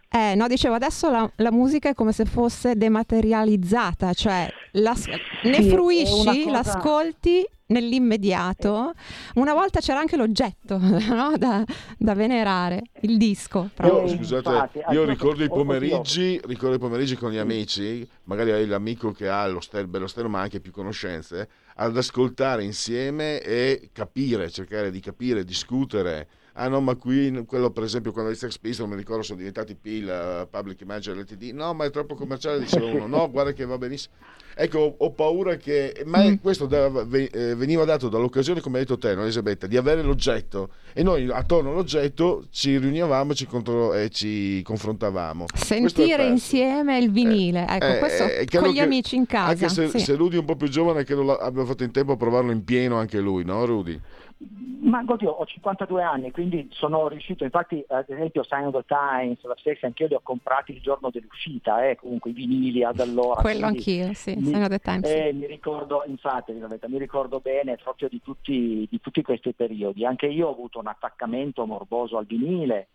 Eh, 0.09 0.35
no, 0.35 0.47
dicevo, 0.47 0.75
adesso 0.75 1.11
la, 1.11 1.31
la, 1.37 1.51
musica 1.51 1.89
è 1.89 1.95
come 1.95 2.13
se 2.13 2.25
fosse 2.25 2.77
dematerializzata, 2.77 4.15
cioè 4.15 4.49
la, 4.73 4.95
ne 5.43 5.63
fruisci, 5.63 6.45
cosa... 6.45 6.51
l'ascolti 6.51 7.45
nell'immediato. 7.67 8.93
Una 9.35 9.53
volta 9.53 9.81
c'era 9.81 9.99
anche 9.99 10.17
l'oggetto 10.17 10.79
no? 10.79 11.37
da, 11.37 11.65
da, 11.99 12.15
venerare, 12.15 12.83
il 13.01 13.17
disco. 13.17 13.71
Io, 13.83 14.09
scusate, 14.09 14.49
Infatti, 14.49 14.83
io 14.91 15.05
ricordo 15.05 15.45
i 15.45 15.49
pomeriggi, 15.49 16.41
ricordo 16.45 16.77
i 16.77 16.81
pomeriggi 16.81 17.17
con 17.17 17.31
gli 17.31 17.39
amici, 17.39 18.09
magari 18.25 18.53
hai 18.53 18.67
l'amico 18.67 19.13
che 19.13 19.29
ha 19.29 19.47
lo 19.47 19.61
stereo, 19.61 19.89
bello 19.89 20.07
stereo, 20.07 20.31
ma 20.31 20.41
anche 20.41 20.61
più 20.61 20.71
conoscenze, 20.71 21.49
ad 21.77 21.97
ascoltare 21.97 22.63
insieme 22.63 23.41
e 23.41 23.91
capire, 23.93 24.51
cercare 24.51 24.91
di 24.91 25.01
capire, 25.01 25.45
discutere 25.45 26.29
ah 26.59 26.69
no 26.69 26.81
ma 26.81 26.95
qui 26.95 27.45
quello 27.47 27.71
per 27.71 27.85
esempio 27.85 28.13
quando 28.13 28.31
i 28.31 28.35
Sex 28.35 28.59
Pistols 28.59 28.89
mi 28.89 28.97
ricordo 28.97 29.23
sono 29.23 29.39
diventati 29.39 29.75
PIL 29.75 30.07
uh, 30.43 30.49
Public 30.49 30.81
Image 30.81 31.13
LTD 31.13 31.53
no 31.53 31.75
ma 31.75 31.85
è 31.85 31.91
troppo 31.91 32.15
commerciale 32.15 32.59
diceva 32.61 32.87
uno 32.87 33.07
no 33.07 33.31
guarda 33.31 33.53
che 33.53 33.67
va 33.67 33.77
benissimo 33.77 34.15
ecco 34.55 34.79
ho, 34.79 34.95
ho 34.97 35.11
paura 35.11 35.57
che 35.57 36.03
ma 36.07 36.25
mm. 36.25 36.37
questo 36.41 36.65
da, 36.65 36.87
eh, 37.11 37.55
veniva 37.55 37.85
dato 37.85 38.09
dall'occasione 38.09 38.63
come 38.63 38.79
hai 38.79 38.85
detto 38.85 38.97
te 38.97 39.15
no, 39.15 39.23
Elisabetta 39.23 39.67
di 39.67 39.77
avere 39.77 40.01
l'oggetto 40.01 40.71
e 40.95 41.03
noi 41.03 41.31
attorno 41.31 41.73
all'oggetto 41.73 42.47
ci 42.51 42.79
riunivamo 42.79 43.35
ci 43.35 43.47
contro, 43.47 43.93
e 43.93 44.09
ci 44.09 44.63
confrontavamo 44.63 45.45
sentire 45.55 46.27
insieme 46.27 46.97
il 46.97 47.11
vinile 47.11 47.67
eh, 47.69 47.75
ecco 47.75 47.87
eh, 47.87 47.99
questo 47.99 48.25
eh, 48.25 48.47
con 48.51 48.71
gli 48.71 48.81
amici 48.81 49.17
in 49.17 49.27
casa 49.27 49.51
anche 49.51 49.69
se, 49.69 49.89
sì. 49.91 49.99
se 49.99 50.15
Rudy 50.15 50.37
è 50.37 50.39
un 50.39 50.47
po' 50.47 50.57
più 50.57 50.69
giovane 50.69 51.05
credo 51.05 51.37
abbia 51.37 51.67
fatto 51.67 51.85
in 51.85 51.91
tempo 51.91 52.13
a 52.13 52.17
provarlo 52.17 52.51
in 52.51 52.65
pieno 52.65 52.97
anche 52.97 53.21
lui 53.21 53.45
no 53.45 53.63
Rudy? 53.67 54.01
Ma 54.39 55.03
oddio, 55.07 55.31
ho 55.31 55.47
52 55.47 56.03
anni, 56.03 56.31
quindi 56.31 56.69
sono 56.73 57.09
riuscito, 57.09 57.45
infatti 57.45 57.83
ad 57.89 58.05
esempio 58.07 58.43
Sign 58.43 58.67
of 58.67 58.75
the 58.75 58.85
Times, 58.87 59.43
la 59.45 59.57
stessa, 59.57 59.87
anch'io 59.87 60.07
li 60.07 60.15
ho 60.15 60.21
comprati 60.23 60.73
il 60.73 60.81
giorno 60.83 61.09
dell'uscita, 61.09 61.89
eh, 61.89 61.97
comunque 61.97 62.31
i 62.31 62.35
vinili 62.35 62.85
ad 62.85 63.01
allora. 63.01 63.41
Quello 63.41 63.65
anch'io, 63.65 64.13
sì, 64.13 64.35
mi, 64.37 64.45
Sign 64.45 64.63
of 64.63 64.69
the 64.69 64.79
Times. 64.79 65.09
Eh, 65.09 65.33
mi 65.33 65.47
ricordo, 65.47 66.05
infatti, 66.07 66.53
mi 66.53 66.99
ricordo 66.99 67.41
bene 67.41 67.77
proprio 67.77 68.09
di 68.09 68.21
tutti, 68.23 68.87
di 68.91 69.01
tutti 69.01 69.23
questi 69.23 69.55
periodi. 69.55 70.05
Anche 70.05 70.27
io 70.27 70.49
ho 70.49 70.53
avuto 70.53 70.81
un 70.81 70.87
attaccamento 70.87 71.65
morboso 71.65 72.19
al 72.19 72.27
vinile, 72.27 72.89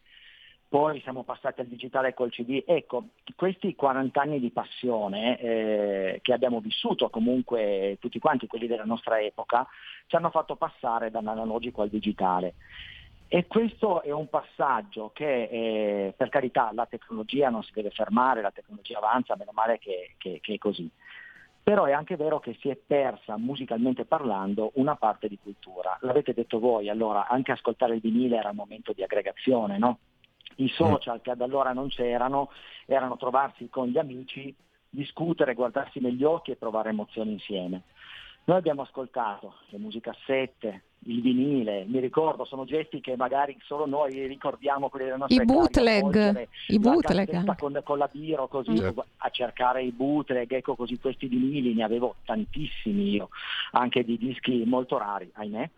poi 0.72 1.02
siamo 1.02 1.24
passati 1.24 1.60
al 1.60 1.68
digitale 1.68 2.14
col 2.14 2.32
CD. 2.32 2.64
Ecco, 2.66 3.08
questi 3.36 3.76
40 3.76 4.22
anni 4.22 4.40
di 4.40 4.52
passione 4.52 5.38
eh, 5.38 6.20
che 6.22 6.32
abbiamo 6.32 6.62
vissuto 6.62 7.10
comunque 7.10 7.98
tutti 8.00 8.20
quanti, 8.20 8.48
quelli 8.48 8.68
della 8.68 8.86
nostra 8.86 9.20
epoca, 9.20 9.68
ci 10.08 10.16
hanno 10.16 10.30
fatto 10.30 10.56
passare 10.56 11.12
dall'analogico 11.12 11.82
al 11.82 11.90
digitale. 11.90 12.54
E 13.28 13.48
questo 13.48 14.02
è 14.02 14.12
un 14.12 14.30
passaggio 14.30 15.12
che, 15.14 15.44
eh, 15.44 16.14
per 16.16 16.30
carità, 16.30 16.72
la 16.74 16.86
tecnologia 16.86 17.50
non 17.50 17.64
si 17.64 17.72
deve 17.74 17.90
fermare, 17.90 18.42
la 18.42 18.52
tecnologia 18.52 19.00
avanza, 19.00 19.36
meno 19.36 19.52
male 19.54 19.78
che, 19.78 20.14
che, 20.18 20.40
che 20.42 20.54
è 20.54 20.58
così. 20.58 20.90
Però 21.62 21.84
è 21.84 21.92
anche 21.92 22.16
vero 22.16 22.40
che 22.40 22.56
si 22.62 22.70
è 22.70 22.78
persa, 22.78 23.36
musicalmente 23.36 24.06
parlando, 24.06 24.72
una 24.76 24.96
parte 24.96 25.28
di 25.28 25.38
cultura. 25.38 25.98
L'avete 26.04 26.34
detto 26.34 26.60
voi, 26.60 26.88
allora 26.88 27.28
anche 27.28 27.52
ascoltare 27.52 27.96
il 27.96 28.00
vinile 28.00 28.38
era 28.38 28.52
un 28.52 28.56
momento 28.56 28.94
di 28.94 29.04
aggregazione, 29.04 29.78
no? 29.78 30.00
I 30.56 30.70
social 30.70 31.22
che 31.22 31.32
ad 31.32 31.42
allora 31.42 31.74
non 31.74 31.88
c'erano 31.90 32.50
erano 32.86 33.18
trovarsi 33.18 33.70
con 33.70 33.88
gli 33.88 33.98
amici, 33.98 34.54
discutere, 34.90 35.54
guardarsi 35.54 36.00
negli 36.00 36.24
occhi 36.24 36.52
e 36.52 36.56
provare 36.56 36.90
emozioni 36.90 37.32
insieme. 37.32 37.84
Noi 38.44 38.58
abbiamo 38.58 38.82
ascoltato 38.82 39.56
le 39.70 39.78
musicassette, 39.78 40.84
il 41.06 41.22
vinile, 41.22 41.86
mi 41.86 42.00
ricordo, 42.00 42.44
sono 42.44 42.66
gesti 42.66 43.00
che 43.00 43.16
magari 43.16 43.56
solo 43.62 43.86
noi 43.86 44.26
ricordiamo 44.26 44.90
quelli 44.90 45.06
della 45.06 45.18
nostra 45.18 45.44
I 45.44 45.46
bootleg, 45.46 46.48
i 46.68 46.80
bootleg. 46.80 47.56
Con, 47.56 47.80
con, 47.84 47.98
la 48.00 48.10
biro 48.12 48.48
così 48.48 48.76
certo. 48.76 49.06
a 49.18 49.30
cercare 49.30 49.84
i 49.84 49.92
bootleg, 49.92 50.52
ecco 50.52 50.76
così 50.76 51.00
questi 51.00 51.28
vinili 51.28 51.76
ne 51.76 51.84
avevo 51.84 52.16
tantissimi 52.26 53.12
io, 53.12 53.30
anche 53.72 54.04
di 54.04 54.18
dischi 54.18 54.64
molto 54.66 54.98
rari, 54.98 55.30
ahimè. 55.34 55.70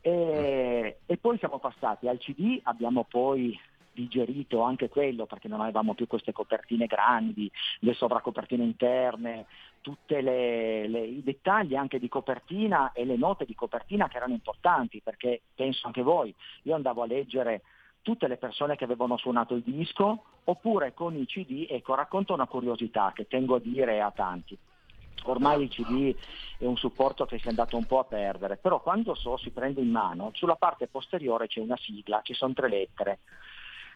E, 0.00 0.98
e 1.04 1.16
poi 1.18 1.36
siamo 1.36 1.58
passati 1.58 2.08
al 2.08 2.18
CD, 2.18 2.60
abbiamo 2.62 3.04
poi 3.08 3.58
digerito 3.96 4.60
anche 4.60 4.90
quello 4.90 5.24
perché 5.24 5.48
non 5.48 5.62
avevamo 5.62 5.94
più 5.94 6.06
queste 6.06 6.32
copertine 6.32 6.86
grandi, 6.86 7.50
le 7.80 7.94
sovracopertine 7.94 8.62
interne, 8.62 9.46
tutti 9.80 10.14
i 10.14 11.22
dettagli 11.24 11.74
anche 11.74 11.98
di 11.98 12.08
copertina 12.08 12.92
e 12.92 13.04
le 13.06 13.16
note 13.16 13.46
di 13.46 13.54
copertina 13.54 14.08
che 14.08 14.18
erano 14.18 14.34
importanti 14.34 15.00
perché 15.02 15.40
penso 15.54 15.86
anche 15.86 16.02
voi, 16.02 16.34
io 16.62 16.74
andavo 16.74 17.02
a 17.02 17.06
leggere 17.06 17.62
tutte 18.02 18.28
le 18.28 18.36
persone 18.36 18.76
che 18.76 18.84
avevano 18.84 19.16
suonato 19.16 19.54
il 19.54 19.62
disco 19.62 20.24
oppure 20.44 20.94
con 20.94 21.16
i 21.16 21.26
CD, 21.26 21.66
ecco 21.68 21.94
racconto 21.94 22.34
una 22.34 22.46
curiosità 22.46 23.12
che 23.14 23.26
tengo 23.26 23.56
a 23.56 23.60
dire 23.60 24.00
a 24.00 24.12
tanti. 24.12 24.56
Ormai 25.24 25.62
il 25.62 25.70
CD 25.70 26.14
è 26.58 26.66
un 26.66 26.76
supporto 26.76 27.24
che 27.26 27.38
si 27.38 27.46
è 27.46 27.48
andato 27.48 27.76
un 27.76 27.84
po' 27.84 27.98
a 27.98 28.04
perdere, 28.04 28.58
però 28.58 28.80
quando 28.80 29.14
so 29.14 29.36
si 29.36 29.50
prende 29.50 29.80
in 29.80 29.90
mano, 29.90 30.30
sulla 30.34 30.54
parte 30.54 30.86
posteriore 30.86 31.48
c'è 31.48 31.60
una 31.60 31.76
sigla, 31.76 32.20
ci 32.22 32.34
sono 32.34 32.52
tre 32.52 32.68
lettere, 32.68 33.18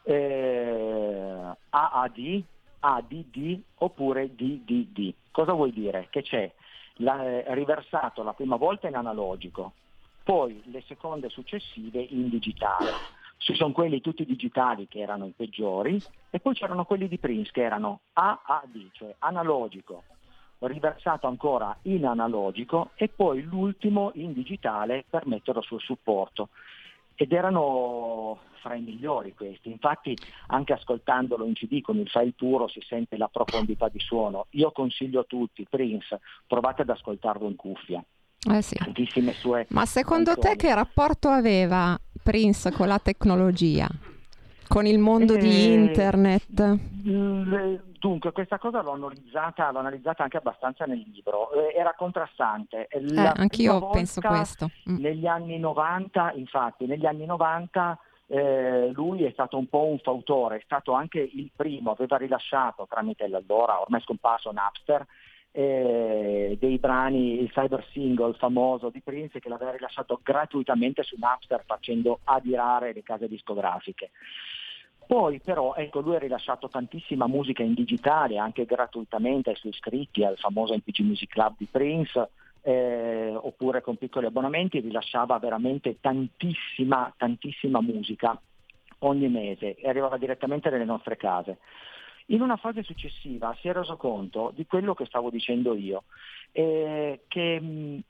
eh, 0.03 1.57
AAD, 1.69 2.43
ADD 2.81 3.61
oppure 3.77 4.35
DDD. 4.35 5.15
Cosa 5.31 5.53
vuol 5.53 5.71
dire? 5.71 6.09
Che 6.11 6.23
c'è 6.23 6.51
la, 6.97 7.25
eh, 7.25 7.45
riversato 7.55 8.23
la 8.23 8.33
prima 8.33 8.57
volta 8.57 8.89
in 8.89 8.97
analogico, 8.97 9.73
poi 10.23 10.63
le 10.67 10.83
seconde 10.87 11.29
successive 11.29 12.01
in 12.01 12.29
digitale. 12.29 13.19
Ci 13.39 13.55
sono 13.55 13.73
quelli 13.73 14.01
tutti 14.01 14.27
digitali 14.27 14.87
che 14.87 15.01
erano 15.01 15.27
i 15.27 15.33
peggiori 15.35 16.01
e 16.29 16.41
poi 16.41 16.55
c'erano 16.55 16.85
quelli 16.85 17.09
di 17.09 17.19
Prince 17.19 17.51
che 17.53 17.63
erano 17.63 18.01
AAD, 18.13 18.91
cioè 18.93 19.15
analogico, 19.21 20.03
riversato 20.59 21.27
ancora 21.27 21.75
in 21.83 22.05
analogico 22.05 22.91
e 22.95 23.09
poi 23.09 23.43
l'ultimo 23.43 24.11
in 24.15 24.35
digitale 24.35 25.05
per 25.09 25.27
metterlo 25.27 25.63
sul 25.63 25.81
supporto. 25.81 26.51
Ed 27.15 27.33
erano 27.33 28.41
fra 28.61 28.75
i 28.75 28.81
migliori 28.81 29.35
questi, 29.35 29.71
infatti 29.71 30.17
anche 30.49 30.73
ascoltandolo 30.73 31.45
in 31.45 31.55
CD 31.55 31.81
con 31.81 31.99
il 31.99 32.09
file 32.09 32.33
puro 32.37 32.69
si 32.69 32.81
sente 32.87 33.17
la 33.17 33.29
profondità 33.29 33.89
di 33.89 34.01
suono. 34.01 34.47
Io 34.51 34.71
consiglio 34.73 35.21
a 35.21 35.25
tutti, 35.25 35.67
Prince, 35.69 36.21
provate 36.47 36.83
ad 36.83 36.91
ascoltarlo 36.91 37.49
in 37.49 37.57
cuffia. 37.57 38.03
Eh 38.51 38.63
sì. 38.63 38.77
Tantissime 38.77 39.33
sue 39.33 39.67
Ma 39.71 39.85
secondo 39.85 40.33
canzoni. 40.33 40.57
te 40.57 40.67
che 40.67 40.75
rapporto 40.75 41.29
aveva 41.29 41.99
Prince 42.23 42.73
con 42.73 42.89
la 42.89 42.99
tecnologia? 42.99 43.89
Con 44.67 44.87
il 44.87 44.99
mondo 44.99 45.35
eh, 45.35 45.39
di 45.39 45.73
internet? 45.73 46.79
Dunque, 48.01 48.33
questa 48.33 48.59
cosa 48.59 48.81
l'ho 48.81 48.93
analizzata, 48.93 49.71
l'ho 49.71 49.81
analizzata 49.81 50.23
anche 50.23 50.39
abbastanza 50.39 50.87
nel 50.87 51.05
libro. 51.13 51.53
Eh, 51.53 51.79
era 51.79 51.95
contrastante. 51.95 52.87
Eh, 52.89 53.05
anch'io 53.15 53.91
penso 53.91 54.23
questo. 54.23 54.71
Mm. 54.89 54.97
Negli 55.01 55.27
anni 55.27 55.59
90, 55.59 56.33
infatti, 56.37 56.87
negli 56.87 57.05
anni 57.05 57.27
90 57.27 57.99
eh, 58.33 58.91
lui 58.93 59.25
è 59.25 59.31
stato 59.33 59.59
un 59.59 59.67
po' 59.67 59.87
un 59.87 59.99
fautore, 59.99 60.59
è 60.59 60.63
stato 60.65 60.93
anche 60.93 61.19
il 61.19 61.51
primo, 61.55 61.91
aveva 61.91 62.17
rilasciato 62.17 62.87
tramite 62.89 63.27
l'allora 63.27 63.81
ormai 63.81 64.01
scomparso 64.03 64.53
Napster 64.53 65.05
eh, 65.51 66.57
dei 66.61 66.79
brani, 66.79 67.41
il 67.43 67.51
cyber 67.51 67.85
single 67.91 68.35
famoso 68.35 68.89
di 68.91 69.01
Prince 69.01 69.41
che 69.41 69.49
l'aveva 69.49 69.73
rilasciato 69.73 70.21
gratuitamente 70.23 71.03
su 71.03 71.17
Napster 71.19 71.65
facendo 71.67 72.21
adirare 72.23 72.93
le 72.93 73.03
case 73.03 73.27
discografiche. 73.27 74.11
Poi 75.09 75.41
però 75.41 75.75
ecco, 75.75 75.99
lui 75.99 76.15
ha 76.15 76.21
rilasciato 76.21 76.69
tantissima 76.69 77.27
musica 77.27 77.65
in 77.65 77.75
digitale, 77.75 78.39
anche 78.39 78.65
gratuitamente 78.65 79.51
ai 79.51 79.57
suoi 79.57 79.73
iscritti 79.73 80.23
al 80.23 80.39
famoso 80.39 80.73
MPG 80.73 81.01
Music 81.01 81.31
Club 81.31 81.55
di 81.59 81.67
Prince, 81.69 82.31
eh, 82.63 83.33
oppure 83.35 83.81
con 83.81 83.97
piccoli 83.97 84.27
abbonamenti, 84.27 84.81
rilasciava 84.81 85.39
veramente 85.39 85.99
tantissima, 86.01 87.13
tantissima 87.17 87.81
musica 87.81 88.39
ogni 89.01 89.29
mese 89.29 89.77
e 89.77 89.89
arrivava 89.89 90.19
direttamente 90.19 90.71
nelle 90.71 90.85
nostre 90.85 91.17
case. 91.17 91.59
In 92.27 92.43
una 92.43 92.57
fase 92.57 92.83
successiva 92.83 93.57
si 93.61 93.69
è 93.69 93.73
reso 93.73 93.97
conto 93.97 94.53
di 94.55 94.67
quello 94.67 94.95
che 94.95 95.07
stavo 95.07 95.31
dicendo 95.31 95.75
io, 95.75 96.05
eh, 96.53 97.23
che 97.27 97.61
mh, 97.61 98.03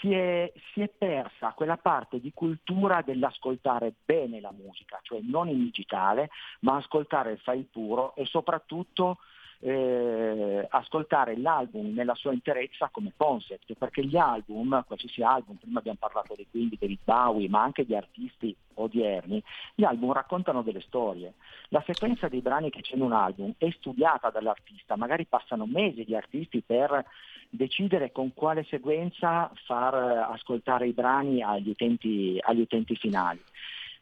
si, 0.00 0.12
è, 0.12 0.52
si 0.72 0.80
è, 0.80 0.88
persa 0.88 1.52
quella 1.52 1.76
parte 1.76 2.20
di 2.20 2.32
cultura 2.34 3.02
dell'ascoltare 3.02 3.92
bene 4.04 4.40
la 4.40 4.52
musica, 4.52 4.98
cioè 5.02 5.20
non 5.22 5.48
in 5.48 5.58
digitale, 5.58 6.30
ma 6.60 6.76
ascoltare 6.76 7.32
il 7.32 7.38
file 7.38 7.66
puro 7.70 8.14
e 8.16 8.24
soprattutto 8.24 9.18
eh, 9.66 10.66
ascoltare 10.68 11.38
l'album 11.38 11.94
nella 11.94 12.14
sua 12.14 12.34
interezza 12.34 12.90
come 12.92 13.12
concept, 13.16 13.72
perché 13.78 14.04
gli 14.04 14.18
album, 14.18 14.84
qualsiasi 14.86 15.22
album, 15.22 15.56
prima 15.56 15.78
abbiamo 15.78 15.96
parlato 15.98 16.34
di 16.36 16.46
Queen, 16.50 16.68
di 16.68 16.76
David 16.78 16.98
Bowie, 17.02 17.48
ma 17.48 17.62
anche 17.62 17.86
di 17.86 17.96
artisti 17.96 18.54
odierni, 18.74 19.42
gli 19.74 19.84
album 19.84 20.12
raccontano 20.12 20.60
delle 20.60 20.82
storie. 20.82 21.32
La 21.68 21.82
sequenza 21.86 22.28
dei 22.28 22.42
brani 22.42 22.68
che 22.68 22.82
c'è 22.82 22.94
in 22.94 23.00
un 23.00 23.12
album 23.12 23.54
è 23.56 23.70
studiata 23.70 24.28
dall'artista, 24.28 24.96
magari 24.96 25.24
passano 25.24 25.64
mesi 25.64 26.04
di 26.04 26.14
artisti 26.14 26.60
per 26.60 27.02
decidere 27.48 28.12
con 28.12 28.34
quale 28.34 28.64
sequenza 28.64 29.50
far 29.64 29.94
ascoltare 29.94 30.88
i 30.88 30.92
brani 30.92 31.42
agli 31.42 31.70
utenti, 31.70 32.38
agli 32.38 32.60
utenti 32.60 32.96
finali. 32.96 33.40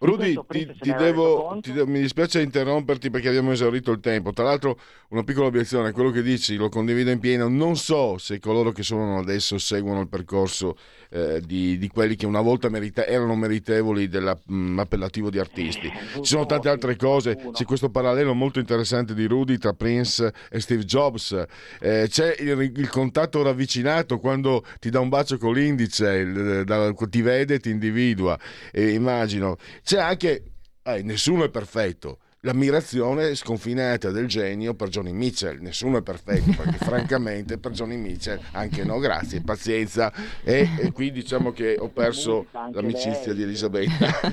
Rudy, 0.02 0.36
ti, 0.48 0.72
ti 0.80 0.92
devo, 0.94 1.58
ti, 1.60 1.72
mi 1.86 2.00
dispiace 2.00 2.40
interromperti 2.40 3.08
perché 3.08 3.28
abbiamo 3.28 3.52
esaurito 3.52 3.92
il 3.92 4.00
tempo. 4.00 4.32
Tra 4.32 4.42
l'altro, 4.42 4.76
una 5.10 5.22
piccola 5.22 5.46
obiezione: 5.46 5.92
quello 5.92 6.10
che 6.10 6.22
dici 6.22 6.56
lo 6.56 6.68
condivido 6.68 7.10
in 7.10 7.20
pieno. 7.20 7.46
Non 7.46 7.76
so 7.76 8.18
se 8.18 8.40
coloro 8.40 8.72
che 8.72 8.82
sono 8.82 9.18
adesso 9.18 9.58
seguono 9.58 10.00
il 10.00 10.08
percorso 10.08 10.76
eh, 11.10 11.40
di, 11.40 11.78
di, 11.78 11.86
quelli 11.86 12.16
che 12.16 12.26
una 12.26 12.40
volta 12.40 12.68
merita, 12.68 13.06
erano 13.06 13.36
meritevoli 13.36 14.08
dell'appellativo 14.08 15.28
mm, 15.28 15.30
di 15.30 15.38
artisti. 15.38 15.92
Ci 16.14 16.24
sono 16.24 16.46
tante 16.46 16.68
altre 16.68 16.96
cose. 16.96 17.38
C'è 17.52 17.64
questo 17.64 17.88
parallelo 17.88 18.34
molto 18.34 18.58
interessante 18.58 19.14
di 19.14 19.26
Rudy 19.26 19.56
tra 19.56 19.72
Prince 19.72 20.32
e 20.50 20.58
Steve 20.58 20.82
Jobs. 20.82 21.44
Eh, 21.78 22.06
c'è 22.08 22.34
il, 22.40 22.58
il, 22.58 22.88
contatto 22.88 23.40
ravvicinato 23.42 24.18
quando 24.18 24.64
ti 24.80 24.90
dà 24.90 24.98
un 24.98 25.08
bacio 25.08 25.38
con 25.38 25.52
l'indice, 25.52 26.08
il, 26.12 26.64
da, 26.64 26.92
ti 26.92 27.22
vede 27.22 27.54
e 27.54 27.60
ti 27.60 27.70
individua. 27.70 28.36
Eh, 28.72 28.94
immagino 28.94 29.58
c'è 29.92 30.00
anche, 30.00 30.54
eh, 30.84 31.02
nessuno 31.02 31.44
è 31.44 31.50
perfetto, 31.50 32.20
l'ammirazione 32.44 33.36
sconfinata 33.36 34.10
del 34.10 34.26
genio 34.26 34.74
per 34.74 34.88
Johnny 34.88 35.12
Mitchell. 35.12 35.60
Nessuno 35.60 35.98
è 35.98 36.02
perfetto, 36.02 36.50
perché 36.60 36.78
francamente 36.78 37.58
per 37.58 37.72
Johnny 37.72 37.96
Mitchell 37.96 38.40
anche 38.52 38.84
no, 38.84 38.98
grazie, 38.98 39.42
pazienza. 39.42 40.12
E, 40.42 40.68
e 40.78 40.92
qui 40.92 41.12
diciamo 41.12 41.52
che 41.52 41.76
ho 41.78 41.88
perso 41.88 42.46
l'amicizia 42.72 43.32
di 43.32 43.42
Elisabetta. 43.42 44.32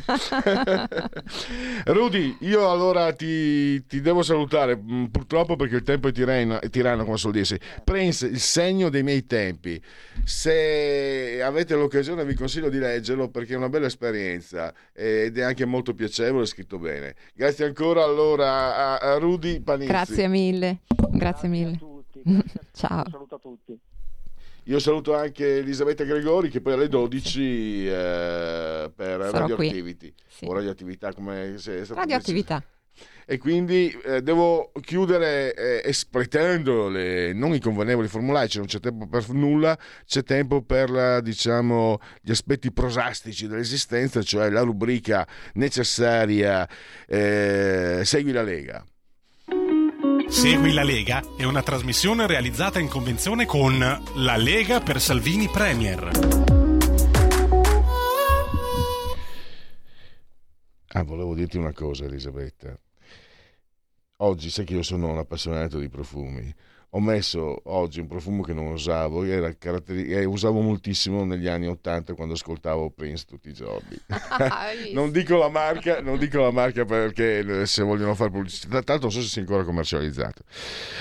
Rudy, 1.86 2.38
io 2.42 2.70
allora 2.70 3.14
ti, 3.14 3.86
ti, 3.86 4.02
devo 4.02 4.24
salutare, 4.24 4.76
mm, 4.76 5.06
purtroppo 5.06 5.56
perché 5.56 5.76
il 5.76 5.84
tempo 5.84 6.08
è 6.08 6.12
tiranno, 6.12 6.60
è 6.60 6.70
tiranno 6.70 7.06
come 7.06 7.18
suol 7.18 7.34
dirsi. 7.34 7.60
Prince, 7.84 8.26
il 8.26 8.40
segno 8.40 8.90
dei 8.90 9.04
miei 9.04 9.26
tempi. 9.28 9.80
Se 10.24 11.42
avete 11.44 11.76
l'occasione 11.76 12.26
vi 12.26 12.34
consiglio 12.34 12.70
di 12.70 12.80
leggerlo 12.80 13.30
perché 13.30 13.54
è 13.54 13.58
una 13.58 13.70
bella 13.70 13.86
esperienza 13.86 14.74
ed 14.94 15.38
è 15.38 15.42
anche 15.42 15.66
molto 15.66 15.94
piacevole, 15.94 16.46
scritto 16.48 16.80
bene. 16.80 17.16
Grazie 17.34 17.66
ancora 17.66 17.99
ancora 18.00 18.04
allora 18.04 19.00
a, 19.00 19.14
a 19.14 19.18
Rudy 19.18 19.60
Panizzi. 19.60 19.88
Grazie 19.88 20.28
mille, 20.28 20.80
grazie, 20.86 21.18
grazie 21.18 21.50
mille. 21.50 21.78
Tutti, 21.78 22.22
grazie 22.24 22.60
Ciao. 22.74 23.04
Un 23.06 23.12
saluto 23.12 23.36
a 23.36 23.40
tutti. 23.40 23.80
Io 24.64 24.80
saluto 24.80 25.16
anche 25.16 25.58
Elisabetta 25.58 26.04
Gregori 26.04 26.50
che 26.50 26.62
poi 26.62 26.74
alle 26.74 26.88
12 26.88 27.88
eh, 27.88 28.92
per 28.96 29.22
Sarò 29.22 29.40
Radioactivity 29.40 30.14
sì. 30.28 30.46
o 30.46 30.54
Radioattività 30.54 31.12
come 31.14 31.56
se 31.58 31.86
Radioattività. 31.86 32.56
Detto 32.58 32.78
e 33.32 33.38
quindi 33.38 33.96
eh, 34.06 34.24
devo 34.24 34.72
chiudere 34.82 35.54
eh, 35.54 35.88
espletando 35.88 36.90
le, 36.90 37.32
non 37.32 37.54
i 37.54 37.60
convenevoli 37.60 38.08
formulaici, 38.08 38.58
non 38.58 38.66
c'è 38.66 38.80
tempo 38.80 39.08
per 39.08 39.30
nulla, 39.30 39.78
c'è 40.04 40.24
tempo 40.24 40.64
per 40.64 40.90
la, 40.90 41.22
diciamo, 41.22 42.00
gli 42.22 42.32
aspetti 42.32 42.72
prosastici 42.72 43.48
dell'esistenza, 43.48 44.24
cioè 44.24 44.50
la 44.50 44.62
rubrica 44.62 45.28
necessaria 45.54 46.68
eh, 47.08 48.02
Segui 48.04 48.32
la 48.32 48.42
Lega. 48.42 48.84
Segui 50.28 50.74
la 50.74 50.84
Lega 50.84 51.22
è 51.38 51.44
una 51.44 51.62
trasmissione 51.62 52.26
realizzata 52.26 52.80
in 52.80 52.88
convenzione 52.88 53.46
con 53.46 53.78
La 54.16 54.38
Lega 54.38 54.80
per 54.80 55.00
Salvini 55.00 55.48
Premier. 55.50 56.12
Ah, 60.94 61.04
volevo 61.04 61.36
dirti 61.36 61.58
una 61.58 61.74
cosa, 61.74 62.06
Elisabetta. 62.06 62.76
Oggi 64.22 64.50
sai 64.50 64.66
che 64.66 64.74
io 64.74 64.84
sono 64.84 65.08
un 65.08 65.18
appassionato 65.18 65.80
di 65.80 65.88
profumi. 65.88 66.54
Ho 66.90 67.00
messo 67.00 67.62
oggi 67.72 68.02
un 68.02 68.08
profumo 68.08 68.44
che 68.44 68.52
non 68.52 68.66
usavo 68.66 69.24
e 69.24 69.58
caratteri- 69.58 70.26
usavo 70.26 70.60
moltissimo 70.60 71.24
negli 71.24 71.48
anni 71.48 71.68
Ottanta 71.68 72.14
quando 72.16 72.34
ascoltavo 72.34 72.90
Prince 72.90 73.24
tutti 73.26 73.48
i 73.48 73.54
giorni. 73.54 73.98
non, 74.92 75.12
dico 75.12 75.38
la 75.38 75.48
marca, 75.48 76.02
non 76.02 76.18
dico 76.18 76.42
la 76.42 76.52
marca 76.52 76.84
perché 76.84 77.66
se 77.66 77.82
vogliono 77.82 78.14
fare 78.14 78.32
pubblicità, 78.32 78.82
tanto 78.82 79.04
non 79.04 79.12
so 79.12 79.22
se 79.22 79.28
sia 79.28 79.42
ancora 79.42 79.64
commercializzato. 79.64 80.44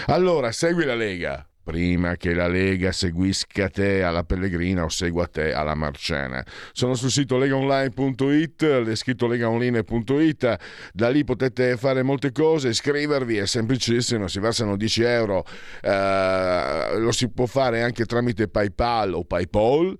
Allora, 0.07 0.53
segui 0.53 0.85
la 0.85 0.95
Lega 0.95 1.45
prima 1.69 2.16
che 2.16 2.33
la 2.33 2.49
Lega 2.49 2.93
seguisca 2.93 3.69
te 3.69 4.03
alla 4.03 4.25
Pellegrina 4.25 4.85
o 4.85 4.89
segua 4.89 5.27
te 5.27 5.53
alla 5.53 5.75
Marciana. 5.75 6.43
Sono 6.73 6.95
sul 6.95 7.11
sito 7.11 7.37
legaonline.it, 7.37 8.95
scritto 8.95 9.27
legaonline.it, 9.27 10.57
da 10.95 11.11
lì 11.11 11.25
potete 11.25 11.77
fare 11.77 12.03
molte 12.03 12.33
cose, 12.33 12.69
iscrivervi, 12.69 13.37
è 13.37 13.47
semplicissimo, 13.47 14.29
si 14.29 14.41
versano 14.41 14.77
10 14.77 15.03
euro, 15.03 15.45
eh, 15.83 16.93
lo 16.97 17.12
si 17.12 17.29
può 17.29 17.45
fare 17.45 17.83
anche 17.83 18.07
tramite 18.07 18.49
PayPal 18.49 19.12
o 19.12 19.25
PayPal 19.25 19.95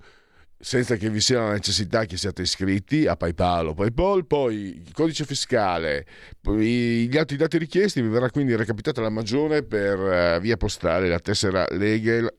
senza 0.61 0.97
che 0.97 1.09
vi 1.09 1.21
sia 1.21 1.39
la 1.39 1.51
necessità 1.53 2.03
che 2.05 2.17
siate 2.17 2.41
iscritti 2.41 3.07
a 3.07 3.15
PayPal 3.15 3.67
o 3.67 3.73
PayPal, 3.73 4.25
poi 4.25 4.83
il 4.85 4.91
codice 4.91 5.23
fiscale, 5.23 6.05
gli 6.41 7.17
altri 7.17 7.37
dati 7.37 7.57
richiesti, 7.57 8.01
vi 8.01 8.09
verrà 8.09 8.29
quindi 8.29 8.55
recapitata 8.55 8.99
la 9.01 9.09
maggiore 9.09 9.63
per 9.63 9.97
uh, 9.97 10.41
via 10.41 10.57
postale 10.57 11.07
la 11.07 11.19
tessera 11.19 11.65
Legal 11.71 12.31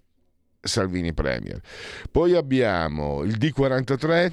Salvini 0.61 1.14
Premier. 1.14 1.61
Poi 2.11 2.35
abbiamo 2.35 3.23
il 3.23 3.39
D43 3.39 4.33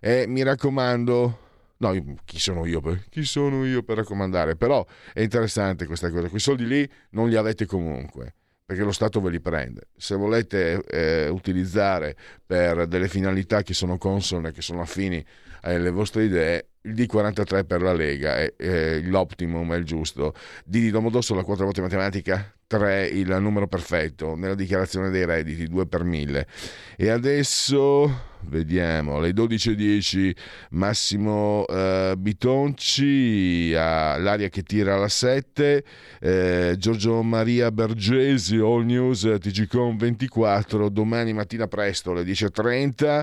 e 0.00 0.26
mi 0.26 0.42
raccomando 0.42 1.38
No, 1.76 1.92
chi 2.24 2.38
sono 2.38 2.64
io 2.66 2.80
per, 2.80 3.04
chi 3.10 3.24
sono 3.24 3.66
io 3.66 3.82
per 3.82 3.96
raccomandare? 3.96 4.56
Però 4.56 4.86
è 5.12 5.20
interessante 5.20 5.86
questa 5.86 6.08
cosa. 6.10 6.28
Quei 6.28 6.40
soldi 6.40 6.66
lì 6.66 6.90
non 7.10 7.28
li 7.28 7.36
avete 7.36 7.66
comunque 7.66 8.34
perché 8.64 8.82
lo 8.82 8.92
Stato 8.92 9.20
ve 9.20 9.30
li 9.30 9.40
prende. 9.40 9.88
Se 9.96 10.14
volete 10.14 10.82
eh, 10.84 11.28
utilizzare 11.28 12.16
per 12.44 12.86
delle 12.86 13.08
finalità 13.08 13.62
che 13.62 13.74
sono 13.74 13.98
consone, 13.98 14.52
che 14.52 14.62
sono 14.62 14.80
affini 14.80 15.24
alle 15.62 15.90
vostre 15.90 16.24
idee, 16.24 16.68
il 16.82 16.94
D43 16.94 17.66
per 17.66 17.82
la 17.82 17.92
Lega 17.92 18.36
è, 18.36 18.54
è 18.56 19.00
l'optimum, 19.00 19.72
è 19.72 19.76
il 19.76 19.84
giusto. 19.84 20.34
D 20.64 20.78
di 20.78 20.90
Domodossola, 20.90 21.42
4 21.42 21.64
volte 21.64 21.80
matematica, 21.82 22.54
3 22.66 23.06
il 23.06 23.36
numero 23.40 23.66
perfetto 23.66 24.34
nella 24.34 24.54
dichiarazione 24.54 25.10
dei 25.10 25.24
redditi, 25.26 25.66
2 25.68 25.86
per 25.86 26.04
1000. 26.04 26.46
E 26.96 27.10
adesso 27.10 28.32
vediamo. 28.48 29.16
Alle 29.16 29.30
12.10 29.30 30.34
Massimo 30.70 31.66
eh, 31.66 32.14
Bitonci 32.16 33.74
all'aria 33.76 34.48
che 34.48 34.62
tira 34.62 34.94
alla 34.94 35.08
7 35.08 35.84
eh, 36.20 36.74
Giorgio 36.78 37.22
Maria 37.22 37.70
Bergesi 37.70 38.56
All 38.56 38.84
News 38.84 39.22
TGCOM 39.38 39.96
24 39.96 40.88
domani 40.88 41.32
mattina 41.32 41.66
presto 41.66 42.12
alle 42.12 42.22
10.30 42.22 43.22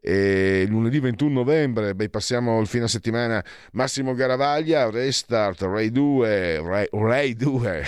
e 0.00 0.64
lunedì 0.68 1.00
21 1.00 1.32
novembre 1.32 1.94
beh, 1.94 2.08
passiamo 2.08 2.60
il 2.60 2.66
fine 2.66 2.88
settimana. 2.88 3.44
Massimo 3.72 4.14
Garavaglia 4.14 4.90
Restart 4.90 5.62
Ray 5.62 5.90
2 5.90 6.60
Ray, 6.62 6.86
Ray 6.90 7.34
2 7.34 7.84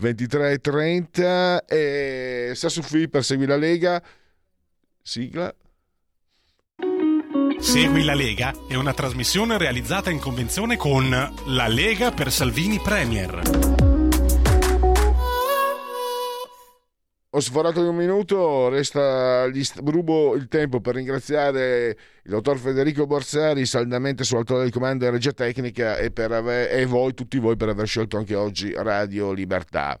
23.30 0.00 1.58
e 1.66 2.52
Sassufi 2.54 3.08
per 3.08 3.24
la 3.46 3.56
Lega 3.56 4.02
sigla 5.02 5.54
Segui 7.58 8.04
la 8.04 8.14
Lega 8.14 8.52
è 8.68 8.74
una 8.74 8.92
trasmissione 8.92 9.58
realizzata 9.58 10.10
in 10.10 10.18
convenzione 10.18 10.76
con 10.76 11.08
La 11.10 11.66
Lega 11.68 12.10
per 12.10 12.30
Salvini 12.30 12.78
Premier. 12.78 13.42
Ho 17.30 17.40
sforato 17.40 17.82
di 17.82 17.88
un 17.88 17.96
minuto, 17.96 18.68
resta 18.68 19.50
rubo 19.84 20.36
il 20.36 20.46
tempo 20.46 20.80
per 20.80 20.94
ringraziare 20.94 21.96
il 22.22 22.30
dottor 22.30 22.58
Federico 22.58 23.06
Borsari 23.06 23.66
saldamente 23.66 24.22
sull'altore 24.22 24.64
di 24.64 24.70
comando 24.70 25.04
e 25.04 25.10
regia 25.10 25.32
tecnica 25.32 25.96
e, 25.96 26.12
aver, 26.16 26.72
e 26.72 26.86
voi, 26.86 27.12
tutti 27.14 27.38
voi, 27.38 27.56
per 27.56 27.70
aver 27.70 27.88
scelto 27.88 28.16
anche 28.16 28.36
oggi 28.36 28.72
Radio 28.72 29.32
Libertà. 29.32 30.00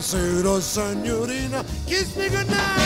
Buonasera 0.00 0.62
signorina, 0.62 1.62
kiss 1.86 2.16
me 2.16 2.30
goodnight. 2.30 2.80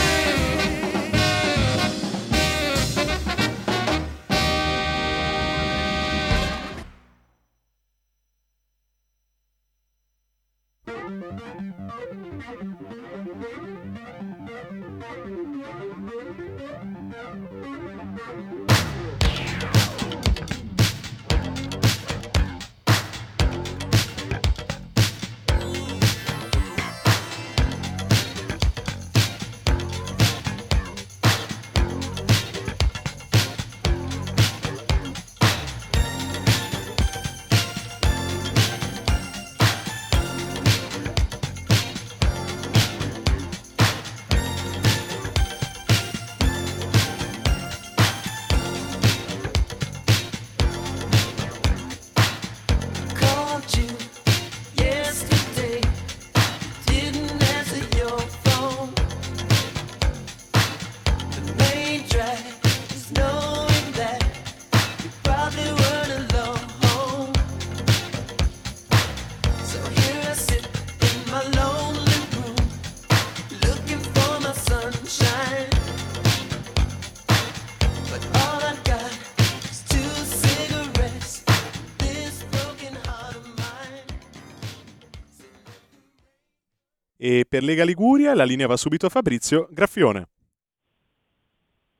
E 87.27 87.43
per 87.49 87.63
Lega 87.63 87.83
Liguria 87.83 88.35
la 88.35 88.43
linea 88.43 88.67
va 88.67 88.77
subito 88.77 89.07
a 89.07 89.09
Fabrizio 89.09 89.67
Graffione. 89.71 90.27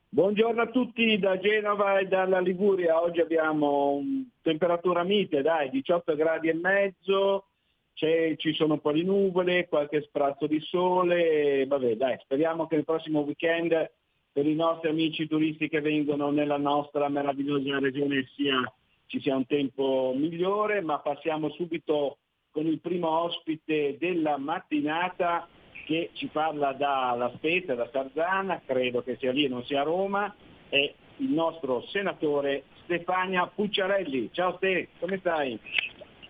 Buongiorno 0.07 0.61
a 0.61 0.67
tutti 0.67 1.17
da 1.17 1.39
Genova 1.39 1.97
e 1.97 2.05
dalla 2.05 2.39
Liguria. 2.39 3.01
Oggi 3.01 3.21
abbiamo 3.21 4.03
temperatura 4.43 5.01
mite, 5.01 5.41
dai, 5.41 5.71
18 5.71 6.15
gradi 6.15 6.49
e 6.49 6.53
mezzo, 6.53 7.47
ci 7.95 8.53
sono 8.53 8.73
un 8.73 8.81
po' 8.81 8.91
di 8.91 9.03
nuvole, 9.03 9.67
qualche 9.67 10.03
sprazzo 10.03 10.45
di 10.45 10.59
sole. 10.59 11.65
Vabbè, 11.65 11.95
dai, 11.95 12.19
speriamo 12.21 12.67
che 12.67 12.75
il 12.75 12.85
prossimo 12.85 13.21
weekend 13.21 13.91
per 14.31 14.45
i 14.45 14.53
nostri 14.53 14.89
amici 14.89 15.27
turisti 15.27 15.69
che 15.69 15.81
vengono 15.81 16.29
nella 16.29 16.57
nostra 16.57 17.09
meravigliosa 17.09 17.79
regione 17.79 18.29
sia, 18.35 18.61
ci 19.07 19.19
sia 19.21 19.35
un 19.35 19.47
tempo 19.47 20.13
migliore, 20.15 20.81
ma 20.81 20.99
passiamo 20.99 21.49
subito 21.49 22.17
con 22.55 22.67
il 22.67 22.79
primo 22.79 23.09
ospite 23.09 23.97
della 23.99 24.37
mattinata 24.37 25.45
che 25.85 26.11
ci 26.13 26.27
parla 26.27 26.71
dalla 26.71 27.29
Spezia, 27.35 27.75
da 27.75 27.89
Sarzana, 27.91 28.61
credo 28.65 29.03
che 29.03 29.17
sia 29.19 29.33
lì 29.33 29.43
e 29.43 29.49
non 29.49 29.65
sia 29.65 29.81
a 29.81 29.83
Roma, 29.83 30.33
è 30.69 30.93
il 31.17 31.29
nostro 31.31 31.81
senatore 31.87 32.63
Stefania 32.83 33.45
Pucciarelli. 33.53 34.29
Ciao 34.31 34.55
Ste, 34.55 34.87
come 34.99 35.17
stai? 35.17 35.59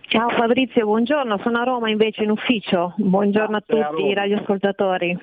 Ciao 0.08 0.30
Fabrizio, 0.30 0.84
buongiorno, 0.84 1.38
sono 1.38 1.60
a 1.60 1.62
Roma 1.64 1.90
invece 1.90 2.24
in 2.24 2.30
ufficio. 2.30 2.94
Buongiorno 2.96 3.54
ah, 3.54 3.62
a 3.64 3.88
tutti 3.92 4.02
i 4.02 4.14
radioascoltatori. 4.14 5.16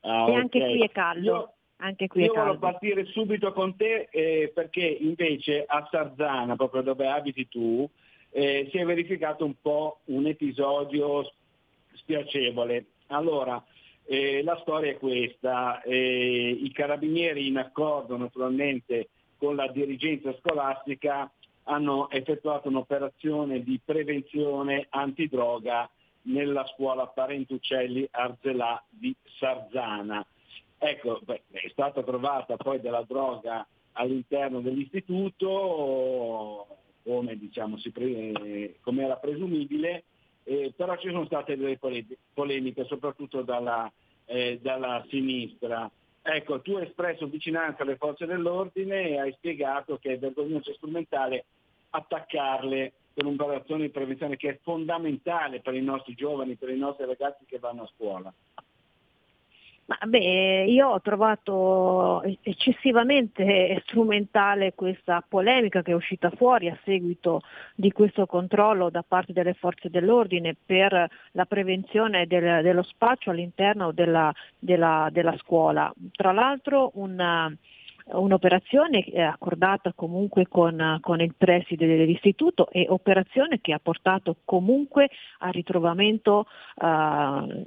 Ah, 0.00 0.30
e 0.30 0.34
anche 0.34 0.58
qui 0.58 0.80
è 0.80 0.90
caldo. 0.90 1.22
Io... 1.22 1.52
Anche 1.80 2.08
qui 2.08 2.24
Io 2.24 2.32
voglio 2.32 2.58
partire 2.58 3.04
subito 3.04 3.52
con 3.52 3.76
te 3.76 4.08
eh, 4.10 4.50
perché 4.52 4.84
invece 4.84 5.64
a 5.64 5.86
Sarzana, 5.88 6.56
proprio 6.56 6.82
dove 6.82 7.06
abiti 7.06 7.46
tu, 7.46 7.88
eh, 8.30 8.68
si 8.70 8.78
è 8.78 8.84
verificato 8.84 9.44
un 9.44 9.54
po' 9.60 10.00
un 10.06 10.26
episodio 10.26 11.30
spiacevole. 11.94 12.86
Allora, 13.08 13.62
eh, 14.04 14.42
la 14.42 14.58
storia 14.62 14.92
è 14.92 14.96
questa, 14.96 15.82
eh, 15.82 16.50
i 16.50 16.72
carabinieri 16.72 17.46
in 17.46 17.58
accordo 17.58 18.16
naturalmente 18.16 19.10
con 19.36 19.54
la 19.54 19.68
dirigenza 19.68 20.34
scolastica 20.38 21.30
hanno 21.64 22.08
effettuato 22.10 22.68
un'operazione 22.68 23.62
di 23.62 23.78
prevenzione 23.84 24.86
antidroga 24.88 25.88
nella 26.22 26.64
scuola 26.74 27.06
Parentucelli 27.06 28.08
Arzelà 28.10 28.82
di 28.88 29.14
Sarzana. 29.38 30.26
Ecco, 30.78 31.20
beh, 31.22 31.42
è 31.50 31.68
stata 31.68 32.02
trovata 32.02 32.56
poi 32.56 32.80
della 32.80 33.04
droga 33.06 33.66
all'interno 33.92 34.60
dell'istituto, 34.60 36.66
come, 37.08 37.38
diciamo, 37.38 37.78
pre, 37.90 38.76
come 38.82 39.04
era 39.04 39.16
presumibile, 39.16 40.04
eh, 40.44 40.74
però 40.76 40.94
ci 40.98 41.08
sono 41.08 41.24
state 41.24 41.56
delle 41.56 41.78
polemiche, 42.34 42.84
soprattutto 42.84 43.40
dalla, 43.40 43.90
eh, 44.26 44.58
dalla 44.60 45.02
sinistra. 45.08 45.90
Ecco, 46.20 46.60
tu 46.60 46.76
hai 46.76 46.84
espresso 46.84 47.26
vicinanza 47.26 47.82
alle 47.82 47.96
forze 47.96 48.26
dell'ordine 48.26 49.08
e 49.08 49.18
hai 49.18 49.32
spiegato 49.32 49.96
che 49.96 50.12
è 50.12 50.18
vergognoso 50.18 50.70
e 50.70 50.74
strumentale 50.74 51.44
attaccarle 51.90 52.92
per 53.14 53.24
un'operazione 53.24 53.84
di 53.84 53.88
prevenzione 53.88 54.36
che 54.36 54.50
è 54.50 54.58
fondamentale 54.62 55.60
per 55.60 55.74
i 55.74 55.80
nostri 55.80 56.14
giovani, 56.14 56.56
per 56.56 56.68
i 56.68 56.76
nostri 56.76 57.06
ragazzi 57.06 57.46
che 57.46 57.58
vanno 57.58 57.84
a 57.84 57.90
scuola. 57.96 58.32
Ma 59.88 59.96
beh, 60.06 60.64
io 60.68 60.88
ho 60.88 61.00
trovato 61.00 62.22
eccessivamente 62.42 63.82
strumentale 63.86 64.74
questa 64.74 65.24
polemica 65.26 65.80
che 65.80 65.92
è 65.92 65.94
uscita 65.94 66.28
fuori 66.28 66.68
a 66.68 66.78
seguito 66.84 67.40
di 67.74 67.90
questo 67.90 68.26
controllo 68.26 68.90
da 68.90 69.02
parte 69.02 69.32
delle 69.32 69.54
forze 69.54 69.88
dell'ordine 69.88 70.54
per 70.62 71.08
la 71.32 71.46
prevenzione 71.46 72.26
del, 72.26 72.62
dello 72.62 72.82
spaccio 72.82 73.30
all'interno 73.30 73.92
della, 73.92 74.30
della, 74.58 75.08
della 75.10 75.34
scuola. 75.38 75.90
Tra 76.12 76.32
l'altro 76.32 76.90
una, 76.96 77.50
un'operazione 78.12 79.06
accordata 79.14 79.94
comunque 79.94 80.46
con, 80.48 80.98
con, 81.00 81.22
il 81.22 81.34
preside 81.34 81.86
dell'istituto 81.86 82.68
e 82.70 82.84
operazione 82.90 83.62
che 83.62 83.72
ha 83.72 83.80
portato 83.82 84.36
comunque 84.44 85.08
al 85.38 85.52
ritrovamento 85.52 86.44
uh, 86.74 86.84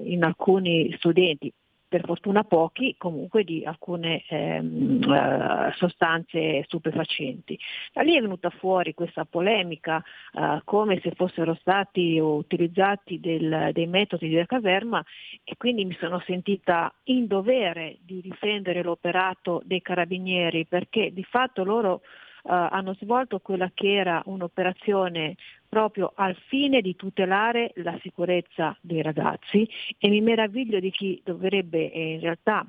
in 0.04 0.24
alcuni 0.24 0.94
studenti 1.00 1.52
per 1.92 2.06
fortuna 2.06 2.46
pochi, 2.46 2.96
comunque 2.98 3.44
di 3.44 3.66
alcune 3.66 4.24
ehm, 4.30 5.02
uh, 5.06 5.74
sostanze 5.74 6.64
stupefacenti. 6.64 7.60
Da 7.92 8.02
lì 8.02 8.16
è 8.16 8.22
venuta 8.22 8.50
fuori 8.50 8.94
questa 8.94 9.26
polemica 9.26 10.02
uh, 10.32 10.62
come 10.64 11.02
se 11.02 11.12
fossero 11.12 11.54
stati 11.56 12.18
utilizzati 12.18 13.20
del, 13.20 13.72
dei 13.74 13.88
metodi 13.88 14.30
della 14.30 14.46
caverma 14.46 15.04
e 15.44 15.58
quindi 15.58 15.84
mi 15.84 15.98
sono 16.00 16.22
sentita 16.26 16.94
in 17.08 17.28
dovere 17.28 17.98
di 18.06 18.22
difendere 18.22 18.84
l'operato 18.84 19.62
dei 19.66 19.82
carabinieri 19.82 20.66
perché 20.68 21.12
di 21.12 21.26
fatto 21.26 21.66
loro 21.66 22.04
hanno 22.44 22.94
svolto 22.96 23.40
quella 23.40 23.72
che 23.74 23.94
era 23.94 24.22
un'operazione 24.26 25.36
proprio 25.68 26.12
al 26.16 26.36
fine 26.48 26.82
di 26.82 26.96
tutelare 26.96 27.72
la 27.76 27.98
sicurezza 28.02 28.78
dei 28.82 29.02
ragazzi 29.02 29.68
e 29.98 30.10
mi 30.10 30.22
meraviglio 30.22 30.80
di 30.80 30.92
chi 30.92 31.22
dovrebbe 31.24 31.92
eh, 31.92 32.14
in 32.14 32.20
realtà 32.20 32.66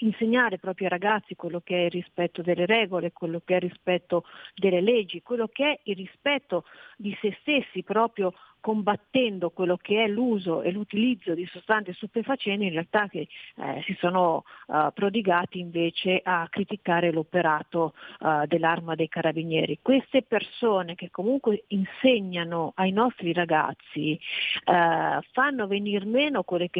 insegnare 0.00 0.58
proprio 0.58 0.86
ai 0.86 0.98
ragazzi 0.98 1.34
quello 1.34 1.60
che 1.64 1.76
è 1.76 1.84
il 1.84 1.90
rispetto 1.90 2.42
delle 2.42 2.66
regole, 2.66 3.12
quello 3.12 3.40
che 3.44 3.54
è 3.54 3.56
il 3.56 3.68
rispetto 3.70 4.24
delle 4.54 4.80
leggi, 4.80 5.22
quello 5.22 5.48
che 5.48 5.64
è 5.64 5.80
il 5.84 5.96
rispetto 5.96 6.64
di 6.96 7.16
se 7.20 7.36
stessi 7.40 7.82
proprio 7.82 8.34
combattendo 8.60 9.50
quello 9.50 9.76
che 9.76 10.04
è 10.04 10.08
l'uso 10.08 10.62
e 10.62 10.70
l'utilizzo 10.70 11.34
di 11.34 11.46
sostanze 11.46 11.92
stupefacenti, 11.94 12.64
in 12.64 12.72
realtà 12.72 13.08
che 13.08 13.28
eh, 13.56 13.82
si 13.84 13.96
sono 13.98 14.44
uh, 14.66 14.92
prodigati 14.92 15.58
invece 15.58 16.20
a 16.22 16.46
criticare 16.50 17.12
l'operato 17.12 17.94
uh, 18.20 18.46
dell'arma 18.46 18.94
dei 18.94 19.08
carabinieri. 19.08 19.78
Queste 19.82 20.22
persone 20.22 20.94
che 20.94 21.10
comunque 21.10 21.64
insegnano 21.68 22.72
ai 22.76 22.92
nostri 22.92 23.32
ragazzi 23.32 24.18
uh, 24.64 25.20
fanno 25.32 25.66
venire 25.66 26.04
meno 26.04 26.42
che 26.44 26.70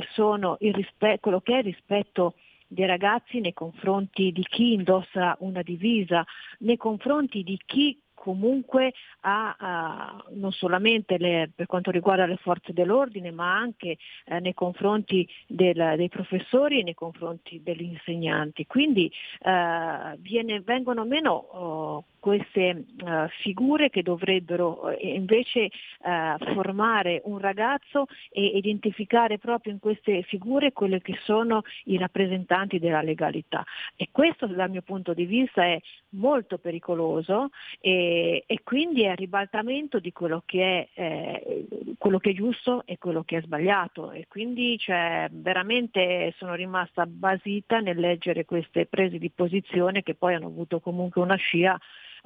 rispe- 0.73 1.19
quello 1.21 1.41
che 1.41 1.55
è 1.55 1.59
il 1.59 1.65
rispetto 1.65 2.35
dei 2.67 2.87
ragazzi 2.87 3.41
nei 3.41 3.55
confronti 3.55 4.31
di 4.31 4.43
chi 4.43 4.75
indossa 4.75 5.37
una 5.41 5.63
divisa, 5.63 6.25
nei 6.59 6.77
confronti 6.77 7.43
di 7.43 7.59
chi 7.65 7.99
comunque 8.19 8.93
ha, 9.21 9.57
ha 9.59 10.25
non 10.31 10.53
solamente 10.53 11.19
le, 11.19 11.51
per 11.55 11.67
quanto 11.67 11.91
riguarda 11.91 12.27
le 12.27 12.37
forze 12.37 12.73
dell'ordine, 12.73 13.31
ma 13.31 13.57
anche 13.57 13.97
eh, 14.27 14.41
nei 14.41 14.55
confronti 14.55 15.27
del, 15.47 15.95
dei 15.97 16.09
professori 16.09 16.81
e 16.81 16.83
nei 16.83 16.95
confronti 16.95 17.63
degli 17.63 17.83
insegnanti. 17.83 18.67
Quindi 18.67 19.11
eh, 19.41 20.17
viene, 20.19 20.61
vengono 20.61 21.05
meno 21.05 21.33
oh, 21.33 22.05
queste 22.19 22.85
uh, 23.01 23.29
figure 23.41 23.91
che 23.91 24.03
dovrebbero 24.03 24.87
uh, 24.87 24.97
invece 25.01 25.71
uh, 26.01 26.53
formare 26.53 27.23
un 27.25 27.39
ragazzo 27.39 28.07
e 28.31 28.45
identificare 28.45 29.39
proprio 29.39 29.73
in 29.73 29.79
queste 29.79 30.23
figure 30.23 30.73
quelle 30.73 31.01
che 31.01 31.19
sono 31.25 31.63
i 31.85 31.97
rappresentanti 31.97 32.79
della 32.79 33.03
legalità. 33.03 33.65
E 33.97 34.09
questo 34.11 34.47
dal 34.47 34.71
mio 34.71 34.83
punto 34.83 35.15
di 35.15 35.25
vista 35.25 35.65
è 35.65 35.79
molto 36.11 36.59
pericoloso 36.59 37.49
e, 37.81 38.45
e 38.47 38.61
quindi 38.63 39.03
è 39.03 39.11
il 39.11 39.17
ribaltamento 39.17 39.99
di 39.99 40.13
quello 40.13 40.43
che 40.45 40.89
è, 40.93 41.01
eh, 41.01 41.67
quello 41.99 42.19
che 42.19 42.31
è 42.31 42.35
giusto 42.35 42.83
e 42.87 42.99
quello 42.99 43.23
che 43.25 43.39
è 43.39 43.43
sbagliato. 43.43 44.13
E 44.13 44.27
quindi 44.29 44.79
cioè, 44.79 45.29
veramente 45.31 46.35
sono 46.37 46.55
rimasta 46.55 47.07
basita 47.07 47.81
nel 47.81 47.99
leggere 47.99 48.45
queste 48.45 48.87
prese 48.87 49.19
di 49.19 49.31
posizione 49.31 50.03
che 50.03 50.15
poi 50.15 50.35
hanno 50.35 50.47
avuto 50.47 50.81
comunque 50.81 51.23
una 51.23 51.37
scia 51.37 51.79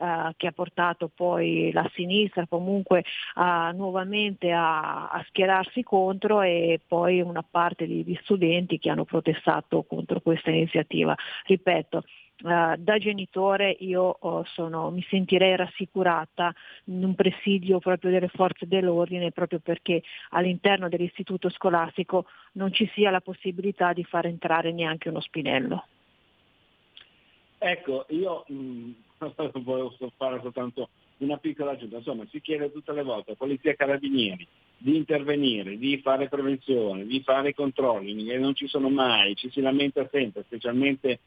eh, 0.03 0.35
che 0.37 0.49
ha 0.49 0.53
portato 0.53 1.09
poi 1.15 1.71
la 1.73 1.89
sinistra 1.95 2.45
comunque 2.49 3.05
a, 3.35 3.71
nuovamente 3.71 4.51
a, 4.51 5.09
a, 5.09 5.25
schierarsi 5.29 5.85
contro 5.85 6.43
e 6.43 6.81
poi 6.85 7.21
una 7.21 7.45
parte 7.49 7.87
di, 7.87 8.03
di 8.03 8.19
studenti 8.23 8.81
che 8.81 8.91
hanno 8.91 9.05
protestato 9.05 9.85
contro 9.85 10.21
questa 10.21 10.51
iniziativa. 10.51 11.15
Ripeto, 11.47 12.03
Uh, 12.43 12.75
da 12.77 12.99
genitore 12.99 13.77
io 13.81 14.17
uh, 14.19 14.43
sono, 14.47 14.91
mi 14.91 15.05
sentirei 15.09 15.55
rassicurata 15.55 16.53
in 16.87 17.05
un 17.05 17.15
presidio 17.15 17.79
proprio 17.79 18.11
delle 18.11 18.27
forze 18.27 18.67
dell'ordine 18.67 19.31
proprio 19.31 19.61
perché 19.61 20.03
all'interno 20.31 20.89
dell'istituto 20.89 21.49
scolastico 21.51 22.25
non 22.55 22.73
ci 22.73 22.91
sia 22.95 23.13
la 23.13 23.21
possibilità 23.21 23.93
di 23.93 24.03
far 24.03 24.27
entrare 24.27 24.73
neanche 24.73 25.09
uno 25.09 25.21
spinello. 25.21 25.85
Ecco, 27.65 28.07
io 28.09 28.43
mh, 28.49 28.91
volevo 29.63 29.95
fare 30.17 30.41
soltanto 30.43 30.89
una 31.19 31.37
piccola 31.37 31.73
aggiunta, 31.73 31.99
insomma 31.99 32.27
si 32.31 32.41
chiede 32.41 32.73
tutte 32.73 32.93
le 32.93 33.03
volte 33.03 33.33
a 33.33 33.37
polizia 33.37 33.71
e 33.71 33.77
carabinieri 33.77 34.47
di 34.77 34.97
intervenire, 34.97 35.79
di 35.79 35.99
fare 35.99 36.29
prevenzione, 36.29 37.07
di 37.07 37.23
fare 37.23 37.55
controlli, 37.55 38.25
che 38.25 38.39
non 38.39 38.55
ci 38.55 38.67
sono 38.67 38.89
mai, 38.89 39.37
ci 39.37 39.51
si 39.51 39.61
lamenta 39.61 40.09
sempre, 40.11 40.43
specialmente 40.43 41.21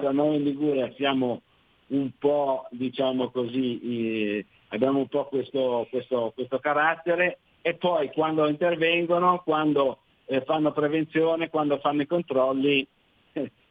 da 0.00 0.12
noi 0.12 0.36
in 0.36 0.44
Liguria 0.44 0.92
siamo 0.94 1.42
un 1.88 2.10
po', 2.18 2.68
diciamo 2.70 3.30
così, 3.30 3.80
eh, 3.80 4.46
abbiamo 4.68 4.98
un 4.98 5.08
po' 5.08 5.26
questo, 5.26 5.86
questo, 5.90 6.32
questo, 6.34 6.58
carattere 6.60 7.40
e 7.62 7.74
poi 7.74 8.10
quando 8.12 8.46
intervengono, 8.46 9.42
quando 9.44 9.98
eh, 10.26 10.42
fanno 10.42 10.72
prevenzione, 10.72 11.50
quando 11.50 11.78
fanno 11.78 12.02
i 12.02 12.06
controlli, 12.06 12.86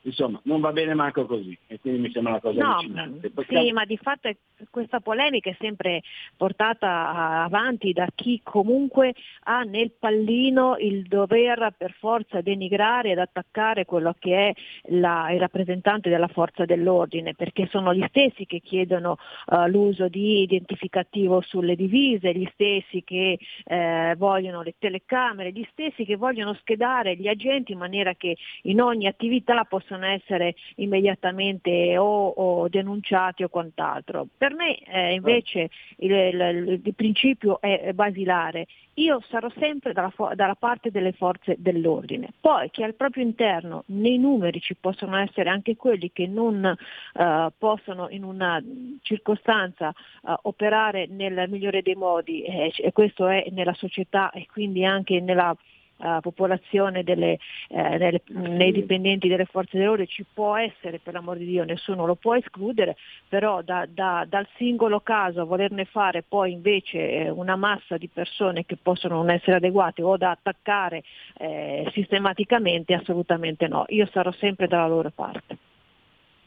insomma 0.02 0.40
non 0.44 0.62
va 0.62 0.72
bene 0.72 0.94
manco 0.94 1.26
così 1.26 1.58
e 1.68 1.80
quindi 1.80 2.00
mi 2.00 2.12
sembra 2.12 2.34
una 2.34 2.42
cosa 2.42 2.62
no, 2.62 2.72
allucinante. 2.76 3.32
Sì, 3.48 3.72
ma 3.72 3.86
di 3.86 3.98
fatto 3.98 4.30
questa 4.70 5.00
polemica 5.00 5.50
è 5.50 5.56
sempre 5.60 6.02
portata 6.38 7.44
avanti 7.44 7.92
da 7.92 8.08
chi 8.14 8.40
comunque 8.44 9.14
ha 9.44 9.62
nel 9.64 9.92
pallino 9.98 10.78
il 10.78 11.04
dover 11.04 11.74
per 11.78 11.94
forza 12.00 12.42
denigrare 12.42 13.12
ed 13.12 13.20
attaccare 13.20 13.86
quello 13.86 14.16
che 14.18 14.50
è 14.50 14.54
la, 14.92 15.32
il 15.32 15.40
rappresentante 15.40 16.10
della 16.10 16.28
forza 16.28 16.66
dell'ordine, 16.66 17.34
perché 17.34 17.68
sono 17.70 17.94
gli 17.94 18.06
stessi 18.08 18.46
che 18.46 18.60
chiedono 18.60 19.18
uh, 19.48 19.68
l'uso 19.68 20.08
di 20.08 20.42
identificativo 20.42 21.42
sulle 21.42 21.76
divise, 21.76 22.34
gli 22.34 22.48
stessi 22.54 23.04
che 23.04 23.38
eh, 23.66 24.16
vogliono 24.18 24.62
le 24.62 24.76
telecamere, 24.78 25.52
gli 25.52 25.66
stessi 25.72 26.06
che 26.06 26.16
vogliono 26.16 26.54
schedare 26.56 27.16
gli 27.16 27.28
agenti 27.28 27.72
in 27.72 27.78
maniera 27.78 28.14
che 28.14 28.38
in 28.64 28.82
ogni 28.82 29.08
attività 29.08 29.64
possano 29.66 29.89
possono 29.90 30.06
essere 30.06 30.56
immediatamente 30.76 31.98
o, 31.98 32.28
o 32.30 32.68
denunciati 32.70 33.44
o 33.44 33.50
quant'altro. 33.50 34.28
Per 34.38 34.54
me 34.54 34.78
eh, 34.78 35.14
invece 35.14 35.70
il, 35.98 36.12
il, 36.12 36.82
il, 36.84 36.94
principio 36.94 37.60
è 37.60 37.92
basilare. 37.94 38.68
Io 38.96 39.22
sarò 39.30 39.50
sempre 39.58 39.94
dalla, 39.94 40.14
dalla, 40.36 40.56
parte 40.56 40.92
delle 40.92 41.14
forze 41.14 41.56
dell'ordine. 41.58 42.30
Poi 42.40 42.70
che 42.70 42.84
al 42.84 42.94
proprio 42.94 43.24
interno 43.24 43.84
nei 43.88 44.18
numeri 44.18 44.60
ci 44.60 44.76
possono 44.76 45.16
essere 45.18 45.50
anche 45.50 45.76
quelli 45.76 46.12
che 46.12 46.28
non 46.28 46.76
uh, 47.14 47.48
possono 47.58 48.10
in 48.10 48.24
una 48.24 48.62
circostanza 49.02 49.94
uh, 50.22 50.34
operare 50.44 51.08
nel 51.08 51.46
migliore 51.50 51.82
dei 51.82 51.96
modi, 51.96 52.44
eh, 52.44 52.74
e 52.76 52.92
questo 52.92 53.28
è 53.28 53.48
nella 53.52 53.74
società 53.74 54.32
e 54.32 54.46
quindi 54.52 54.84
anche 54.84 55.22
nella 55.22 55.56
uh, 56.00 56.20
popolazione 56.22 57.04
delle, 57.04 57.38
eh, 57.70 57.98
delle, 57.98 58.22
nei 58.28 58.72
dipendenti 58.72 59.28
delle 59.28 59.46
forze 59.46 59.78
dell'ordine 59.78 60.08
ci 60.08 60.26
può 60.32 60.56
essere, 60.56 61.00
per 61.00 61.14
l'amor 61.14 61.38
di 61.38 61.46
Dio, 61.46 61.64
nessuno 61.64 62.06
lo 62.06 62.16
può 62.16 62.36
escludere, 62.36 62.96
però 63.28 63.62
da, 63.62 63.88
da, 63.90 64.26
dal 64.28 64.48
singolo 64.58 65.00
caso 65.02 65.42
a 65.42 65.46
volerne 65.46 65.86
fare 65.86 66.24
poi 66.28 66.52
invece 66.52 67.12
eh, 67.12 67.30
una 67.30 67.56
massa 67.56 67.98
di 67.98 68.08
persone 68.08 68.66
che 68.66 68.78
possono 68.82 69.16
non 69.16 69.30
essere 69.30 69.58
adeguate 69.58 70.02
o 70.02 70.18
da 70.18 70.32
attaccare 70.32 71.04
eh, 71.38 71.90
sistematicamente, 71.94 72.94
assolutamente 72.94 73.68
no. 73.68 73.86
Io 73.90 74.08
sarò 74.12 74.32
sempre 74.32 74.68
dalla 74.68 74.88
loro 74.88 75.12
parte. 75.14 75.58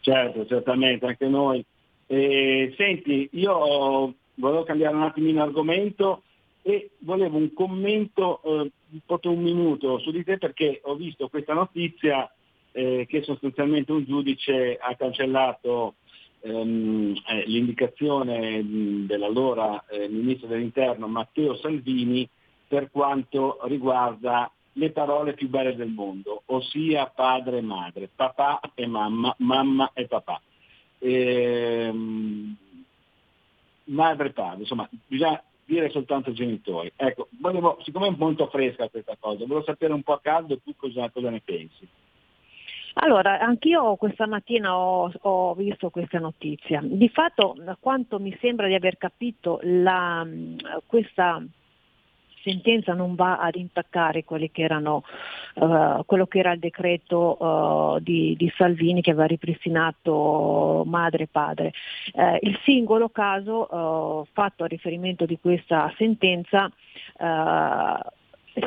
Certo, 0.01 0.47
certamente, 0.47 1.07
anche 1.07 1.29
noi. 1.29 1.65
Eh, 2.07 2.75
senti, 2.77 3.29
io 3.33 4.15
volevo 4.35 4.65
cambiare 4.65 4.95
un 4.95 5.03
attimino 5.03 5.43
argomento 5.43 6.23
e 6.63 6.91
volevo 6.99 7.37
un 7.37 7.53
commento, 7.53 8.41
eh, 8.43 8.71
un 9.25 9.43
minuto 9.43 9.99
su 9.99 10.11
di 10.11 10.23
te 10.23 10.39
perché 10.39 10.81
ho 10.85 10.95
visto 10.95 11.29
questa 11.29 11.55
notizia 11.55 12.33
eh, 12.71 13.05
che 13.09 13.23
sostanzialmente 13.23 13.93
un 13.93 14.05
giudice 14.05 14.79
ha 14.81 14.95
cancellato 14.95 15.97
ehm, 16.41 17.15
eh, 17.27 17.47
l'indicazione 17.47 18.63
dell'allora 19.07 19.85
eh, 19.87 20.09
ministro 20.09 20.47
dell'interno 20.47 21.09
Matteo 21.09 21.57
Salvini 21.57 22.29
per 22.67 22.91
quanto 22.91 23.59
riguarda 23.65 24.51
le 24.75 24.91
parole 24.91 25.35
più 25.35 25.49
belle 25.49 25.77
del 25.77 25.91
mondo, 25.91 26.43
ossia 26.47 27.07
padre 27.07 27.59
e 27.59 27.61
madre, 27.63 28.09
papà 28.15 28.61
e 28.75 28.87
mamma, 28.87 29.35
mamma 29.39 29.91
e 29.93 30.07
papà. 30.07 30.41
Ehm, 31.01 32.57
madre 33.85 34.29
e 34.29 34.33
padre, 34.33 34.61
insomma, 34.61 34.89
bisogna 35.07 35.43
dire 35.65 35.91
soltanto 35.91 36.33
genitori. 36.33 36.93
Ecco, 36.97 37.29
volevo, 37.41 37.79
siccome 37.83 38.09
è 38.09 38.15
molto 38.17 38.47
fresca 38.49 38.89
questa 38.89 39.17
cosa, 39.19 39.45
volevo 39.47 39.65
sapere 39.65 39.93
un 39.93 40.03
po' 40.03 40.15
a 40.15 40.21
caldo 40.21 40.59
tu 40.59 40.75
cosa, 40.77 41.11
cosa 41.11 41.31
ne 41.31 41.41
pensi. 41.45 41.89
Allora, 42.95 43.41
anch'io 43.41 43.97
questa 43.97 44.27
mattina 44.27 44.77
ho, 44.77 45.11
ho, 45.23 45.55
visto 45.55 45.89
questa 45.89 46.19
notizia. 46.19 46.81
Di 46.85 47.09
fatto, 47.09 47.57
quanto 47.81 48.19
mi 48.19 48.37
sembra 48.39 48.67
di 48.67 48.75
aver 48.75 48.99
capito, 48.99 49.61
la, 49.63 50.27
questa 50.85 51.43
sentenza 52.43 52.93
non 52.95 53.15
va 53.15 53.39
ad 53.39 53.55
intaccare 53.55 54.25
che 54.25 54.63
erano, 54.63 55.05
uh, 55.55 56.05
quello 56.05 56.27
che 56.27 56.39
era 56.39 56.53
il 56.53 56.59
decreto 56.59 57.37
uh, 57.43 57.99
di, 58.01 58.35
di, 58.37 58.53
Salvini 58.57 59.01
che 59.01 59.11
aveva 59.11 59.27
ripristinato 59.27 60.85
madre 60.87 61.25
e 61.25 61.29
padre. 61.31 61.73
Uh, 62.13 62.37
il 62.41 62.59
singolo 62.65 63.09
caso 63.09 64.27
fatto 64.33 64.65
a 64.65 64.67
riferimento 64.67 65.27
di 65.27 65.39
questa 65.41 65.93
sentenza 65.97 66.71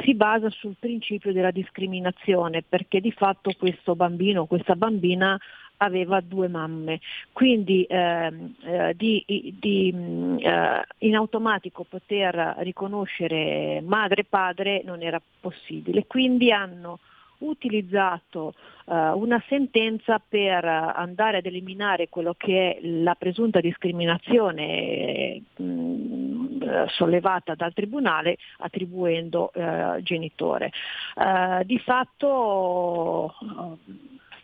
si 0.04 0.16
basa 0.16 0.50
sul 0.50 0.76
principio 0.80 1.32
della 1.32 1.52
discriminazione 1.52 2.64
perché 2.68 3.00
di 3.00 3.12
fatto 3.12 3.52
questo 3.58 3.96
bambino, 3.96 4.46
questa 4.46 4.76
bambina 4.76 5.40
aveva 5.78 6.22
due 6.22 6.48
mamme, 6.48 7.00
quindi 7.32 7.86
ehm, 7.88 8.56
eh, 8.64 8.94
di, 8.96 9.24
di, 9.60 9.94
eh, 10.40 10.86
in 11.00 11.16
automatico 11.16 11.86
poter 11.88 12.56
riconoscere 12.60 13.82
madre 13.82 14.22
e 14.22 14.26
padre 14.26 14.82
non 14.84 15.02
era 15.02 15.22
possibile, 15.40 16.06
quindi 16.08 16.52
hanno 16.52 17.00
utilizzato 17.40 18.54
uh, 18.86 18.94
una 18.94 19.44
sentenza 19.48 20.22
per 20.26 20.64
andare 20.64 21.38
ad 21.38 21.46
eliminare 21.46 22.08
quello 22.10 22.34
che 22.38 22.78
è 22.78 22.88
la 22.88 23.16
presunta 23.16 23.60
discriminazione 23.60 25.42
mh, 25.56 26.88
sollevata 26.88 27.56
dal 27.56 27.74
Tribunale 27.74 28.38
attribuendo 28.60 29.52
eh, 29.54 30.00
genitore. 30.02 30.72
Eh, 31.16 31.64
di 31.66 31.78
fatto 31.80 33.34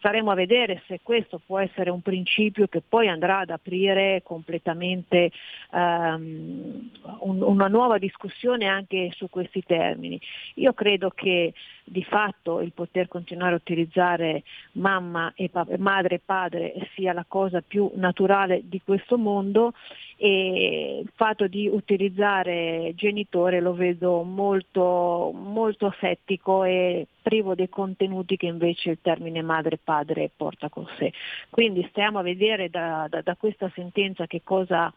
staremo 0.01 0.31
a 0.31 0.35
vedere 0.35 0.81
se 0.87 0.99
questo 1.03 1.39
può 1.45 1.59
essere 1.59 1.91
un 1.91 2.01
principio 2.01 2.65
che 2.67 2.81
poi 2.81 3.07
andrà 3.07 3.41
ad 3.41 3.51
aprire 3.51 4.23
completamente 4.23 5.29
um, 5.69 6.89
un, 7.19 7.41
una 7.43 7.67
nuova 7.67 7.99
discussione 7.99 8.65
anche 8.65 9.11
su 9.13 9.29
questi 9.29 9.61
termini. 9.63 10.19
Io 10.55 10.73
credo 10.73 11.11
che 11.11 11.53
di 11.83 12.03
fatto 12.03 12.61
il 12.61 12.71
poter 12.71 13.07
continuare 13.07 13.53
a 13.53 13.57
utilizzare 13.57 14.41
mamma 14.73 15.33
e 15.35 15.49
pa- 15.49 15.67
madre 15.77 16.15
e 16.15 16.21
padre 16.25 16.73
sia 16.95 17.13
la 17.13 17.25
cosa 17.27 17.61
più 17.61 17.91
naturale 17.93 18.61
di 18.63 18.81
questo 18.83 19.19
mondo 19.19 19.73
e 20.17 21.01
il 21.03 21.11
fatto 21.13 21.47
di 21.47 21.67
utilizzare 21.67 22.93
genitore 22.95 23.59
lo 23.59 23.73
vedo 23.73 24.23
molto, 24.23 25.31
molto 25.33 25.87
asettico 25.87 26.63
e 26.63 27.07
privo 27.21 27.55
dei 27.55 27.69
contenuti 27.69 28.37
che 28.37 28.47
invece 28.47 28.91
il 28.91 28.99
termine 29.01 29.41
madre 29.41 29.75
e 29.75 29.79
padre 29.83 30.31
porta 30.35 30.69
con 30.69 30.87
sé. 30.97 31.13
Quindi 31.49 31.85
stiamo 31.89 32.19
a 32.19 32.23
vedere 32.23 32.69
da, 32.69 33.07
da, 33.09 33.21
da 33.21 33.35
questa 33.35 33.71
sentenza 33.73 34.27
che 34.27 34.41
cosa 34.43 34.93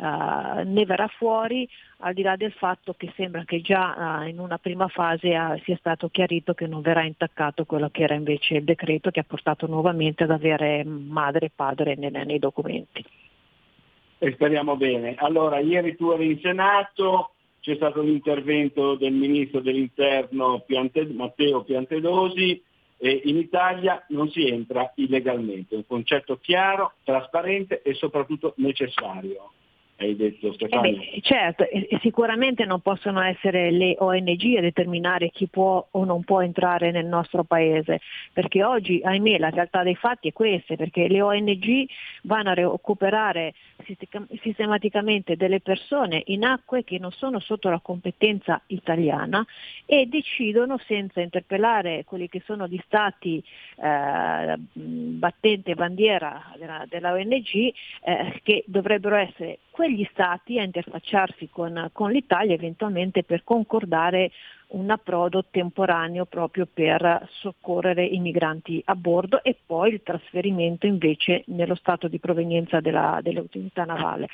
Uh, 0.00 0.62
ne 0.64 0.84
verrà 0.84 1.08
fuori, 1.08 1.68
al 2.02 2.14
di 2.14 2.22
là 2.22 2.36
del 2.36 2.52
fatto 2.52 2.94
che 2.96 3.12
sembra 3.16 3.42
che 3.42 3.60
già 3.60 4.20
uh, 4.20 4.28
in 4.28 4.38
una 4.38 4.56
prima 4.56 4.86
fase 4.86 5.36
uh, 5.36 5.58
sia 5.64 5.76
stato 5.76 6.08
chiarito 6.08 6.54
che 6.54 6.68
non 6.68 6.82
verrà 6.82 7.02
intaccato 7.02 7.64
quello 7.64 7.88
che 7.90 8.04
era 8.04 8.14
invece 8.14 8.58
il 8.58 8.62
decreto 8.62 9.10
che 9.10 9.18
ha 9.18 9.24
portato 9.26 9.66
nuovamente 9.66 10.22
ad 10.22 10.30
avere 10.30 10.84
madre 10.84 11.46
e 11.46 11.50
padre 11.52 11.96
nei, 11.96 12.12
nei 12.12 12.38
documenti 12.38 13.04
e 14.18 14.32
speriamo 14.32 14.76
bene. 14.76 15.14
Allora, 15.16 15.60
ieri 15.60 15.96
tu 15.96 16.10
eri 16.10 16.32
in 16.32 16.40
Senato, 16.40 17.32
c'è 17.68 17.74
stato 17.74 18.00
l'intervento 18.00 18.94
del 18.94 19.12
Ministro 19.12 19.60
dell'Interno 19.60 20.64
Piante, 20.66 21.04
Matteo 21.04 21.64
Piantedosi 21.64 22.62
e 22.96 23.20
in 23.24 23.36
Italia 23.36 24.06
non 24.08 24.30
si 24.30 24.48
entra 24.48 24.90
illegalmente, 24.96 25.74
un 25.74 25.86
concetto 25.86 26.38
chiaro, 26.38 26.94
trasparente 27.04 27.82
e 27.82 27.92
soprattutto 27.92 28.54
necessario 28.56 29.50
hai 29.98 30.14
detto 30.14 30.52
Stefano. 30.52 30.86
Eh 30.86 31.20
certo, 31.22 31.66
sicuramente 32.00 32.64
non 32.64 32.80
possono 32.80 33.20
essere 33.20 33.70
le 33.70 33.96
ONG 33.98 34.56
a 34.56 34.60
determinare 34.60 35.30
chi 35.30 35.48
può 35.48 35.84
o 35.90 36.04
non 36.04 36.22
può 36.22 36.40
entrare 36.40 36.92
nel 36.92 37.06
nostro 37.06 37.42
paese, 37.42 38.00
perché 38.32 38.62
oggi, 38.62 39.00
ahimè, 39.02 39.38
la 39.38 39.50
realtà 39.50 39.82
dei 39.82 39.96
fatti 39.96 40.28
è 40.28 40.32
questa, 40.32 40.76
perché 40.76 41.08
le 41.08 41.20
ONG 41.20 41.86
vanno 42.22 42.50
a 42.50 42.54
recuperare 42.54 43.54
sistematicamente 44.42 45.36
delle 45.36 45.60
persone 45.60 46.22
in 46.26 46.44
acque 46.44 46.84
che 46.84 46.98
non 46.98 47.10
sono 47.10 47.40
sotto 47.40 47.68
la 47.68 47.80
competenza 47.80 48.60
italiana 48.66 49.44
e 49.84 50.06
decidono 50.06 50.78
senza 50.86 51.20
interpellare 51.20 52.04
quelli 52.04 52.28
che 52.28 52.42
sono 52.44 52.68
gli 52.68 52.80
stati 52.84 53.42
eh, 53.82 54.54
battente 54.72 55.74
bandiera 55.74 56.52
della, 56.56 56.84
della 56.88 57.12
ONG 57.12 57.72
eh, 58.02 58.40
che 58.42 58.62
dovrebbero 58.66 59.16
essere 59.16 59.58
quegli 59.88 60.06
stati 60.10 60.58
a 60.58 60.64
interfacciarsi 60.64 61.48
con, 61.50 61.88
con 61.94 62.10
l'Italia 62.10 62.52
eventualmente 62.52 63.24
per 63.24 63.42
concordare 63.42 64.30
un 64.68 64.90
approdo 64.90 65.46
temporaneo 65.50 66.26
proprio 66.26 66.68
per 66.70 67.26
soccorrere 67.40 68.04
i 68.04 68.18
migranti 68.18 68.82
a 68.84 68.94
bordo 68.94 69.42
e 69.42 69.56
poi 69.64 69.94
il 69.94 70.02
trasferimento 70.02 70.84
invece 70.84 71.44
nello 71.46 71.74
stato 71.74 72.06
di 72.06 72.18
provenienza 72.18 72.80
della, 72.80 73.20
dell'utilità 73.22 73.84
navale. 73.84 74.28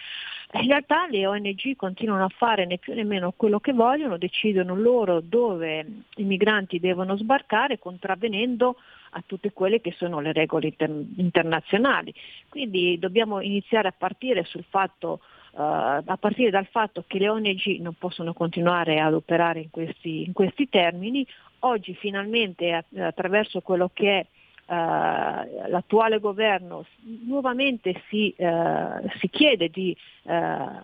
In 0.55 0.67
realtà 0.67 1.07
le 1.09 1.25
ONG 1.25 1.77
continuano 1.77 2.25
a 2.25 2.33
fare 2.37 2.67
né 2.67 2.79
più 2.79 2.93
né 2.93 3.05
meno 3.05 3.33
quello 3.37 3.61
che 3.61 3.73
vogliono, 3.73 4.19
decidono 4.19 4.75
loro 4.75 5.21
dove 5.21 5.87
i 6.17 6.25
migranti 6.25 6.81
devono 6.81 7.17
sbarcare 7.17 7.79
contravvenendo 7.79 8.75
a 9.11 9.23
tutte 9.25 9.53
quelle 9.53 9.81
che 9.81 9.95
sono 9.97 10.19
le 10.19 10.33
regole 10.33 10.67
inter- 10.67 11.05
internazionali. 11.17 12.13
Quindi 12.49 12.99
dobbiamo 12.99 13.41
iniziare 13.41 13.87
a 13.87 13.95
partire 13.97 14.43
sul 14.43 14.65
fatto 14.69 15.21
Uh, 15.21 15.34
a 15.57 16.17
partire 16.19 16.51
dal 16.51 16.67
fatto 16.67 17.05
che 17.07 17.19
le 17.19 17.29
ONG 17.29 17.79
non 17.81 17.95
possono 17.95 18.33
continuare 18.33 18.99
ad 19.01 19.15
operare 19.15 19.61
in 19.61 19.71
questi, 19.71 20.25
in 20.25 20.33
questi 20.33 20.69
termini, 20.69 21.27
oggi 21.61 21.95
finalmente 21.95 22.85
attraverso 22.97 23.61
quello 23.61 23.91
che 23.93 24.19
è 24.19 24.27
Uh, 24.67 25.69
l'attuale 25.69 26.21
governo 26.21 26.87
nuovamente 27.27 28.01
si, 28.09 28.35
uh, 28.39 29.07
si 29.19 29.29
chiede 29.29 29.69
di 29.69 29.95
uh, 30.23 30.81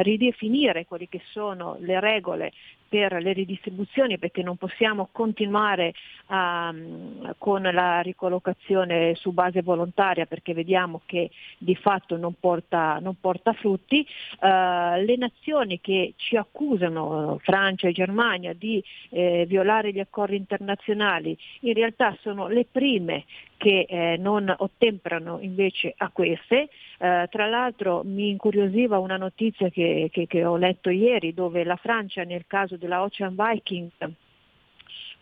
ridefinire 0.00 0.86
quelle 0.86 1.06
che 1.06 1.20
sono 1.32 1.76
le 1.80 2.00
regole 2.00 2.50
per 2.92 3.22
le 3.22 3.32
ridistribuzioni 3.32 4.18
perché 4.18 4.42
non 4.42 4.58
possiamo 4.58 5.08
continuare 5.12 5.94
um, 6.28 7.34
con 7.38 7.62
la 7.62 8.00
ricollocazione 8.02 9.14
su 9.14 9.32
base 9.32 9.62
volontaria 9.62 10.26
perché 10.26 10.52
vediamo 10.52 11.00
che 11.06 11.30
di 11.56 11.74
fatto 11.74 12.18
non 12.18 12.34
porta, 12.38 12.98
non 13.00 13.14
porta 13.18 13.54
frutti. 13.54 14.06
Uh, 14.40 15.00
le 15.02 15.16
nazioni 15.16 15.80
che 15.80 16.12
ci 16.16 16.36
accusano, 16.36 17.38
Francia 17.42 17.88
e 17.88 17.92
Germania, 17.92 18.52
di 18.52 18.84
eh, 19.08 19.46
violare 19.48 19.90
gli 19.90 20.00
accordi 20.00 20.36
internazionali, 20.36 21.34
in 21.60 21.72
realtà 21.72 22.14
sono 22.20 22.46
le 22.48 22.66
prime 22.70 23.24
che 23.62 23.86
eh, 23.88 24.16
non 24.18 24.52
ottemperano 24.58 25.38
invece 25.40 25.94
a 25.96 26.10
queste. 26.12 26.68
Eh, 26.98 27.28
tra 27.30 27.46
l'altro 27.46 28.02
mi 28.04 28.28
incuriosiva 28.28 28.98
una 28.98 29.16
notizia 29.16 29.68
che, 29.68 30.08
che, 30.10 30.26
che, 30.26 30.44
ho 30.44 30.56
letto 30.56 30.90
ieri 30.90 31.32
dove 31.32 31.62
la 31.62 31.76
Francia 31.76 32.24
nel 32.24 32.42
caso 32.48 32.76
della 32.76 33.02
Ocean 33.02 33.36
Viking 33.36 33.90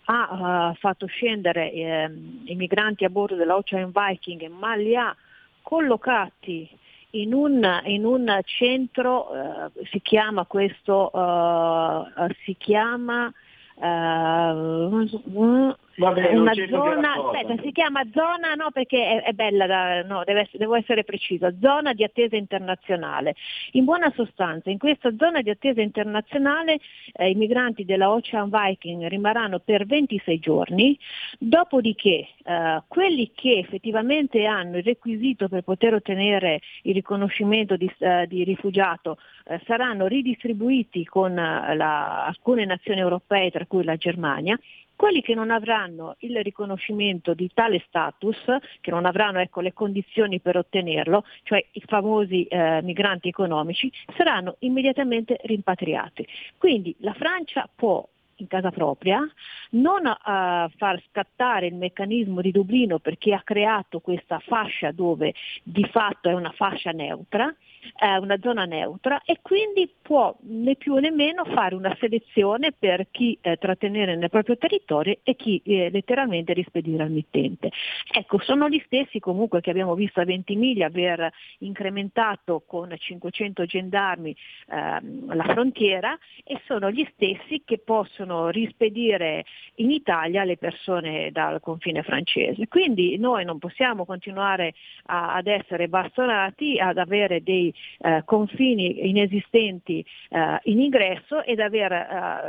ha 0.05 0.70
uh, 0.70 0.74
fatto 0.76 1.05
scendere 1.05 1.70
eh, 1.70 2.11
i 2.45 2.55
migranti 2.55 3.05
a 3.05 3.11
bordo 3.11 3.36
dell'Ocean 3.36 3.93
Viking 3.93 4.49
ma 4.49 4.74
li 4.74 4.97
ha 4.97 5.14
collocati 5.61 6.66
in 7.11 7.34
un, 7.34 7.62
in 7.84 8.07
un 8.07 8.41
centro, 8.45 9.28
uh, 9.30 9.84
si 9.91 10.01
chiama 10.01 10.47
questo, 10.47 11.11
uh, 11.12 12.07
si 12.45 12.57
chiama 12.59 13.30
Vabbè, 16.01 16.34
una 16.34 16.55
zona, 16.55 17.12
aspetta, 17.12 17.61
si 17.62 17.72
chiama 17.72 18.03
zona, 18.11 18.55
no 18.55 18.70
perché 18.70 19.20
è, 19.20 19.22
è 19.22 19.32
bella, 19.32 19.66
da, 19.66 20.03
no, 20.03 20.22
deve, 20.24 20.48
devo 20.53 20.74
essere 20.74 21.05
precisa, 21.05 21.53
zona 21.61 21.92
di 21.92 22.03
attesa 22.03 22.36
internazionale. 22.36 23.34
In 23.72 23.84
buona 23.84 24.11
sostanza, 24.16 24.70
in 24.70 24.78
questa 24.78 25.14
zona 25.18 25.42
di 25.42 25.51
attesa 25.51 25.82
internazionale 25.82 26.78
eh, 27.12 27.28
i 27.28 27.34
migranti 27.34 27.84
della 27.84 28.11
Ocean 28.11 28.48
Viking 28.51 29.07
rimarranno 29.09 29.59
per 29.59 29.84
26 29.84 30.38
giorni, 30.38 30.98
dopodiché 31.38 32.28
eh, 32.44 32.82
quelli 32.88 33.32
che 33.34 33.59
effettivamente 33.59 34.46
hanno 34.46 34.78
il 34.78 34.84
requisito 34.84 35.48
per 35.48 35.62
poter 35.62 35.92
ottenere 35.92 36.61
il 36.82 36.94
riconoscimento 36.94 37.76
di, 37.76 37.92
eh, 37.98 38.26
di 38.26 38.42
rifugiato 38.42 39.18
eh, 39.44 39.61
saranno 39.66 40.07
ridistribuiti 40.07 41.05
con 41.05 41.32
eh, 41.38 41.76
la, 41.76 42.24
alcune 42.24 42.64
nazioni 42.64 43.01
europee, 43.01 43.51
tra 43.51 43.66
cui 43.66 43.84
la 43.84 43.96
Germania, 43.96 44.59
quelli 45.01 45.22
che 45.22 45.34
non 45.34 45.51
avranno 45.51 46.16
il 46.18 46.42
riconoscimento 46.42 47.32
di 47.32 47.48
tale 47.55 47.82
status, 47.86 48.36
che 48.82 48.90
non 48.90 49.07
avranno 49.07 49.38
ecco, 49.38 49.62
le 49.62 49.72
condizioni 49.72 50.40
per 50.40 50.59
ottenerlo, 50.59 51.24
cioè 51.44 51.64
i 51.72 51.82
famosi 51.86 52.44
eh, 52.44 52.82
migranti 52.82 53.28
economici, 53.28 53.90
saranno 54.14 54.57
immediatamente 54.59 55.38
rimpatriati. 55.44 56.28
Quindi 56.59 56.94
la 56.98 57.14
Francia 57.14 57.66
può 57.74 58.07
in 58.36 58.46
casa 58.46 58.70
propria, 58.70 59.26
non 59.70 60.05
uh, 60.05 60.68
far 60.76 61.03
scattare 61.09 61.66
il 61.66 61.74
meccanismo 61.76 62.42
di 62.42 62.51
Dublino 62.51 62.98
perché 62.98 63.32
ha 63.32 63.40
creato 63.42 64.01
questa 64.01 64.38
fascia 64.38 64.92
dove 64.92 65.32
di 65.62 65.84
fatto 65.84 66.28
è 66.28 66.34
una 66.34 66.53
fascia 66.53 66.90
neutra, 66.90 67.55
è 67.97 68.16
una 68.16 68.39
zona 68.41 68.64
neutra 68.64 69.22
e 69.24 69.39
quindi 69.43 69.93
può 70.01 70.35
né 70.43 70.76
più 70.76 70.95
né 70.97 71.11
meno 71.11 71.45
fare 71.45 71.74
una 71.74 71.97
selezione 71.99 72.72
per 72.76 73.09
chi 73.11 73.39
eh, 73.41 73.57
trattenere 73.57 74.16
nel 74.16 74.31
proprio 74.31 74.57
territorio 74.57 75.18
e 75.22 75.35
chi 75.37 75.61
eh, 75.64 75.91
letteralmente 75.91 76.53
rispedire 76.53 77.03
al 77.03 77.11
mittente. 77.11 77.70
Ecco, 78.12 78.39
sono 78.41 78.68
gli 78.68 78.83
stessi 78.87 79.18
comunque 79.18 79.61
che 79.61 79.70
abbiamo 79.70 79.95
visto 79.95 80.20
a 80.20 80.24
Ventimiglia 80.24 80.87
aver 80.87 81.33
incrementato 81.59 82.62
con 82.66 82.95
500 82.97 83.64
gendarmi 83.64 84.35
ehm, 84.69 85.35
la 85.35 85.44
frontiera 85.44 86.19
e 86.44 86.61
sono 86.66 86.90
gli 86.90 87.07
stessi 87.15 87.62
che 87.65 87.78
possono 87.78 88.48
rispedire 88.48 89.44
in 89.77 89.90
Italia 89.90 90.44
le 90.44 90.57
persone 90.57 91.31
dal 91.31 91.61
confine 91.61 92.02
francese. 92.02 92.69
Quindi 92.69 93.16
noi 93.19 93.44
non 93.44 93.59
possiamo 93.59 94.05
continuare 94.05 94.74
a, 95.07 95.35
ad 95.35 95.47
essere 95.47 95.89
bastonati, 95.89 96.78
ad 96.78 96.98
avere 96.98 97.43
dei 97.43 97.69
eh, 97.98 98.22
confini 98.24 99.09
inesistenti 99.09 100.05
eh, 100.30 100.59
in 100.64 100.80
ingresso 100.80 101.42
ed 101.44 101.60
avere 101.60 102.06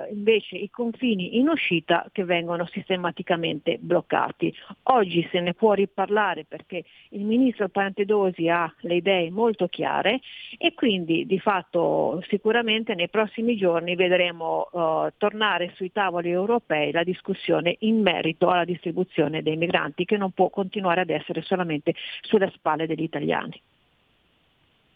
eh, 0.10 0.14
invece 0.14 0.58
i 0.58 0.70
confini 0.70 1.38
in 1.38 1.50
uscita 1.50 2.08
che 2.12 2.24
vengono 2.24 2.66
sistematicamente 2.66 3.78
bloccati. 3.80 4.54
Oggi 4.84 5.28
se 5.32 5.40
ne 5.40 5.54
può 5.54 5.74
riparlare 5.74 6.46
perché 6.46 6.84
il 7.10 7.24
ministro 7.24 7.70
Pantedosi 7.70 8.48
ha 8.50 8.74
le 8.82 8.96
idee 8.96 9.30
molto 9.32 9.68
chiare 9.68 10.20
e 10.58 10.74
quindi 10.74 11.26
di 11.26 11.40
fatto 11.40 12.24
sicuramente 12.28 12.96
nei 12.96 13.10
prossimi 13.10 13.56
giorni 13.56 13.96
vedremo 13.96 14.68
uh, 14.72 15.12
tornare 15.18 15.72
sui 15.76 15.92
tavoli 15.92 16.30
europei 16.30 16.92
la 16.92 17.04
discussione 17.04 17.76
in 17.80 18.02
merito 18.02 18.50
alla 18.50 18.66
distribuzione 18.66 19.42
dei 19.42 19.58
migranti 19.58 20.06
che 20.06 20.18
non 20.18 20.32
può 20.32 20.50
continuare 20.50 21.02
ad 21.02 21.10
essere 21.10 21.42
solamente 21.42 21.94
sulle 22.22 22.52
spalle 22.54 22.88
degli 22.88 23.04
italiani. 23.04 23.62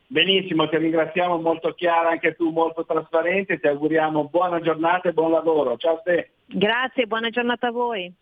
Benissimo, 0.08 0.70
ti 0.70 0.78
ringraziamo 0.78 1.40
molto 1.40 1.74
chiara, 1.74 2.10
anche 2.10 2.36
tu 2.36 2.52
molto 2.52 2.86
trasparente, 2.86 3.60
ti 3.60 3.68
auguriamo 3.68 4.28
buona 4.30 4.60
giornata 4.62 5.10
e 5.10 5.14
buon 5.14 5.32
lavoro. 5.32 5.78
Ciao 5.78 5.96
a 5.96 6.02
te. 6.02 6.32
Grazie, 6.46 7.08
buona 7.08 7.30
giornata 7.30 7.68
a 7.68 7.72
voi. 7.72 8.14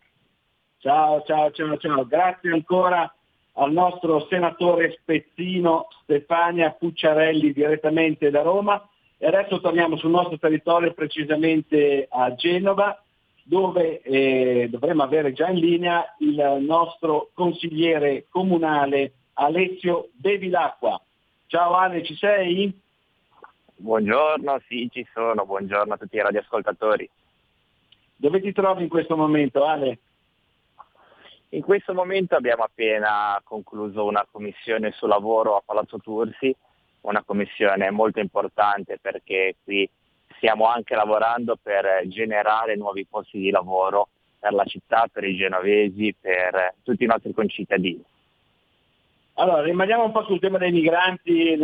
Ciao, 0.78 1.22
ciao, 1.22 1.50
ciao, 1.50 1.76
ciao. 1.76 2.06
Grazie 2.06 2.52
ancora 2.52 3.12
al 3.54 3.72
nostro 3.72 4.26
senatore 4.28 4.96
spezzino 5.00 5.88
Stefania 6.02 6.70
Pucciarelli 6.70 7.52
direttamente 7.52 8.30
da 8.30 8.42
Roma. 8.42 8.86
E 9.18 9.26
adesso 9.26 9.60
torniamo 9.60 9.96
sul 9.96 10.10
nostro 10.10 10.38
territorio, 10.38 10.92
precisamente 10.92 12.06
a 12.10 12.34
Genova, 12.34 13.00
dove 13.44 14.00
eh, 14.00 14.68
dovremmo 14.70 15.02
avere 15.02 15.32
già 15.32 15.48
in 15.48 15.58
linea 15.58 16.14
il 16.18 16.58
nostro 16.60 17.30
consigliere 17.34 18.26
comunale 18.28 19.12
Alessio 19.34 20.08
Bevilacqua. 20.14 21.00
Ciao 21.46 21.74
Ale, 21.74 22.02
ci 22.02 22.16
sei? 22.16 22.72
Buongiorno, 23.76 24.60
sì 24.66 24.88
ci 24.90 25.06
sono, 25.12 25.44
buongiorno 25.44 25.92
a 25.94 25.96
tutti 25.96 26.16
i 26.16 26.22
radioascoltatori. 26.22 27.08
Dove 28.16 28.40
ti 28.40 28.52
trovi 28.52 28.84
in 28.84 28.88
questo 28.88 29.16
momento 29.16 29.64
Ale? 29.64 29.98
In 31.50 31.62
questo 31.62 31.94
momento 31.94 32.34
abbiamo 32.34 32.64
appena 32.64 33.40
concluso 33.44 34.04
una 34.04 34.26
commissione 34.28 34.90
sul 34.92 35.08
lavoro 35.08 35.56
a 35.56 35.62
Palazzo 35.64 35.98
Tursi, 35.98 36.54
una 37.02 37.22
commissione 37.22 37.90
molto 37.90 38.20
importante 38.20 38.98
perché 39.00 39.56
qui 39.62 39.88
stiamo 40.36 40.66
anche 40.66 40.96
lavorando 40.96 41.56
per 41.62 42.06
generare 42.08 42.74
nuovi 42.74 43.06
posti 43.06 43.38
di 43.38 43.50
lavoro 43.50 44.08
per 44.38 44.52
la 44.54 44.64
città, 44.64 45.08
per 45.12 45.24
i 45.24 45.36
genovesi, 45.36 46.14
per 46.18 46.74
tutti 46.82 47.04
i 47.04 47.08
nostri 47.08 47.32
concittadini. 47.32 48.04
Allora, 49.36 49.62
rimaniamo 49.62 50.04
un 50.04 50.12
po' 50.12 50.24
sul 50.24 50.38
tema 50.38 50.58
dei 50.58 50.70
migranti, 50.70 51.56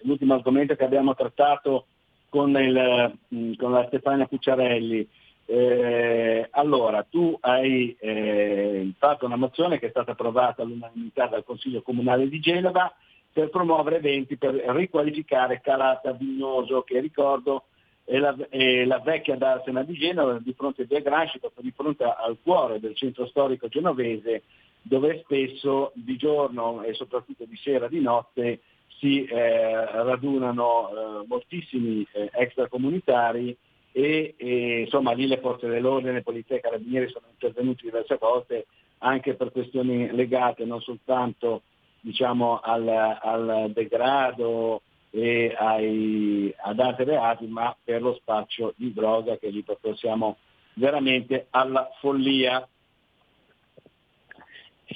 l'ultimo 0.00 0.34
argomento 0.34 0.74
che 0.74 0.84
abbiamo 0.84 1.14
trattato 1.14 1.86
con, 2.30 2.56
il, 2.56 3.54
con 3.58 3.72
la 3.72 3.84
Stefania 3.88 4.26
Pucciarelli. 4.26 5.06
Eh, 5.44 6.48
allora, 6.50 7.02
tu 7.02 7.36
hai 7.40 7.94
eh, 8.00 8.90
fatto 8.96 9.26
una 9.26 9.36
mozione 9.36 9.78
che 9.78 9.86
è 9.86 9.90
stata 9.90 10.12
approvata 10.12 10.62
all'unanimità 10.62 11.26
dal 11.26 11.44
Consiglio 11.44 11.82
Comunale 11.82 12.28
di 12.28 12.40
Genova 12.40 12.90
per 13.30 13.50
promuovere 13.50 13.96
eventi 13.96 14.36
per 14.36 14.54
riqualificare 14.54 15.60
Calata 15.60 16.12
Vignoso, 16.12 16.82
che 16.82 17.00
ricordo 17.00 17.64
è 18.04 18.16
la, 18.16 18.34
è 18.48 18.86
la 18.86 18.98
vecchia 19.00 19.36
Darsena 19.36 19.82
di 19.82 19.92
Genova, 19.92 20.38
di 20.38 20.54
fronte 20.54 20.82
a 20.82 20.86
Via 20.86 21.00
Gramsci, 21.00 21.38
di 21.56 21.72
fronte 21.76 22.04
al 22.04 22.38
cuore 22.42 22.80
del 22.80 22.96
centro 22.96 23.26
storico 23.26 23.68
genovese, 23.68 24.44
dove 24.88 25.20
spesso 25.22 25.92
di 25.94 26.16
giorno 26.16 26.82
e 26.82 26.94
soprattutto 26.94 27.44
di 27.44 27.56
sera, 27.56 27.88
di 27.88 28.00
notte, 28.00 28.60
si 28.98 29.24
eh, 29.24 29.84
radunano 29.84 30.88
eh, 30.88 31.26
moltissimi 31.26 32.06
eh, 32.12 32.30
extracomunitari 32.32 33.56
e, 33.92 34.34
e 34.36 34.80
insomma 34.80 35.12
lì 35.12 35.26
le 35.26 35.38
forze 35.38 35.68
dell'ordine, 35.68 36.22
polizia 36.22 36.56
e 36.56 36.60
carabinieri 36.60 37.08
sono 37.08 37.26
intervenuti 37.30 37.84
diverse 37.84 38.16
volte 38.18 38.66
anche 38.98 39.34
per 39.34 39.52
questioni 39.52 40.10
legate 40.12 40.64
non 40.64 40.80
soltanto 40.80 41.62
diciamo, 42.00 42.60
al, 42.60 42.88
al, 42.88 43.70
degrado 43.72 44.82
e 45.10 45.54
ai, 45.56 46.52
ad 46.56 46.78
altri 46.80 47.04
reati, 47.04 47.46
ma 47.46 47.74
per 47.82 48.02
lo 48.02 48.14
spaccio 48.14 48.74
di 48.76 48.92
droga 48.92 49.36
che 49.36 49.48
lì 49.48 49.62
proprio 49.62 49.94
siamo 49.96 50.36
veramente 50.74 51.46
alla 51.50 51.88
follia. 52.00 52.66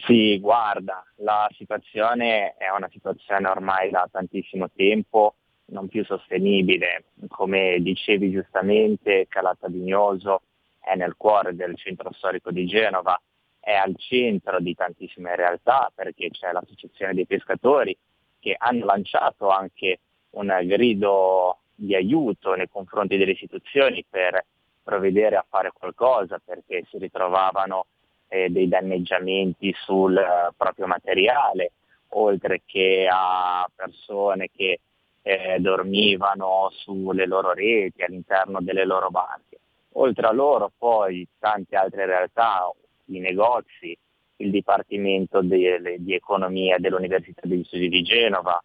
Sì, 0.06 0.38
guarda, 0.40 1.04
la 1.16 1.46
situazione 1.52 2.54
è 2.56 2.70
una 2.74 2.88
situazione 2.90 3.46
ormai 3.46 3.90
da 3.90 4.08
tantissimo 4.10 4.70
tempo 4.74 5.34
non 5.66 5.88
più 5.88 6.02
sostenibile. 6.04 7.04
Come 7.28 7.78
dicevi 7.80 8.30
giustamente, 8.30 9.26
Calata 9.28 9.68
Vignoso 9.68 10.42
è 10.80 10.94
nel 10.94 11.14
cuore 11.16 11.54
del 11.54 11.76
centro 11.76 12.10
storico 12.14 12.50
di 12.50 12.66
Genova, 12.66 13.20
è 13.60 13.74
al 13.74 13.94
centro 13.98 14.60
di 14.60 14.74
tantissime 14.74 15.36
realtà 15.36 15.92
perché 15.94 16.30
c'è 16.30 16.52
l'associazione 16.52 17.12
dei 17.12 17.26
pescatori 17.26 17.96
che 18.40 18.56
hanno 18.58 18.86
lanciato 18.86 19.48
anche 19.50 20.00
un 20.30 20.58
grido 20.64 21.58
di 21.74 21.94
aiuto 21.94 22.54
nei 22.54 22.68
confronti 22.68 23.18
delle 23.18 23.32
istituzioni 23.32 24.04
per 24.08 24.44
provvedere 24.82 25.36
a 25.36 25.44
fare 25.48 25.70
qualcosa 25.72 26.40
perché 26.44 26.84
si 26.88 26.98
ritrovavano 26.98 27.86
eh, 28.32 28.48
dei 28.48 28.66
danneggiamenti 28.66 29.74
sul 29.84 30.14
uh, 30.14 30.54
proprio 30.56 30.86
materiale, 30.86 31.72
oltre 32.14 32.62
che 32.64 33.06
a 33.10 33.68
persone 33.74 34.48
che 34.50 34.80
eh, 35.20 35.58
dormivano 35.60 36.70
sulle 36.72 37.26
loro 37.26 37.52
reti, 37.52 38.02
all'interno 38.02 38.60
delle 38.62 38.86
loro 38.86 39.10
barche. 39.10 39.58
Oltre 39.96 40.26
a 40.26 40.32
loro 40.32 40.72
poi 40.78 41.28
tante 41.38 41.76
altre 41.76 42.06
realtà, 42.06 42.72
i 43.06 43.18
negozi, 43.18 43.94
il 44.36 44.50
Dipartimento 44.50 45.42
di, 45.42 45.68
di 45.98 46.14
Economia 46.14 46.78
dell'Università 46.78 47.42
degli 47.44 47.64
Studi 47.64 47.90
di 47.90 48.02
Genova, 48.02 48.58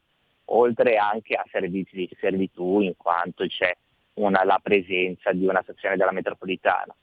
oltre 0.46 0.96
anche 0.96 1.36
a 1.36 1.46
servizi 1.52 1.98
di 1.98 2.10
servitù 2.18 2.80
in 2.80 2.96
quanto 2.96 3.46
c'è 3.46 3.76
una, 4.14 4.46
la 4.46 4.60
presenza 4.64 5.34
di 5.34 5.46
una 5.46 5.62
stazione 5.62 5.98
della 5.98 6.14
metropolitana. 6.14 6.96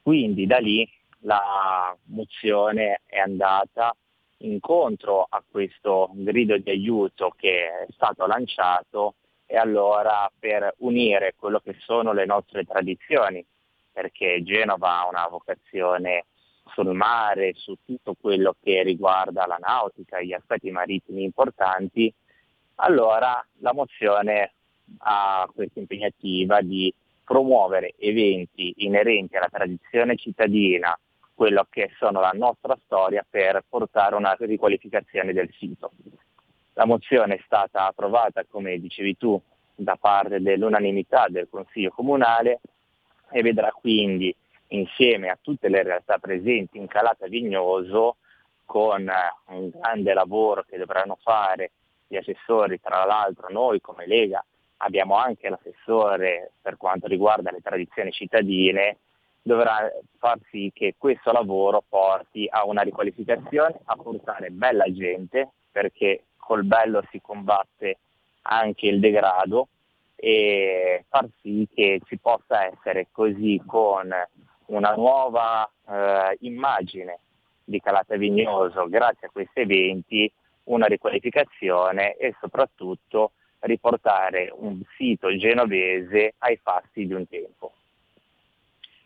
Quindi 0.00 0.46
da 0.46 0.58
lì 0.58 0.88
la 1.24 1.96
mozione 2.06 3.00
è 3.06 3.18
andata 3.18 3.94
incontro 4.38 5.26
a 5.28 5.42
questo 5.48 6.10
grido 6.12 6.56
di 6.58 6.70
aiuto 6.70 7.32
che 7.36 7.86
è 7.86 7.86
stato 7.92 8.26
lanciato 8.26 9.14
e 9.46 9.56
allora 9.56 10.30
per 10.38 10.74
unire 10.78 11.34
quello 11.36 11.60
che 11.60 11.76
sono 11.80 12.12
le 12.12 12.26
nostre 12.26 12.64
tradizioni, 12.64 13.44
perché 13.92 14.42
Genova 14.42 15.00
ha 15.00 15.08
una 15.08 15.26
vocazione 15.28 16.26
sul 16.72 16.94
mare, 16.94 17.52
su 17.54 17.76
tutto 17.84 18.14
quello 18.20 18.56
che 18.62 18.82
riguarda 18.82 19.46
la 19.46 19.58
nautica, 19.60 20.20
gli 20.20 20.32
aspetti 20.32 20.70
marittimi 20.70 21.22
importanti, 21.22 22.12
allora 22.76 23.44
la 23.58 23.72
mozione 23.72 24.52
ha 24.98 25.48
questa 25.54 25.78
impegnativa 25.78 26.60
di 26.60 26.92
promuovere 27.22 27.94
eventi 27.98 28.74
inerenti 28.78 29.36
alla 29.36 29.48
tradizione 29.50 30.16
cittadina, 30.16 30.98
quello 31.34 31.66
che 31.68 31.90
sono 31.98 32.20
la 32.20 32.32
nostra 32.32 32.78
storia 32.84 33.26
per 33.28 33.64
portare 33.68 34.14
una 34.14 34.36
riqualificazione 34.38 35.32
del 35.32 35.50
sito. 35.58 35.92
La 36.74 36.86
mozione 36.86 37.34
è 37.34 37.42
stata 37.44 37.86
approvata, 37.86 38.44
come 38.48 38.78
dicevi 38.78 39.16
tu, 39.16 39.40
da 39.74 39.96
parte 39.96 40.40
dell'unanimità 40.40 41.26
del 41.28 41.48
Consiglio 41.50 41.90
Comunale 41.90 42.60
e 43.30 43.42
vedrà 43.42 43.70
quindi 43.72 44.34
insieme 44.68 45.28
a 45.28 45.38
tutte 45.40 45.68
le 45.68 45.82
realtà 45.82 46.18
presenti 46.18 46.78
in 46.78 46.86
Calata 46.86 47.26
Vignoso 47.26 48.16
con 48.64 49.08
un 49.46 49.70
grande 49.70 50.14
lavoro 50.14 50.64
che 50.66 50.78
dovranno 50.78 51.18
fare 51.20 51.72
gli 52.06 52.16
assessori, 52.16 52.80
tra 52.80 53.04
l'altro 53.04 53.48
noi 53.50 53.80
come 53.80 54.06
Lega 54.06 54.44
abbiamo 54.78 55.16
anche 55.16 55.48
l'assessore 55.48 56.52
per 56.60 56.76
quanto 56.76 57.06
riguarda 57.06 57.50
le 57.50 57.60
tradizioni 57.60 58.10
cittadine 58.10 58.98
dovrà 59.44 59.92
far 60.18 60.38
sì 60.50 60.70
che 60.74 60.94
questo 60.96 61.30
lavoro 61.30 61.84
porti 61.86 62.48
a 62.50 62.64
una 62.64 62.80
riqualificazione, 62.80 63.78
a 63.84 63.94
portare 63.94 64.48
bella 64.48 64.90
gente, 64.90 65.50
perché 65.70 66.24
col 66.38 66.64
bello 66.64 67.04
si 67.10 67.20
combatte 67.20 67.98
anche 68.42 68.86
il 68.86 69.00
degrado 69.00 69.68
e 70.16 71.04
far 71.08 71.28
sì 71.42 71.68
che 71.72 72.00
ci 72.06 72.16
possa 72.16 72.64
essere 72.64 73.08
così 73.12 73.60
con 73.66 74.10
una 74.66 74.94
nuova 74.94 75.70
eh, 75.88 76.38
immagine 76.40 77.18
di 77.64 77.80
Calata 77.80 78.16
Vignoso 78.16 78.88
grazie 78.88 79.26
a 79.26 79.30
questi 79.30 79.60
eventi, 79.60 80.30
una 80.64 80.86
riqualificazione 80.86 82.14
e 82.16 82.34
soprattutto 82.40 83.32
riportare 83.60 84.50
un 84.54 84.80
sito 84.96 85.36
genovese 85.36 86.34
ai 86.38 86.58
fasti 86.62 87.06
di 87.06 87.12
un 87.12 87.28
tempo. 87.28 87.72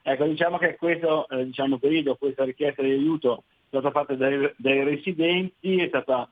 Ecco, 0.03 0.25
diciamo 0.25 0.59
che 0.59 0.77
questo 0.77 1.29
eh, 1.29 1.45
diciamo, 1.47 1.79
periodo, 1.79 2.17
questa 2.17 2.45
richiesta 2.45 2.83
di 2.83 2.91
aiuto 2.91 3.45
è 3.65 3.67
stata 3.69 3.91
fatta 3.91 4.15
dai, 4.15 4.53
dai 4.57 4.85
residenti, 4.85 5.77
è 5.77 5.89
stata 5.89 6.29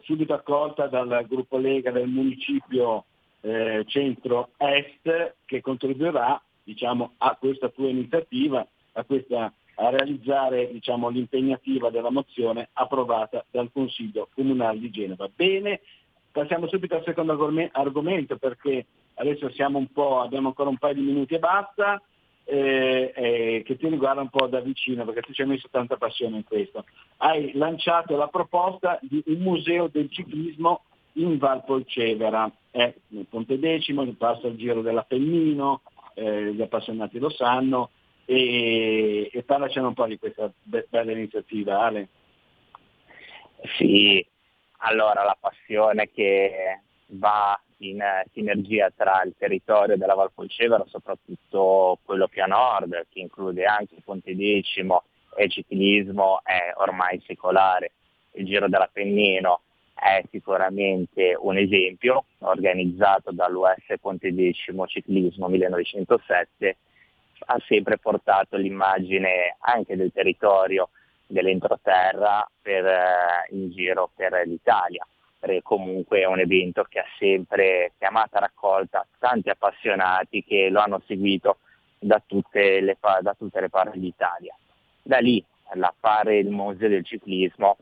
subito 0.00 0.32
accolta 0.32 0.86
dal 0.86 1.26
gruppo 1.28 1.58
Lega 1.58 1.90
del 1.90 2.08
municipio 2.08 3.04
eh, 3.40 3.84
centro-est 3.86 5.34
che 5.44 5.60
contribuirà 5.60 6.40
diciamo, 6.62 7.14
a 7.18 7.36
questa 7.38 7.68
tua 7.68 7.88
iniziativa, 7.88 8.66
a, 8.92 9.04
questa, 9.04 9.52
a 9.74 9.90
realizzare 9.90 10.70
diciamo, 10.72 11.08
l'impegnativa 11.08 11.90
della 11.90 12.10
mozione 12.10 12.68
approvata 12.72 13.44
dal 13.50 13.70
Consiglio 13.72 14.28
Comunale 14.34 14.78
di 14.78 14.90
Genova. 14.90 15.28
Bene, 15.34 15.80
passiamo 16.32 16.68
subito 16.68 16.96
al 16.96 17.04
secondo 17.04 17.32
argomento 17.72 18.36
perché 18.36 18.86
adesso 19.14 19.50
siamo 19.50 19.78
un 19.78 19.90
po', 19.92 20.20
abbiamo 20.20 20.48
ancora 20.48 20.70
un 20.70 20.78
paio 20.78 20.94
di 20.94 21.00
minuti 21.00 21.34
e 21.34 21.38
basta. 21.38 22.00
Eh, 22.50 23.12
eh, 23.14 23.62
che 23.62 23.76
ti 23.76 23.88
riguarda 23.88 24.22
un 24.22 24.30
po' 24.30 24.46
da 24.46 24.60
vicino 24.60 25.04
perché 25.04 25.20
tu 25.20 25.34
ci 25.34 25.42
hai 25.42 25.48
messo 25.48 25.68
tanta 25.70 25.98
passione 25.98 26.38
in 26.38 26.44
questo. 26.44 26.86
Hai 27.18 27.52
lanciato 27.52 28.16
la 28.16 28.28
proposta 28.28 28.98
di 29.02 29.22
un 29.26 29.40
museo 29.40 29.88
del 29.88 30.10
ciclismo 30.10 30.84
in 31.18 31.36
Valpolcevera, 31.36 32.50
è 32.70 32.94
nel 33.08 33.26
Ponte 33.28 33.58
Decimo, 33.58 34.02
che 34.04 34.14
passa 34.16 34.46
il 34.46 34.56
giro 34.56 34.80
dell'Appennino, 34.80 35.82
eh, 36.14 36.54
gli 36.54 36.62
appassionati 36.62 37.18
lo 37.18 37.28
sanno, 37.28 37.90
e, 38.24 39.28
e 39.30 39.42
parlacene 39.42 39.86
un 39.86 39.94
po' 39.94 40.06
di 40.06 40.18
questa 40.18 40.50
be- 40.62 40.86
bella 40.88 41.12
iniziativa, 41.12 41.84
Ale. 41.84 42.08
Sì, 43.76 44.24
allora 44.78 45.22
la 45.22 45.36
passione 45.38 46.10
che 46.10 46.80
va 47.08 47.60
in 47.78 48.02
sinergia 48.32 48.90
tra 48.94 49.22
il 49.24 49.34
territorio 49.38 49.96
della 49.96 50.14
Valpolcevera, 50.14 50.84
soprattutto 50.88 51.98
quello 52.04 52.28
più 52.28 52.42
a 52.42 52.46
nord, 52.46 53.06
che 53.10 53.20
include 53.20 53.64
anche 53.64 53.96
Ponte 54.04 54.34
Decimo 54.34 55.04
e 55.36 55.44
il 55.44 55.50
ciclismo, 55.50 56.40
è 56.42 56.72
ormai 56.76 57.22
secolare. 57.26 57.92
Il 58.32 58.46
Giro 58.46 58.68
dell'Appennino 58.68 59.60
è 59.94 60.22
sicuramente 60.30 61.36
un 61.38 61.56
esempio 61.56 62.24
organizzato 62.40 63.32
dall'US 63.32 63.98
Ponte 64.00 64.32
Decimo 64.32 64.86
Ciclismo 64.86 65.48
1907, 65.48 66.76
ha 67.46 67.62
sempre 67.66 67.98
portato 67.98 68.56
l'immagine 68.56 69.56
anche 69.60 69.96
del 69.96 70.12
territorio 70.12 70.90
dell'entroterra 71.26 72.48
per, 72.60 72.84
eh, 72.86 73.46
in 73.50 73.70
giro 73.70 74.10
per 74.14 74.42
l'Italia, 74.46 75.06
comunque 75.62 76.20
è 76.20 76.26
un 76.26 76.40
evento 76.40 76.84
che 76.84 76.98
ha 76.98 77.06
sempre 77.18 77.92
chiamato 77.98 78.36
a 78.36 78.40
raccolta 78.40 79.06
tanti 79.18 79.50
appassionati 79.50 80.44
che 80.44 80.68
lo 80.68 80.80
hanno 80.80 81.00
seguito 81.06 81.58
da 81.98 82.22
tutte 82.24 82.80
le, 82.80 82.96
da 83.20 83.34
tutte 83.34 83.60
le 83.60 83.68
parti 83.68 83.98
d'Italia. 83.98 84.56
Da 85.02 85.18
lì 85.18 85.42
la 85.74 85.94
fare 85.98 86.38
il 86.38 86.50
Museo 86.50 86.88
del 86.88 87.04
Ciclismo 87.04 87.76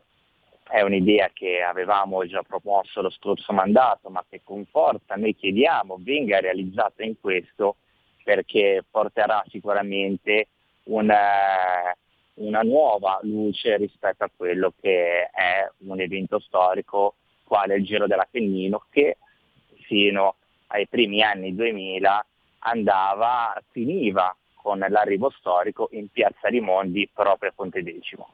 è 0.69 0.81
un'idea 0.81 1.29
che 1.33 1.61
avevamo 1.61 2.25
già 2.25 2.43
promosso 2.43 3.01
lo 3.01 3.09
scorso 3.09 3.53
mandato, 3.53 4.09
ma 4.09 4.23
che 4.29 4.41
con 4.43 4.65
forza 4.65 5.15
noi 5.15 5.35
chiediamo 5.35 5.97
venga 5.99 6.39
realizzata 6.39 7.03
in 7.03 7.19
questo 7.19 7.77
perché 8.23 8.83
porterà 8.89 9.43
sicuramente 9.47 10.47
una, 10.83 11.95
una 12.35 12.61
nuova 12.61 13.19
luce 13.21 13.77
rispetto 13.77 14.25
a 14.25 14.31
quello 14.35 14.73
che 14.79 15.29
è 15.29 15.69
un 15.87 15.99
evento 16.01 16.39
storico 16.39 17.15
quale 17.47 17.75
il 17.75 17.85
Giro 17.85 18.05
dell'Appennino 18.05 18.83
che 18.89 19.17
fino 19.85 20.35
ai 20.67 20.87
primi 20.87 21.23
anni 21.23 21.55
2000 21.55 22.25
andava, 22.59 23.59
finiva 23.71 24.35
con 24.55 24.79
l'arrivo 24.79 25.29
storico 25.29 25.87
in 25.91 26.09
Piazza 26.09 26.49
Rimondi 26.49 27.09
proprio 27.13 27.49
a 27.49 27.53
Ponte 27.55 27.81
Decimo. 27.81 28.27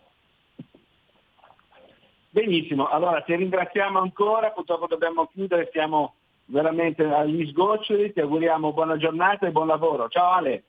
Benissimo, 2.29 2.87
allora 2.87 3.21
ti 3.21 3.35
ringraziamo 3.35 3.99
ancora, 3.99 4.49
purtroppo 4.49 4.87
dobbiamo 4.87 5.27
chiudere, 5.27 5.69
siamo 5.71 6.15
veramente 6.45 7.03
agli 7.03 7.47
sgoccioli, 7.47 8.11
ti 8.11 8.21
auguriamo 8.21 8.73
buona 8.73 8.97
giornata 8.97 9.45
e 9.45 9.51
buon 9.51 9.67
lavoro. 9.67 10.09
Ciao 10.09 10.31
Ale. 10.31 10.63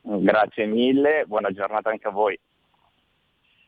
Grazie 0.00 0.66
mille, 0.66 1.24
buona 1.26 1.50
giornata 1.50 1.90
anche 1.90 2.06
a 2.06 2.12
voi. 2.12 2.38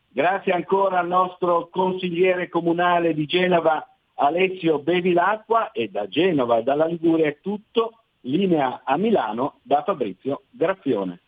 Grazie 0.09 0.53
ancora 0.53 1.01
al 1.01 1.09
nostro 1.09 1.69
consigliere 1.69 2.49
comunale 2.49 3.13
di 3.13 3.27
Genova 3.27 3.85
Alessio 4.19 4.79
Bevilacqua 4.79 5.73
e 5.73 5.89
da 5.89 6.09
Genova 6.09 6.59
e 6.59 6.63
dalla 6.63 6.87
Liguria 6.87 7.27
è 7.27 7.39
tutto, 7.41 8.05
linea 8.21 8.83
a 8.85 8.97
Milano 8.97 9.61
da 9.63 9.83
Fabrizio 9.83 10.45
Graffione. 10.51 11.21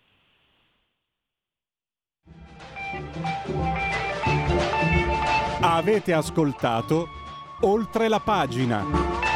Avete 5.60 6.12
ascoltato 6.12 7.06
oltre 7.60 8.09
la 8.09 8.20
pagina. 8.20 9.27